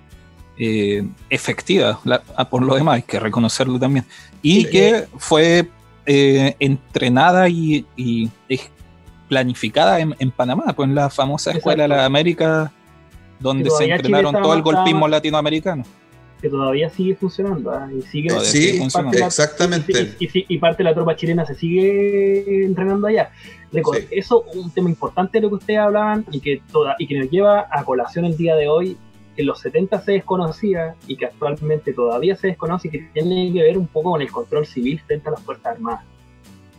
eh, 0.57 1.05
efectiva, 1.31 1.99
la- 2.05 2.23
por 2.49 2.63
lo 2.63 2.75
demás, 2.77 2.97
hay 2.97 3.03
que 3.03 3.19
reconocerlo 3.19 3.79
también. 3.79 4.05
Y 4.43 4.63
Sí. 4.65 4.71
que 4.71 5.07
fue 5.19 5.69
eh, 6.07 6.55
entrenada 6.61 7.49
y, 7.49 7.85
planificada 9.29 10.01
en, 10.01 10.15
en 10.19 10.31
Panamá, 10.31 10.65
pues 10.77 10.89
en 10.89 10.95
la 10.95 11.09
famosa 11.11 11.51
Escuela 11.51 11.85
de 11.85 11.89
la 11.89 12.05
América, 12.05 12.71
donde 13.41 13.71
se 13.71 13.85
entrenaron 13.91 14.35
todo 14.43 14.55
el 14.55 14.63
golpismo 14.63 15.09
latinoamericano. 15.09 15.83
Que 16.45 16.51
todavía 16.51 16.91
sigue 16.91 17.15
funcionando 17.15 17.71
¿ah? 17.71 17.89
y 17.91 18.03
sigue 18.03 18.29
Sí, 18.41 18.79
parte 18.93 19.11
de 19.17 19.21
la- 19.21 19.27
exactamente. 19.29 20.15
y, 20.21 20.25
y- 20.27 20.29
y- 20.41 20.47
y 20.51 20.59
parte 20.59 20.83
de 20.83 20.91
la 20.91 20.95
tropa 20.95 21.17
chilena 21.17 21.47
se 21.47 21.55
sigue 21.55 22.65
entrenando 22.67 23.07
allá 23.07 23.31
Reco- 23.73 23.97
Sí. 23.97 24.07
eso 24.11 24.43
un 24.55 24.71
tema 24.71 24.91
importante 24.91 25.39
de 25.39 25.43
lo 25.43 25.49
que 25.49 25.55
ustedes 25.55 25.81
hablaban 25.81 26.27
y 26.31 26.41
que 26.41 26.61
toda 26.71 26.97
y 26.99 27.07
que 27.07 27.19
nos 27.19 27.31
lleva 27.31 27.67
a 27.71 27.83
colación 27.83 28.27
el 28.27 28.37
día 28.37 28.57
de 28.57 28.69
hoy 28.69 28.99
que 29.35 29.41
en 29.43 29.47
los 29.49 29.59
70 29.61 30.01
se 30.03 30.13
desconocía 30.13 30.95
y 31.09 31.17
que 31.17 31.25
actualmente 31.25 31.93
todavía 31.95 32.37
se 32.37 32.49
desconoce 32.49 32.89
y 32.89 32.91
que 32.91 32.99
tiene 33.15 33.51
que 33.53 33.63
ver 33.63 33.79
un 33.79 33.87
poco 33.87 34.11
con 34.13 34.21
el 34.23 34.31
control 34.31 34.67
civil 34.67 35.01
frente 35.07 35.29
a 35.29 35.33
las 35.33 35.41
Fuerzas 35.43 35.75
Armadas. 35.77 36.05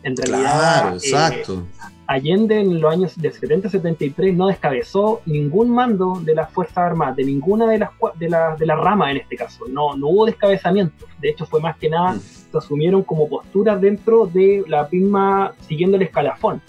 En 0.06 0.16
realidad, 0.16 0.40
Claro, 0.42 0.90
eh, 0.96 0.98
exacto. 0.98 1.64
Allende 2.08 2.60
en 2.60 2.80
los 2.80 2.94
años 2.94 3.14
de 3.18 3.32
70-73 3.34 4.36
no 4.36 4.46
descabezó 4.48 5.22
ningún 5.26 5.72
mando 5.72 6.22
de 6.24 6.36
las 6.36 6.52
Fuerzas 6.52 6.78
Armadas, 6.78 7.16
de 7.16 7.26
ninguna 7.26 7.66
de 7.68 7.80
las 7.80 7.90
de 8.20 8.30
las 8.30 8.60
de 8.60 8.66
las 8.68 8.78
ramas 8.80 9.10
en 9.12 9.18
este 9.18 9.36
caso. 9.36 9.66
No, 9.68 9.98
no 9.98 10.10
hubo 10.10 10.26
descabezamiento. 10.28 11.06
De 11.20 11.30
hecho, 11.32 11.46
fue 11.48 11.60
más 11.60 11.76
que 11.78 11.90
nada, 11.90 12.14
Mm. 12.14 12.20
se 12.20 12.58
asumieron 12.58 13.02
como 13.02 13.28
posturas 13.28 13.82
dentro 13.82 14.28
de 14.28 14.64
la 14.68 14.88
misma, 14.92 15.54
siguiendo 15.68 15.98
el 15.98 16.04
escalafón. 16.04 16.62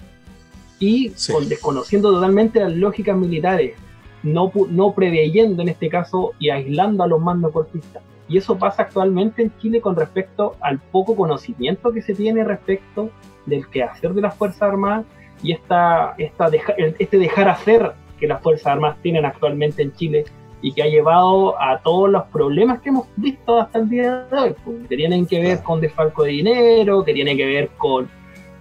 Y 0.79 1.11
Sí. 1.15 1.31
con- 1.31 1.47
desconociendo 1.47 2.11
totalmente 2.11 2.59
las 2.59 2.73
lógicas 2.73 3.15
militares, 3.15 3.75
no, 4.23 4.51
no 4.69 4.93
preveyendo 4.93 5.61
en 5.61 5.69
este 5.69 5.87
caso 5.89 6.33
y 6.39 6.49
aislando 6.49 7.03
a 7.03 7.07
los 7.07 7.21
mandos 7.21 7.53
golpistas. 7.53 8.01
Y 8.29 8.37
eso 8.37 8.57
pasa 8.57 8.81
actualmente 8.83 9.41
en 9.43 9.51
Chile 9.59 9.79
con 9.81 9.95
respecto 9.95 10.55
al 10.61 10.79
poco 10.79 11.15
conocimiento 11.15 11.91
que 11.93 12.01
se 12.01 12.13
tiene 12.13 12.43
respecto 12.43 13.09
del 13.47 13.67
quehacer 13.67 14.13
de 14.13 14.21
las 14.21 14.35
Fuerzas 14.35 14.61
Armadas 14.61 15.05
y 15.41 15.51
esta, 15.53 16.13
esta 16.19 16.49
deja- 16.49 16.73
este 16.77 17.17
dejar 17.17 17.47
hacer 17.49 17.93
que 18.19 18.27
las 18.27 18.41
Fuerzas 18.41 18.67
Armadas 18.67 18.97
tienen 19.01 19.25
actualmente 19.25 19.81
en 19.81 19.91
Chile 19.93 20.25
y 20.61 20.71
que 20.73 20.81
ha 20.83 20.87
llevado 20.87 21.59
a 21.61 21.79
todos 21.79 22.09
los 22.09 22.23
problemas 22.25 22.81
que 22.81 22.89
hemos 22.89 23.07
visto 23.15 23.59
hasta 23.59 23.77
el 23.79 23.89
día 23.89 24.25
de 24.31 24.37
hoy, 24.39 24.55
pues, 24.65 24.87
que 24.87 24.95
tienen 24.95 25.25
que 25.27 25.39
ver 25.39 25.61
con 25.63 25.79
desfalco 25.81 26.23
de 26.23 26.31
dinero, 26.31 27.03
que 27.03 27.13
tienen 27.13 27.37
que 27.37 27.45
ver 27.45 27.69
con, 27.77 28.09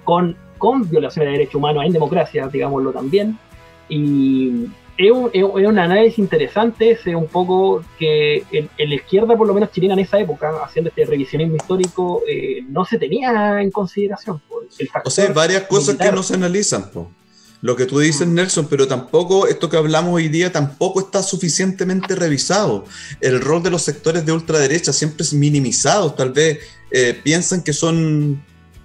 con, 0.04 0.36
con 0.58 0.88
violaciones 0.90 1.28
de 1.28 1.38
derechos 1.38 1.54
humanos 1.56 1.84
en 1.84 1.92
democracia, 1.92 2.48
digámoslo 2.48 2.92
también. 2.92 3.38
Y 3.88 4.66
es 4.98 5.10
un, 5.12 5.30
es 5.32 5.42
un- 5.42 5.60
es 5.60 5.66
análisis 5.68 6.18
interesante 6.18 6.92
ese 6.92 7.14
un 7.14 7.26
poco 7.26 7.84
que 7.98 8.44
en, 8.52 8.68
en 8.78 8.88
la 8.88 8.94
izquierda, 8.94 9.36
por 9.36 9.46
lo 9.46 9.54
menos 9.54 9.70
chilena 9.72 9.94
en 9.94 10.00
esa 10.00 10.18
época, 10.18 10.50
haciendo 10.64 10.88
este 10.90 11.04
revisionismo 11.04 11.56
histórico, 11.56 12.22
eh, 12.28 12.62
no 12.68 12.84
se 12.84 12.98
tenía 12.98 13.60
en 13.60 13.70
consideración. 13.70 14.40
el 14.78 14.88
factor 14.88 15.08
O 15.08 15.14
sea, 15.14 15.26
hay 15.26 15.32
varias 15.34 15.62
cosas 15.64 15.88
militar. 15.88 16.10
que 16.10 16.16
no 16.16 16.22
se 16.22 16.34
analizan. 16.34 16.90
po. 16.90 17.10
Lo 17.62 17.74
que 17.74 17.86
tú 17.86 17.98
dices, 17.98 18.26
Nelson, 18.28 18.66
pero 18.68 18.86
tampoco, 18.86 19.46
esto 19.46 19.68
que 19.70 19.76
hablamos 19.78 20.14
hoy 20.14 20.28
día, 20.28 20.52
tampoco 20.52 21.00
está 21.00 21.22
suficientemente 21.22 22.14
revisado. 22.14 22.84
El 23.20 23.40
rol 23.40 23.62
de 23.62 23.70
los 23.70 23.82
sectores 23.82 24.24
de 24.26 24.32
ultraderecha 24.32 24.92
siempre 24.92 25.22
es 25.24 25.32
minimizado. 25.32 26.12
Tal 26.12 26.32
vez 26.32 26.58
eh, 26.90 27.18
piensan 27.24 27.62
que 27.62 27.72
son, 27.72 28.42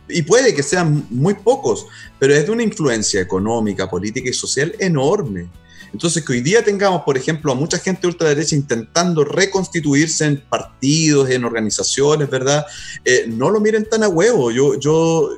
y 0.08 0.22
puede 0.24 0.56
que 0.56 0.64
sean 0.64 1.06
muy 1.10 1.34
pocos, 1.36 1.86
pero 2.18 2.34
es 2.34 2.46
de 2.46 2.52
una 2.52 2.64
influencia 2.64 3.20
económica, 3.22 3.90
política 3.90 4.30
y 4.30 4.34
social 4.34 4.74
enorme. 4.80 5.48
Entonces, 5.94 6.24
que 6.24 6.34
hoy 6.34 6.42
día 6.42 6.64
tengamos, 6.64 7.02
por 7.04 7.18
ejemplo, 7.18 7.52
a 7.52 7.56
mucha 7.56 7.78
gente 7.78 8.08
ultraderecha 8.08 8.56
intentando 8.56 9.24
reconstituirse 9.24 10.26
en 10.26 10.42
partidos, 10.42 11.30
en 11.30 11.44
organizaciones, 11.44 12.30
¿verdad? 12.30 12.66
Eh, 13.04 13.26
no 13.28 13.50
lo 13.50 13.60
miren 13.60 13.88
tan 13.90 14.04
a 14.04 14.08
huevo. 14.08 14.52
Yo, 14.52 14.80
yo 14.80 15.32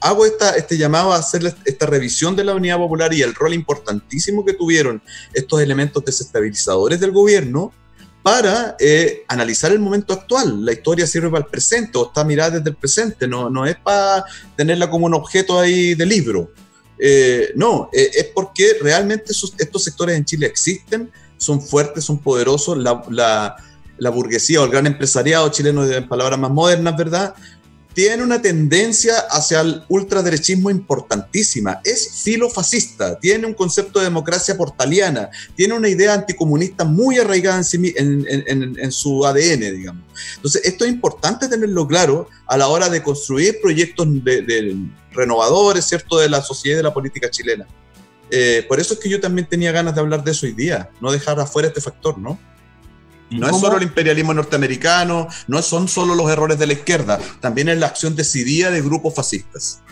hago 0.00 0.26
esta, 0.26 0.56
este 0.56 0.76
llamado 0.76 1.12
a 1.12 1.16
hacer 1.16 1.54
esta 1.64 1.86
revisión 1.86 2.36
de 2.36 2.44
la 2.44 2.54
unidad 2.54 2.78
popular 2.78 3.12
y 3.14 3.22
el 3.22 3.34
rol 3.34 3.54
importantísimo 3.54 4.44
que 4.44 4.54
tuvieron 4.54 5.02
estos 5.32 5.60
elementos 5.60 6.04
desestabilizadores 6.04 7.00
del 7.00 7.12
gobierno 7.12 7.72
para 8.22 8.74
eh, 8.80 9.22
analizar 9.28 9.70
el 9.70 9.78
momento 9.78 10.12
actual. 10.12 10.64
La 10.64 10.72
historia 10.72 11.06
sirve 11.06 11.30
para 11.30 11.44
el 11.44 11.50
presente 11.50 11.96
o 11.96 12.08
está 12.08 12.24
mirada 12.24 12.58
desde 12.58 12.70
el 12.70 12.76
presente, 12.76 13.28
no, 13.28 13.48
no 13.48 13.64
es 13.66 13.76
para 13.76 14.24
tenerla 14.56 14.90
como 14.90 15.06
un 15.06 15.14
objeto 15.14 15.60
ahí 15.60 15.94
de 15.94 16.06
libro. 16.06 16.50
Eh, 16.98 17.52
no, 17.54 17.90
eh, 17.92 18.10
es 18.14 18.24
porque 18.34 18.76
realmente 18.80 19.32
estos 19.32 19.84
sectores 19.84 20.16
en 20.16 20.24
Chile 20.24 20.46
existen, 20.46 21.10
son 21.36 21.60
fuertes, 21.60 22.04
son 22.04 22.18
poderosos, 22.18 22.78
la, 22.78 23.56
la 23.98 24.10
burguesía 24.10 24.60
o 24.60 24.64
el 24.64 24.70
gran 24.70 24.86
empresariado 24.86 25.48
chileno, 25.50 25.84
en 25.84 26.08
palabras 26.08 26.38
más 26.38 26.50
modernas, 26.50 26.96
¿verdad? 26.96 27.34
Tiene 27.96 28.22
una 28.22 28.42
tendencia 28.42 29.20
hacia 29.30 29.62
el 29.62 29.82
ultraderechismo 29.88 30.68
importantísima. 30.68 31.80
Es 31.82 32.20
filofascista, 32.22 33.18
tiene 33.18 33.46
un 33.46 33.54
concepto 33.54 34.00
de 34.00 34.04
democracia 34.04 34.54
portaliana, 34.54 35.30
tiene 35.54 35.72
una 35.72 35.88
idea 35.88 36.12
anticomunista 36.12 36.84
muy 36.84 37.16
arraigada 37.16 37.62
en, 37.72 38.92
su 38.92 39.24
ADN, 39.24 39.60
digamos. 39.60 40.04
Entonces, 40.36 40.66
esto 40.66 40.84
es 40.84 40.90
importante 40.90 41.48
tenerlo 41.48 41.88
claro 41.88 42.28
a 42.46 42.58
la 42.58 42.68
hora 42.68 42.90
de 42.90 43.02
construir 43.02 43.62
proyectos 43.62 44.06
de, 44.22 44.76
renovadores, 45.12 45.86
¿cierto?, 45.86 46.18
de 46.18 46.28
la 46.28 46.42
sociedad 46.42 46.74
y 46.74 46.76
de 46.76 46.82
la 46.82 46.92
política 46.92 47.30
chilena. 47.30 47.66
Eh, 48.30 48.62
por 48.68 48.78
eso 48.78 48.92
es 48.92 49.00
que 49.00 49.08
yo 49.08 49.22
también 49.22 49.48
tenía 49.48 49.72
ganas 49.72 49.94
de 49.94 50.02
hablar 50.02 50.22
de 50.22 50.32
eso 50.32 50.44
hoy 50.44 50.52
día, 50.52 50.90
no 51.00 51.10
dejar 51.10 51.40
afuera 51.40 51.68
este 51.68 51.80
factor, 51.80 52.18
¿no? 52.18 52.38
No 53.30 53.48
es 53.48 53.58
solo 53.58 53.76
el 53.76 53.82
imperialismo 53.82 54.32
norteamericano, 54.34 55.28
no 55.48 55.62
son 55.62 55.88
solo 55.88 56.14
los 56.14 56.30
errores 56.30 56.58
de 56.58 56.66
la 56.66 56.74
izquierda, 56.74 57.18
también 57.40 57.68
es 57.68 57.78
la 57.78 57.86
acción 57.86 58.14
decidida 58.14 58.70
de 58.70 58.82
grupos 58.82 59.14
fascistas. 59.14 59.82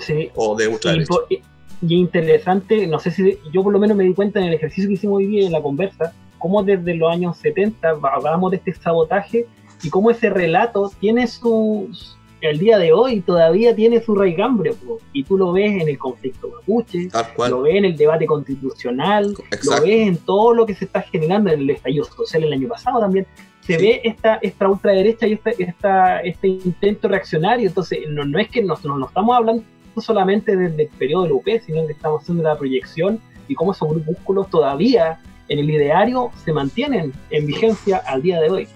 Sí. 0.00 0.30
O 0.34 0.56
de 0.56 0.68
ultraderecha. 0.68 1.14
Y, 1.28 1.42
y, 1.82 1.94
interesante, 1.94 2.86
no 2.86 2.98
sé 2.98 3.10
si 3.10 3.38
yo 3.52 3.62
por 3.62 3.72
lo 3.72 3.78
menos 3.78 3.96
me 3.96 4.04
di 4.04 4.14
cuenta 4.14 4.40
en 4.40 4.46
el 4.46 4.54
ejercicio 4.54 4.88
que 4.88 4.94
hicimos 4.94 5.18
hoy 5.18 5.26
día 5.26 5.46
en 5.46 5.52
la 5.52 5.62
conversa, 5.62 6.12
cómo 6.38 6.62
desde 6.62 6.94
los 6.94 7.12
años 7.12 7.36
70 7.38 7.88
hablábamos 7.90 8.50
de 8.50 8.56
este 8.56 8.74
sabotaje 8.74 9.46
y 9.82 9.90
cómo 9.90 10.10
ese 10.10 10.30
relato 10.30 10.90
tiene 11.00 11.26
sus, 11.26 12.18
el 12.40 12.58
día 12.58 12.78
de 12.78 12.92
hoy 12.92 13.20
todavía 13.20 13.74
tiene 13.74 14.00
su 14.00 14.14
raigambre, 14.14 14.72
y 15.12 15.24
tú 15.24 15.36
lo 15.36 15.52
ves 15.52 15.80
en 15.82 15.88
el 15.88 15.98
conflicto 15.98 16.48
mapuche, 16.48 17.08
lo 17.48 17.62
ves 17.62 17.76
en 17.76 17.84
el 17.84 17.96
debate 17.96 18.26
constitucional, 18.26 19.34
lo 19.64 19.82
ves 19.82 20.08
en 20.08 20.16
todo 20.16 20.54
lo 20.54 20.66
que 20.66 20.74
se 20.74 20.86
está 20.86 21.02
generando 21.02 21.50
en 21.50 21.60
el 21.60 21.70
estallido 21.70 22.04
social 22.04 22.44
el 22.44 22.52
año 22.52 22.68
pasado 22.68 23.00
también. 23.00 23.26
Se 23.60 23.76
ve 23.76 24.00
esta, 24.04 24.36
esta 24.36 24.68
ultraderecha 24.68 25.26
y 25.26 25.34
esta, 25.34 25.50
esta, 25.50 26.20
este 26.20 26.48
intento 26.48 27.08
reaccionario. 27.08 27.68
Entonces, 27.68 28.00
no, 28.08 28.24
no 28.24 28.38
es 28.38 28.48
que 28.48 28.62
nos, 28.62 28.84
no, 28.84 29.06
estamos 29.06 29.36
hablando 29.36 29.62
solamente 29.98 30.56
desde 30.56 30.84
el 30.84 30.88
periodo 30.88 31.24
del 31.24 31.32
UP, 31.32 31.46
sino 31.64 31.86
que 31.86 31.92
estamos 31.92 32.22
haciendo 32.22 32.42
la 32.42 32.56
proyección 32.56 33.20
y 33.48 33.54
cómo 33.54 33.72
esos 33.72 33.88
grupúsculos 33.88 34.48
todavía 34.48 35.20
en 35.48 35.58
el 35.58 35.68
ideario 35.68 36.30
se 36.44 36.52
mantienen 36.52 37.12
en 37.30 37.46
vigencia 37.46 37.98
al 38.06 38.22
día 38.22 38.40
de 38.40 38.50
hoy. 38.50 38.68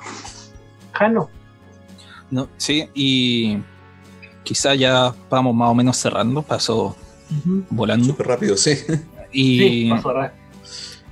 Jano. 0.93 1.31
No, 2.35 2.49
sí, 2.57 2.89
y 2.95 3.59
quizá 4.43 4.75
ya 4.75 5.15
vamos 5.31 5.55
más 5.55 5.71
o 5.71 5.75
menos 5.77 5.97
cerrando, 5.97 6.43
pasó 6.43 6.97
volando. 7.71 8.07
Súper 8.07 8.27
rápido, 8.27 8.57
sí. 8.57 8.73
Y 9.33 9.93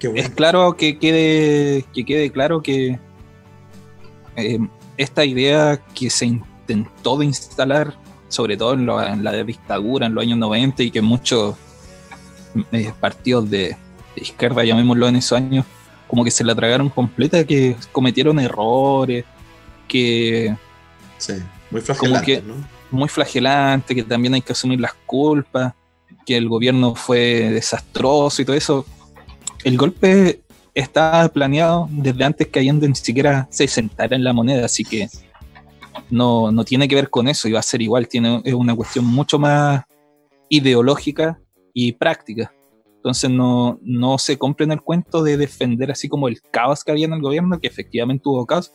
es 0.01 0.31
claro 0.31 0.77
que 0.77 0.99
quede, 0.99 1.85
que 1.95 2.05
quede 2.05 2.33
claro 2.33 2.61
que 2.61 2.99
eh, 4.35 4.59
esta 4.97 5.25
idea 5.25 5.81
que 5.95 6.11
se 6.11 6.27
intentó 6.27 7.17
de 7.17 7.27
instalar, 7.27 7.95
sobre 8.27 8.57
todo 8.57 8.73
en, 8.75 9.23
la 9.23 9.45
dictadura 9.45 10.07
en 10.07 10.15
los 10.15 10.23
años 10.23 10.39
90 10.39 10.83
y 10.83 10.91
que 10.91 11.03
muchos 11.03 11.55
eh, 12.73 12.93
partidos 12.99 13.49
de, 13.49 13.77
de, 14.17 14.23
izquierda, 14.23 14.65
llamémoslo 14.65 15.07
en 15.07 15.15
esos 15.15 15.39
años, 15.39 15.65
como 16.09 16.25
que 16.25 16.33
se 16.33 16.43
la 16.43 16.57
tragaron 16.57 16.89
completa, 16.89 17.45
que 17.45 17.77
cometieron 17.93 18.41
errores, 18.41 19.25
que 19.87 20.57
Sí, 21.23 21.35
muy 21.71 21.81
flagelante, 21.81 22.27
que, 22.27 22.43
Muy 22.91 23.09
flagelante, 23.09 23.95
que 23.95 24.03
también 24.03 24.35
hay 24.35 24.43
que 24.43 24.53
asumir 24.53 24.81
las 24.81 24.93
culpas, 25.07 25.73
que 26.27 26.37
el 26.37 26.49
gobierno 26.49 26.97
fue 26.97 27.49
desastroso 27.51 28.43
y 28.43 28.45
todo 28.45 28.57
eso. 28.57 28.85
El 29.63 29.79
golpe 29.79 30.41
estaba 30.75 31.29
planeado 31.29 31.87
desde 31.93 32.25
antes 32.25 32.49
que 32.49 32.59
Allende 32.59 32.89
ni 32.89 32.97
siquiera 32.97 33.47
se 33.53 33.69
sentara 33.69 34.17
en 34.17 34.25
la 34.25 34.33
moneda, 34.33 34.65
así 34.65 34.83
que 34.83 35.09
no, 36.11 36.51
no 36.51 36.65
tiene 36.65 36.89
que 36.89 36.97
ver 36.97 37.09
con 37.09 37.29
eso 37.29 37.47
y 37.47 37.53
va 37.53 37.61
a 37.61 37.63
ser 37.63 37.83
igual, 37.83 38.09
tiene, 38.09 38.43
es 38.45 38.55
una 38.55 38.75
cuestión 38.75 39.05
mucho 39.05 39.39
más 39.39 39.85
ideológica 40.49 41.39
y 41.73 41.93
práctica. 41.93 42.53
Entonces 42.97 43.31
no, 43.31 43.79
no 43.81 44.19
se 44.19 44.39
compre 44.39 44.65
en 44.65 44.73
el 44.73 44.83
cuento 44.83 45.23
de 45.23 45.37
defender 45.37 45.93
así 45.93 46.09
como 46.09 46.27
el 46.27 46.41
caos 46.51 46.83
que 46.83 46.91
había 46.91 47.07
en 47.07 47.13
el 47.13 47.23
gobierno, 47.23 47.61
que 47.61 47.69
efectivamente 47.69 48.23
hubo 48.29 48.45
caos, 48.45 48.73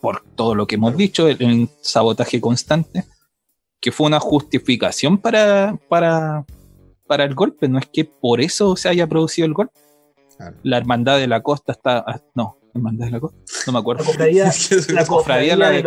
por 0.00 0.22
todo 0.34 0.54
lo 0.54 0.66
que 0.66 0.76
hemos 0.76 0.96
dicho, 0.96 1.28
el, 1.28 1.68
sabotaje 1.80 2.40
constante, 2.40 3.04
que 3.80 3.92
fue 3.92 4.06
una 4.06 4.20
justificación 4.20 5.18
para, 5.18 5.78
para, 5.88 6.44
para 7.06 7.24
el 7.24 7.34
golpe, 7.34 7.68
no 7.68 7.78
es 7.78 7.86
que 7.86 8.04
por 8.04 8.40
eso 8.40 8.76
se 8.76 8.88
haya 8.88 9.06
producido 9.06 9.46
el 9.46 9.54
golpe. 9.54 9.78
La 10.62 10.78
hermandad 10.78 11.18
de 11.18 11.26
la 11.26 11.42
costa 11.42 11.72
está. 11.72 11.98
Ah, 12.06 12.20
no, 12.34 12.56
hermandad 12.74 13.06
de 13.06 13.12
la 13.12 13.20
costa, 13.20 13.38
no 13.66 13.72
me 13.74 13.78
acuerdo. 13.78 14.04
La 14.08 14.10
cofradía, 14.10 14.50
la 14.88 15.06
cofradía, 15.06 15.56
la 15.56 15.70
de, 15.70 15.84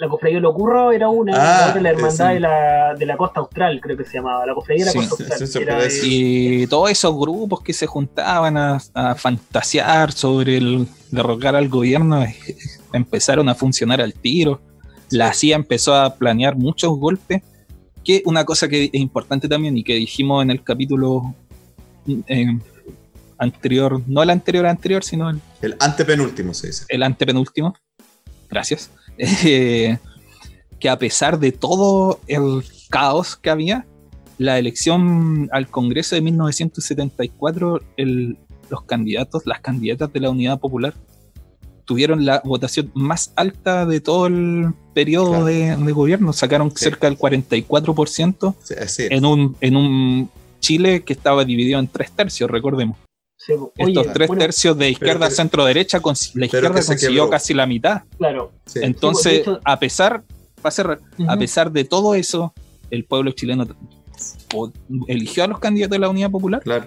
la 0.00 0.08
cofradía 0.08 0.40
Locurro 0.40 0.92
era 0.92 1.10
una, 1.10 1.34
ah, 1.36 1.78
la 1.78 1.90
hermandad 1.90 2.32
de, 2.32 2.40
la, 2.40 2.94
de 2.94 3.04
la 3.04 3.18
costa 3.18 3.40
austral, 3.40 3.80
creo 3.82 3.98
que 3.98 4.04
se 4.06 4.14
llamaba, 4.14 4.46
la 4.46 4.54
cofradía 4.54 4.86
de 4.86 4.94
la 4.94 5.08
costa 5.08 5.34
austral. 5.38 5.88
Y 6.04 6.66
todos 6.68 6.90
esos 6.90 7.14
grupos 7.18 7.60
que 7.60 7.74
se 7.74 7.86
juntaban 7.86 8.56
a, 8.56 8.78
a 8.94 9.14
fantasear 9.14 10.12
sobre 10.12 10.56
el 10.56 10.88
derrocar 11.10 11.54
al 11.54 11.68
gobierno 11.68 12.22
eh, 12.22 12.34
empezaron 12.92 13.48
a 13.48 13.54
funcionar 13.54 14.00
al 14.00 14.14
tiro. 14.14 14.60
La 15.10 15.32
CIA 15.32 15.56
empezó 15.56 15.94
a 15.94 16.14
planear 16.14 16.56
muchos 16.56 16.96
golpes. 16.98 17.42
Que 18.04 18.22
una 18.24 18.44
cosa 18.44 18.68
que 18.68 18.84
es 18.84 18.94
importante 18.94 19.48
también 19.48 19.76
y 19.76 19.84
que 19.84 19.94
dijimos 19.94 20.42
en 20.42 20.50
el 20.50 20.62
capítulo 20.64 21.34
eh, 22.28 22.58
anterior, 23.36 24.02
no 24.06 24.22
el 24.22 24.30
anterior 24.30 24.66
anterior, 24.66 25.04
sino 25.04 25.28
el, 25.28 25.40
el 25.60 25.76
antepenúltimo, 25.78 26.54
se 26.54 26.68
dice. 26.68 26.84
El 26.88 27.02
antepenúltimo. 27.02 27.74
Gracias. 28.48 28.90
Eh, 29.18 29.98
que 30.80 30.88
a 30.88 30.98
pesar 30.98 31.38
de 31.38 31.52
todo 31.52 32.20
el 32.26 32.64
caos 32.88 33.36
que 33.36 33.50
había, 33.50 33.86
la 34.38 34.58
elección 34.58 35.50
al 35.52 35.68
Congreso 35.68 36.14
de 36.14 36.22
1974, 36.22 37.80
los 37.98 38.82
candidatos, 38.86 39.44
las 39.44 39.60
candidatas 39.60 40.12
de 40.12 40.20
la 40.20 40.30
Unidad 40.30 40.58
Popular, 40.58 40.94
tuvieron 41.90 42.24
la 42.24 42.40
votación 42.44 42.92
más 42.94 43.32
alta 43.34 43.84
de 43.84 44.00
todo 44.00 44.28
el 44.28 44.72
periodo 44.94 45.44
de, 45.44 45.74
gobierno. 45.90 46.32
Sacaron 46.32 46.70
cerca 46.70 47.08
del 47.08 47.18
44% 47.18 48.54
en, 49.10 49.24
un, 49.24 49.56
en 49.60 49.74
un 49.74 50.30
Chile 50.60 51.02
que 51.02 51.12
estaba 51.12 51.44
dividido 51.44 51.80
en 51.80 51.88
tres 51.88 52.12
tercios, 52.12 52.48
recordemos. 52.48 52.96
Estos 53.76 54.12
tres 54.12 54.30
tercios 54.38 54.78
de 54.78 54.90
izquierda 54.90 55.26
a 55.26 55.30
centro 55.32 55.64
derecha, 55.64 56.00
la 56.34 56.44
izquierda 56.46 56.80
consiguió 56.80 57.28
casi 57.28 57.54
la 57.54 57.66
mitad. 57.66 58.02
Claro. 58.16 58.52
Entonces, 58.76 59.44
a 59.64 59.80
pesar, 59.80 60.22
a 61.26 61.36
pesar 61.36 61.72
de 61.72 61.84
todo 61.84 62.14
eso, 62.14 62.54
el 62.92 63.04
pueblo 63.04 63.32
chileno 63.32 63.66
eligió 65.08 65.42
a 65.42 65.48
los 65.48 65.58
candidatos 65.58 65.96
de 65.96 65.98
la 65.98 66.08
Unidad 66.08 66.30
Popular. 66.30 66.60
Claro. 66.62 66.86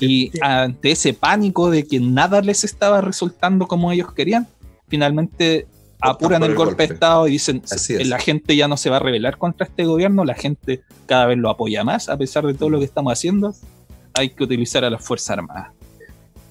Y 0.00 0.30
ante 0.40 0.92
ese 0.92 1.14
pánico 1.14 1.70
de 1.70 1.86
que 1.86 2.00
nada 2.00 2.40
les 2.40 2.64
estaba 2.64 3.00
resultando 3.00 3.66
como 3.66 3.92
ellos 3.92 4.12
querían, 4.12 4.46
finalmente 4.88 5.66
apuran 6.00 6.42
el, 6.42 6.54
golpe, 6.54 6.86
de 6.86 6.94
Estado 6.94 7.28
y 7.28 7.32
dicen, 7.32 7.62
la 8.04 8.18
gente 8.18 8.56
ya 8.56 8.66
no 8.68 8.76
se 8.76 8.90
va 8.90 8.96
a 8.96 9.00
rebelar 9.00 9.38
contra 9.38 9.66
este 9.66 9.84
gobierno, 9.84 10.24
la 10.24 10.34
gente 10.34 10.82
cada 11.06 11.26
vez 11.26 11.38
lo 11.38 11.50
apoya 11.50 11.84
más, 11.84 12.08
a 12.08 12.16
pesar 12.16 12.44
de 12.44 12.54
todo 12.54 12.70
lo 12.70 12.78
que 12.78 12.84
estamos 12.84 13.12
haciendo, 13.12 13.54
hay 14.14 14.30
que 14.30 14.42
utilizar 14.42 14.84
a 14.84 14.90
las 14.90 15.04
Fuerzas 15.04 15.38
Armadas 15.38 15.68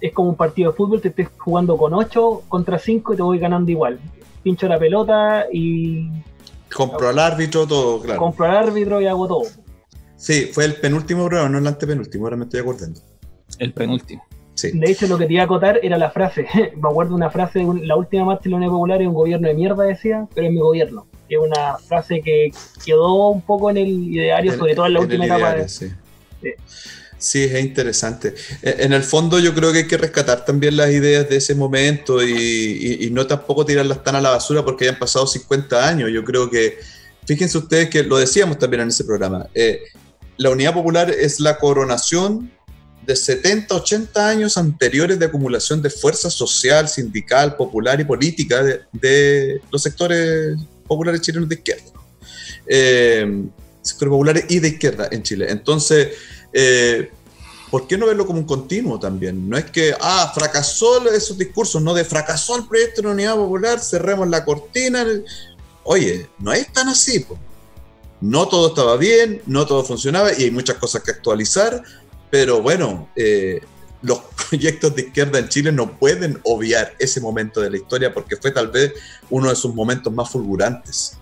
es 0.02 0.12
como 0.14 0.30
un 0.30 0.36
partido 0.36 0.72
de 0.72 0.78
fútbol, 0.78 1.00
te 1.00 1.10
estés 1.10 1.30
jugando 1.38 1.78
con 1.78 1.94
8 1.94 2.44
contra 2.50 2.80
5 2.80 3.14
y 3.14 3.16
te 3.16 3.22
voy 3.22 3.40
ganando 3.40 3.72
igual. 3.72 4.00
Pincho 4.44 4.68
la 4.68 4.80
pelota 4.80 5.46
y. 5.54 6.10
Compro 6.74 7.10
al 7.10 7.20
árbitro, 7.20 7.68
todo, 7.68 8.02
claro. 8.02 8.20
Compro 8.20 8.46
al 8.46 8.58
árbitro 8.58 9.00
y 9.00 9.06
hago 9.06 9.28
todo. 9.28 9.44
Sí, 10.16 10.50
fue 10.52 10.66
el 10.66 10.76
penúltimo 10.76 11.28
programa, 11.28 11.50
no 11.50 11.58
el 11.60 11.68
antepenúltimo, 11.68 12.26
ahora 12.26 12.38
me 12.38 12.46
estoy 12.46 12.62
acordando. 12.62 13.00
El 13.62 13.74
penúltimo. 13.74 14.26
Sí. 14.56 14.72
De 14.74 14.92
hecho, 14.92 15.08
lo 15.08 15.18
que 15.18 15.28
te 15.28 15.34
iba 15.34 15.44
a 15.44 15.46
acotar 15.46 15.80
era 15.84 15.98
la 15.98 16.12
frase. 16.12 16.48
me 16.76 16.90
acuerdo 16.90 17.16
una 17.16 17.30
frase 17.30 17.60
de 17.60 17.86
la 17.86 17.96
última 17.96 18.26
marcha 18.26 18.44
de 18.46 18.50
la 18.50 18.58
Unión 18.58 18.72
Popular, 18.72 19.02
es 19.02 19.08
un 19.08 19.14
gobierno 19.14 19.48
de 19.48 19.54
mierda, 19.54 19.84
decía, 19.84 20.28
pero 20.34 20.48
es 20.48 20.54
mi 20.54 20.60
gobierno. 20.60 21.08
Es 21.30 21.38
una 21.38 21.78
frase 21.78 22.22
que 22.22 22.52
quedó 22.84 23.30
un 23.30 23.42
poco 23.42 23.70
en 23.70 23.78
el 23.78 23.88
ideario, 23.88 24.58
sobre 24.58 24.76
todo 24.76 24.88
en 24.88 24.94
la 24.94 25.00
última 25.00 25.26
etapa. 25.26 25.68
sí. 25.68 25.92
Sí, 27.22 27.44
es 27.44 27.64
interesante. 27.64 28.34
En 28.64 28.94
el 28.94 29.04
fondo 29.04 29.38
yo 29.38 29.54
creo 29.54 29.72
que 29.72 29.80
hay 29.80 29.88
que 29.88 29.96
rescatar 29.96 30.44
también 30.44 30.76
las 30.76 30.90
ideas 30.90 31.30
de 31.30 31.36
ese 31.36 31.54
momento 31.54 32.20
y, 32.24 33.10
no 33.12 33.28
tampoco 33.28 33.64
tirarlas 33.64 34.04
tan 34.04 34.16
a 34.16 34.22
la 34.22 34.32
basura 34.32 34.66
porque 34.66 34.86
hayan 34.86 34.98
pasado 34.98 35.28
50 35.28 35.88
años. 35.88 36.10
Yo 36.12 36.24
creo 36.24 36.50
que, 36.50 36.80
fíjense 37.28 37.60
ustedes 37.60 37.92
que 37.92 38.02
lo 38.02 38.18
decíamos 38.18 38.58
también 38.58 38.82
en 38.82 38.88
ese 38.88 39.04
programa, 39.04 39.46
eh, 39.54 39.84
la 40.38 40.50
Unidad 40.50 40.74
Popular 40.74 41.12
es 41.12 41.40
la 41.40 41.58
coronación 41.58 42.50
de 43.06 43.16
70, 43.16 43.76
80 43.76 44.28
años 44.28 44.58
anteriores 44.58 45.18
de 45.18 45.26
acumulación 45.26 45.82
de 45.82 45.90
fuerza 45.90 46.30
social, 46.30 46.88
sindical, 46.88 47.56
popular 47.56 48.00
y 48.00 48.04
política 48.04 48.64
de, 48.92 49.62
los 49.72 49.82
sectores 49.82 50.58
populares 50.88 51.22
chilenos 51.22 51.50
de 51.50 51.56
izquierda. 51.56 51.92
Eh, 52.68 53.44
sectores 53.82 54.12
populares 54.12 54.46
y 54.50 54.60
de 54.60 54.68
izquierda 54.68 55.10
en 55.12 55.24
Chile. 55.24 55.48
Entonces, 55.50 56.10
eh, 56.54 57.10
¿por 57.72 57.88
qué 57.88 57.98
no 57.98 58.06
verlo 58.06 58.28
como 58.28 58.40
un 58.40 58.46
continuo 58.46 59.00
también? 59.00 59.50
No 59.50 59.58
es 59.58 59.66
que, 59.66 59.96
ah, 60.00 60.32
fracasó 60.34 61.10
esos 61.12 61.38
discursos, 61.38 61.82
no 61.82 61.94
de 61.94 62.06
fracasó 62.06 62.58
el 62.58 62.68
proyecto 62.68 63.02
de 63.02 63.08
la 63.08 63.14
Unidad 63.14 63.36
Popular, 63.36 63.80
cerremos 63.80 64.28
la 64.28 64.46
cortina. 64.46 65.06
Oye, 65.84 66.30
no 66.38 66.54
es 66.54 66.72
tan 66.72 66.90
así. 66.90 67.26
No 68.22 68.48
todo 68.48 68.68
estaba 68.68 68.98
bien, 68.98 69.42
no 69.48 69.66
todo 69.66 69.84
funcionaba 69.84 70.32
y 70.32 70.44
hay 70.44 70.52
muchas 70.52 70.78
cosas 70.78 71.02
que 71.02 71.10
actualizar, 71.10 71.84
pero 72.32 72.62
bueno, 72.62 73.10
eh, 73.16 73.62
los 74.02 74.20
proyectos 74.50 74.96
de 74.96 75.04
izquierda 75.04 75.38
en 75.38 75.50
Chile 75.50 75.72
no 75.72 75.92
pueden 76.00 76.40
obviar 76.44 76.94
ese 76.98 77.22
momento 77.22 77.62
de 77.62 77.70
la 77.70 77.78
historia 77.78 78.14
porque 78.14 78.38
fue 78.38 78.52
tal 78.52 78.70
vez 78.70 78.94
uno 79.30 79.50
de 79.50 79.56
sus 79.56 79.76
momentos 79.76 80.12
más 80.12 80.30
fulgurantes. 80.30 81.18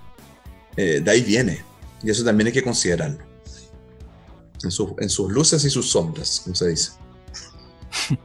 Eh, 0.78 1.02
de 1.04 1.12
ahí 1.12 1.22
viene, 1.22 1.62
y 2.02 2.10
eso 2.10 2.24
también 2.24 2.48
hay 2.48 2.54
que 2.54 2.64
considerarlo 2.64 3.30
en, 4.64 5.10
sus 5.10 5.32
luces 5.32 5.64
y 5.64 5.70
sus 5.70 5.90
sombras, 5.90 6.42
como 6.44 6.56
se 6.56 6.70
dice. 6.70 6.92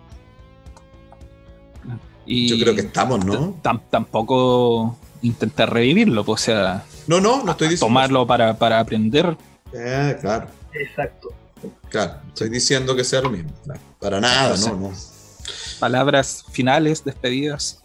Y 2.27 2.49
Yo 2.49 2.59
creo 2.59 2.75
que 2.75 2.81
estamos, 2.81 3.23
¿no? 3.23 3.61
tampoco 3.91 4.97
intentar 5.21 5.71
revivirlo, 5.71 6.25
pues, 6.25 6.41
o 6.41 6.45
sea. 6.47 6.87
No, 7.07 7.21
no, 7.21 7.43
no 7.45 7.51
estoy 7.53 7.69
diciendo. 7.69 7.87
Tomarlo 7.87 8.27
para, 8.27 8.57
para 8.57 8.81
aprender. 8.81 9.37
Eh, 9.75 10.17
claro. 10.23 10.47
Exacto. 10.73 11.35
Claro, 11.89 12.21
estoy 12.29 12.49
diciendo 12.49 12.95
que 12.97 13.05
sea 13.05 13.21
lo 13.21 13.31
mismo. 13.31 13.51
Para 14.01 14.21
nada, 14.21 14.57
no, 14.57 14.77
no. 14.77 14.93
Palabras 15.79 16.45
finales, 16.51 17.05
despedidas. 17.05 17.81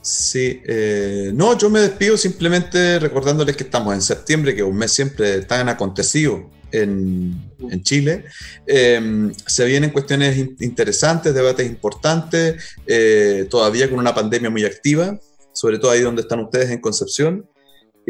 Sí, 0.00 0.62
eh, 0.66 1.32
no, 1.34 1.58
yo 1.58 1.68
me 1.68 1.80
despido 1.80 2.16
simplemente 2.16 2.98
recordándoles 2.98 3.56
que 3.56 3.64
estamos 3.64 3.92
en 3.94 4.00
septiembre, 4.00 4.54
que 4.54 4.62
es 4.62 4.66
un 4.66 4.76
mes 4.76 4.92
siempre 4.92 5.42
tan 5.42 5.68
acontecido 5.68 6.50
en, 6.72 7.82
Chile. 7.82 8.24
Em, 8.66 9.34
se 9.46 9.64
vienen 9.66 9.90
cuestiones 9.90 10.38
interesantes, 10.60 11.34
debates 11.34 11.66
importantes, 11.66 12.76
eh, 12.86 13.46
todavía 13.50 13.90
con 13.90 13.98
una 13.98 14.14
pandemia 14.14 14.48
muy 14.48 14.64
activa, 14.64 15.18
sobre 15.52 15.78
todo 15.78 15.90
ahí 15.90 16.00
donde 16.00 16.22
están 16.22 16.40
ustedes 16.40 16.70
en 16.70 16.80
Concepción. 16.80 17.46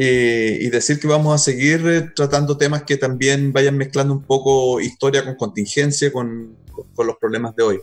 Y 0.00 0.70
decir 0.70 1.00
que 1.00 1.08
vamos 1.08 1.34
a 1.34 1.38
seguir 1.38 1.84
eh, 1.88 2.02
tratando 2.14 2.56
temas 2.56 2.84
que 2.84 2.96
también 2.96 3.52
vayan 3.52 3.76
mezclando 3.76 4.14
un 4.14 4.22
poco 4.22 4.80
historia 4.80 5.24
con 5.24 5.34
contingencia, 5.34 6.12
con, 6.12 6.56
con 6.94 7.06
los 7.06 7.16
problemas 7.16 7.56
de 7.56 7.62
hoy. 7.64 7.80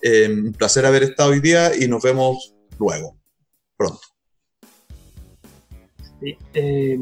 Em, 0.00 0.46
un 0.46 0.52
placer 0.52 0.86
haber 0.86 1.02
estado 1.02 1.30
hoy 1.30 1.40
día 1.40 1.72
y 1.76 1.88
nos 1.88 2.02
vemos 2.04 2.54
luego, 2.78 3.16
pronto. 3.76 4.00
Eh, 6.54 6.96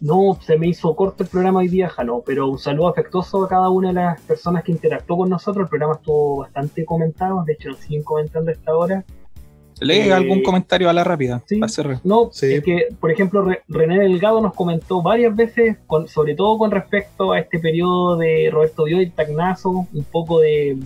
no, 0.00 0.38
se 0.44 0.58
me 0.58 0.68
hizo 0.68 0.94
corto 0.94 1.22
el 1.22 1.30
programa 1.30 1.60
hoy 1.60 1.68
día, 1.68 1.88
Jano, 1.88 2.22
pero 2.24 2.48
un 2.48 2.58
saludo 2.58 2.88
afectuoso 2.88 3.44
a 3.44 3.48
cada 3.48 3.70
una 3.70 3.88
de 3.88 3.94
las 3.94 4.20
personas 4.20 4.62
que 4.62 4.72
interactuó 4.72 5.16
con 5.16 5.30
nosotros. 5.30 5.64
El 5.64 5.70
programa 5.70 5.94
estuvo 5.94 6.38
bastante 6.38 6.84
comentado, 6.84 7.42
de 7.44 7.54
hecho 7.54 7.70
nos 7.70 7.80
siguen 7.80 8.02
comentando 8.02 8.50
a 8.50 8.54
esta 8.54 8.76
hora. 8.76 9.04
¿Lee 9.84 10.08
eh, 10.08 10.12
algún 10.12 10.42
comentario 10.42 10.88
a 10.88 10.92
la 10.92 11.04
rápida? 11.04 11.42
Sí, 11.46 11.60
no, 12.04 12.30
es 12.30 12.62
que, 12.62 12.88
por 13.00 13.10
ejemplo, 13.10 13.46
René 13.68 13.98
Delgado 13.98 14.40
nos 14.40 14.54
comentó 14.54 15.02
varias 15.02 15.34
veces, 15.34 15.76
sobre 16.06 16.34
todo 16.34 16.58
con 16.58 16.70
respecto 16.70 17.32
a 17.32 17.40
este 17.40 17.58
periodo 17.58 18.16
de 18.16 18.48
Roberto 18.52 18.84
Dio 18.84 19.00
y 19.00 19.10
Tagnazo, 19.10 19.86
un 19.92 20.04
poco 20.10 20.40
de, 20.40 20.78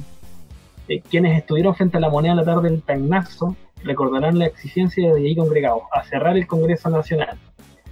de, 0.88 1.00
quienes 1.00 1.38
estuvieron 1.38 1.74
frente 1.74 1.96
a 1.96 2.00
la 2.00 2.10
moneda 2.10 2.32
a 2.32 2.36
la 2.36 2.44
tarde 2.44 2.70
del 2.70 2.82
Tagnazo, 2.82 3.56
recordarán 3.84 4.38
la 4.38 4.46
exigencia 4.46 5.14
de 5.14 5.20
ahí 5.20 5.36
congregados 5.36 5.82
a 5.92 6.02
cerrar 6.04 6.36
el 6.36 6.46
Congreso 6.46 6.90
Nacional. 6.90 7.38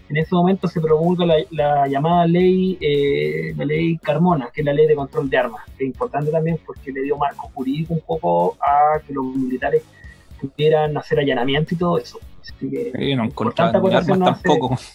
En 0.08 0.18
ese 0.18 0.34
momento 0.34 0.68
se 0.68 0.80
promulga 0.80 1.24
la, 1.50 1.88
llamada 1.88 2.26
ley, 2.26 2.76
eh, 2.80 3.54
la 3.56 3.64
ley 3.64 3.96
Carmona, 3.98 4.50
que 4.52 4.60
es 4.60 4.64
la 4.64 4.74
ley 4.74 4.86
de 4.86 4.94
control 4.94 5.30
de 5.30 5.38
armas, 5.38 5.62
que 5.78 5.84
es 5.84 5.88
importante 5.88 6.30
también 6.30 6.58
porque 6.64 6.92
le 6.92 7.02
dio 7.02 7.16
marco 7.16 7.50
jurídico 7.54 7.94
un 7.94 8.00
poco 8.00 8.56
a 8.60 9.00
que 9.00 9.14
los 9.14 9.24
militares 9.24 9.82
pudieran 10.48 10.96
hacer 10.96 11.18
allanamiento 11.20 11.74
y 11.74 11.78
todo 11.78 11.98
eso. 11.98 12.18
Así 12.40 12.70
que, 12.70 13.16
no 13.16 13.24
armas 13.24 14.42
tampoco. 14.42 14.78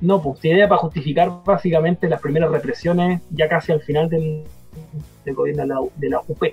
No, 0.00 0.22
pues 0.22 0.38
tiene 0.38 0.58
idea 0.58 0.68
para 0.68 0.80
justificar 0.80 1.42
básicamente 1.44 2.08
las 2.08 2.20
primeras 2.20 2.52
represiones 2.52 3.20
ya 3.30 3.48
casi 3.48 3.72
al 3.72 3.80
final 3.80 4.08
del, 4.08 4.44
gobierno 5.26 5.62
de 5.62 5.68
la, 5.68 5.80
de 5.96 6.08
la 6.08 6.20
UP. 6.20 6.44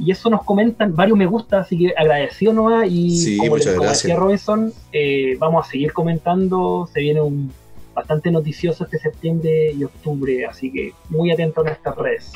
Y 0.00 0.12
eso 0.12 0.30
nos 0.30 0.44
comentan 0.44 0.94
varios 0.94 1.18
me 1.18 1.26
gusta, 1.26 1.60
así 1.60 1.76
que 1.76 1.94
agradecido 1.96 2.52
nomás. 2.52 2.86
Y 2.88 3.36
como, 3.38 3.50
muchas 3.50 3.78
decía 3.78 4.16
Robinson, 4.16 4.72
eh, 4.92 5.36
vamos 5.38 5.66
a 5.66 5.70
seguir 5.70 5.92
comentando. 5.92 6.88
Se 6.92 7.00
viene 7.00 7.20
un 7.20 7.52
bastante 7.94 8.30
noticioso 8.30 8.84
este 8.84 8.98
septiembre 8.98 9.72
y 9.72 9.82
octubre, 9.82 10.46
así 10.46 10.70
que 10.70 10.92
muy 11.10 11.32
atento 11.32 11.62
a 11.62 11.64
nuestras 11.64 11.96
redes. 11.96 12.32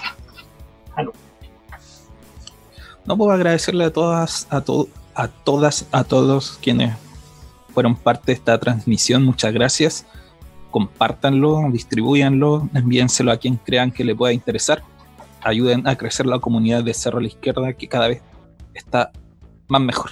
Ah, 0.97 1.05
no. 1.05 1.13
Puedo 3.07 3.31
agradecerle 3.31 3.85
a 3.85 3.93
todas, 3.93 4.47
a, 4.51 4.63
a 5.15 5.29
todas, 5.29 5.87
a 5.93 6.05
todos 6.05 6.59
quienes 6.63 6.97
fueron 7.75 7.97
parte 7.97 8.27
de 8.27 8.33
esta 8.35 8.59
transmisión. 8.59 9.25
Muchas 9.25 9.53
gracias. 9.53 10.07
Compártanlo, 10.71 11.61
distribuyanlo, 11.71 12.69
envíenselo 12.75 13.33
a 13.33 13.37
quien 13.37 13.57
crean 13.57 13.91
que 13.91 14.05
le 14.05 14.15
pueda 14.15 14.33
interesar 14.33 14.83
ayuden 15.43 15.87
a 15.87 15.97
crecer 15.97 16.27
la 16.27 16.39
comunidad 16.39 16.85
de 16.85 16.95
Cerro 16.95 17.19
a 17.19 17.23
la 17.23 17.29
Izquierda 17.29 17.73
que 17.73 17.89
cada 17.89 18.09
vez 18.09 18.23
está 18.75 19.11
más 19.69 19.81
mejor. 19.81 20.11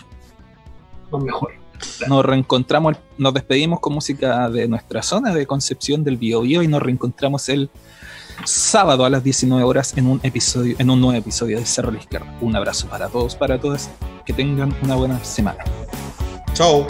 Más 1.11 1.23
mejor. 1.23 1.53
Nos 2.09 2.25
reencontramos, 2.25 2.97
nos 3.17 3.33
despedimos 3.33 3.81
con 3.81 3.95
música 3.95 4.51
de 4.51 4.69
nuestra 4.69 5.03
zona 5.03 5.33
de 5.33 5.47
Concepción 5.47 6.05
del 6.05 6.19
Bio, 6.19 6.45
y 6.45 6.69
nos 6.69 6.83
reencontramos 6.83 7.49
el 7.49 7.71
sábado 8.45 9.05
a 9.05 9.11
las 9.11 9.23
19 9.23 9.63
horas 9.65 9.97
en 9.97 10.07
un 10.07 10.21
episodio, 10.23 10.77
en 10.79 10.91
un 10.91 11.01
nuevo 11.01 11.19
episodio 11.19 11.59
de 11.59 11.67
Cerro 11.67 11.91
a 11.91 11.93
la 11.93 11.99
Izquierda. 11.99 12.37
Un 12.41 12.57
abrazo 12.57 12.89
para 12.89 13.09
todos, 13.09 13.37
para 13.37 13.61
todas, 13.61 13.91
que 14.25 14.33
tengan 14.33 14.75
una 14.83 14.97
buena 14.97 15.23
semana. 15.25 15.65
Chao. 16.55 16.87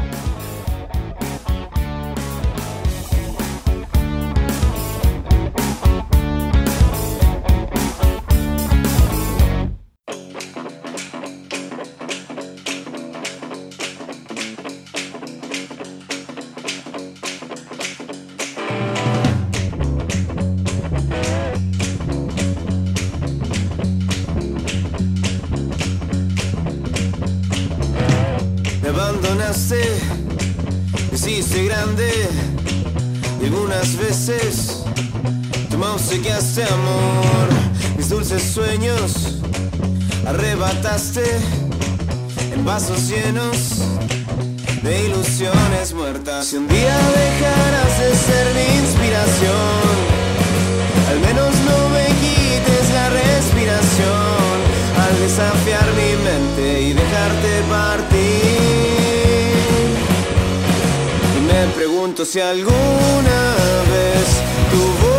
Si 62.30 62.38
alguna 62.38 63.56
vez 63.90 64.40
tú 64.70 65.09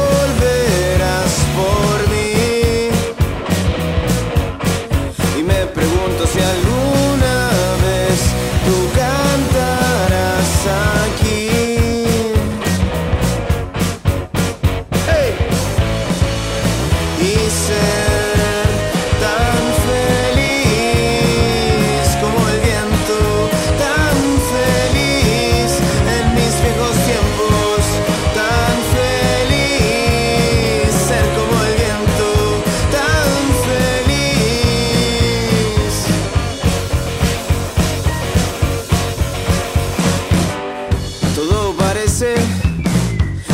parece, 42.22 42.36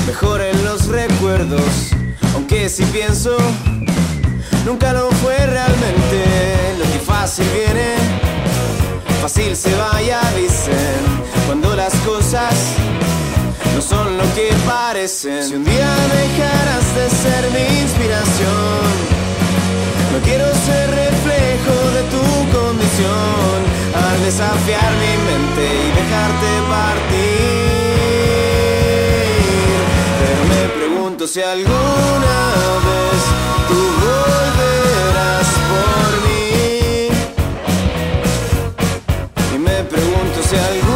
mejor 0.05 0.41
en 0.41 0.65
los 0.65 0.87
recuerdos, 0.87 1.91
aunque 2.33 2.69
si 2.69 2.83
pienso, 2.85 3.37
nunca 4.65 4.93
lo 4.93 5.09
fue 5.11 5.37
realmente. 5.37 6.75
Lo 6.77 6.83
que 6.91 6.99
fácil 6.99 7.45
viene, 7.53 7.95
fácil 9.21 9.55
se 9.55 9.73
vaya, 9.75 10.19
dicen, 10.35 10.99
cuando 11.45 11.75
las 11.75 11.93
cosas 12.05 12.53
no 13.73 13.81
son 13.81 14.17
lo 14.17 14.23
que 14.35 14.49
parecen. 14.65 15.43
Si 15.43 15.55
un 15.55 15.63
día 15.63 15.95
dejarás 16.21 16.95
de 16.95 17.09
ser 17.09 17.51
mi 17.51 17.81
inspiración, 17.81 18.83
no 20.11 20.19
quiero 20.25 20.45
ser 20.65 20.89
reflejo 20.89 21.75
de 21.95 22.03
tu 22.13 22.57
condición 22.57 23.57
al 23.95 24.23
desafiar 24.23 24.91
mi 25.03 25.13
mente 25.29 25.63
y 25.63 25.91
dejarte 26.01 26.47
partir. 26.69 27.86
si 31.25 31.41
alguna 31.41 32.37
vez 32.85 33.21
tú 33.67 33.79
volverás 34.05 35.47
por 35.71 36.11
mí. 36.27 37.09
Y 39.55 39.57
me 39.57 39.83
pregunto 39.85 40.43
si 40.47 40.55
alguna 40.57 40.86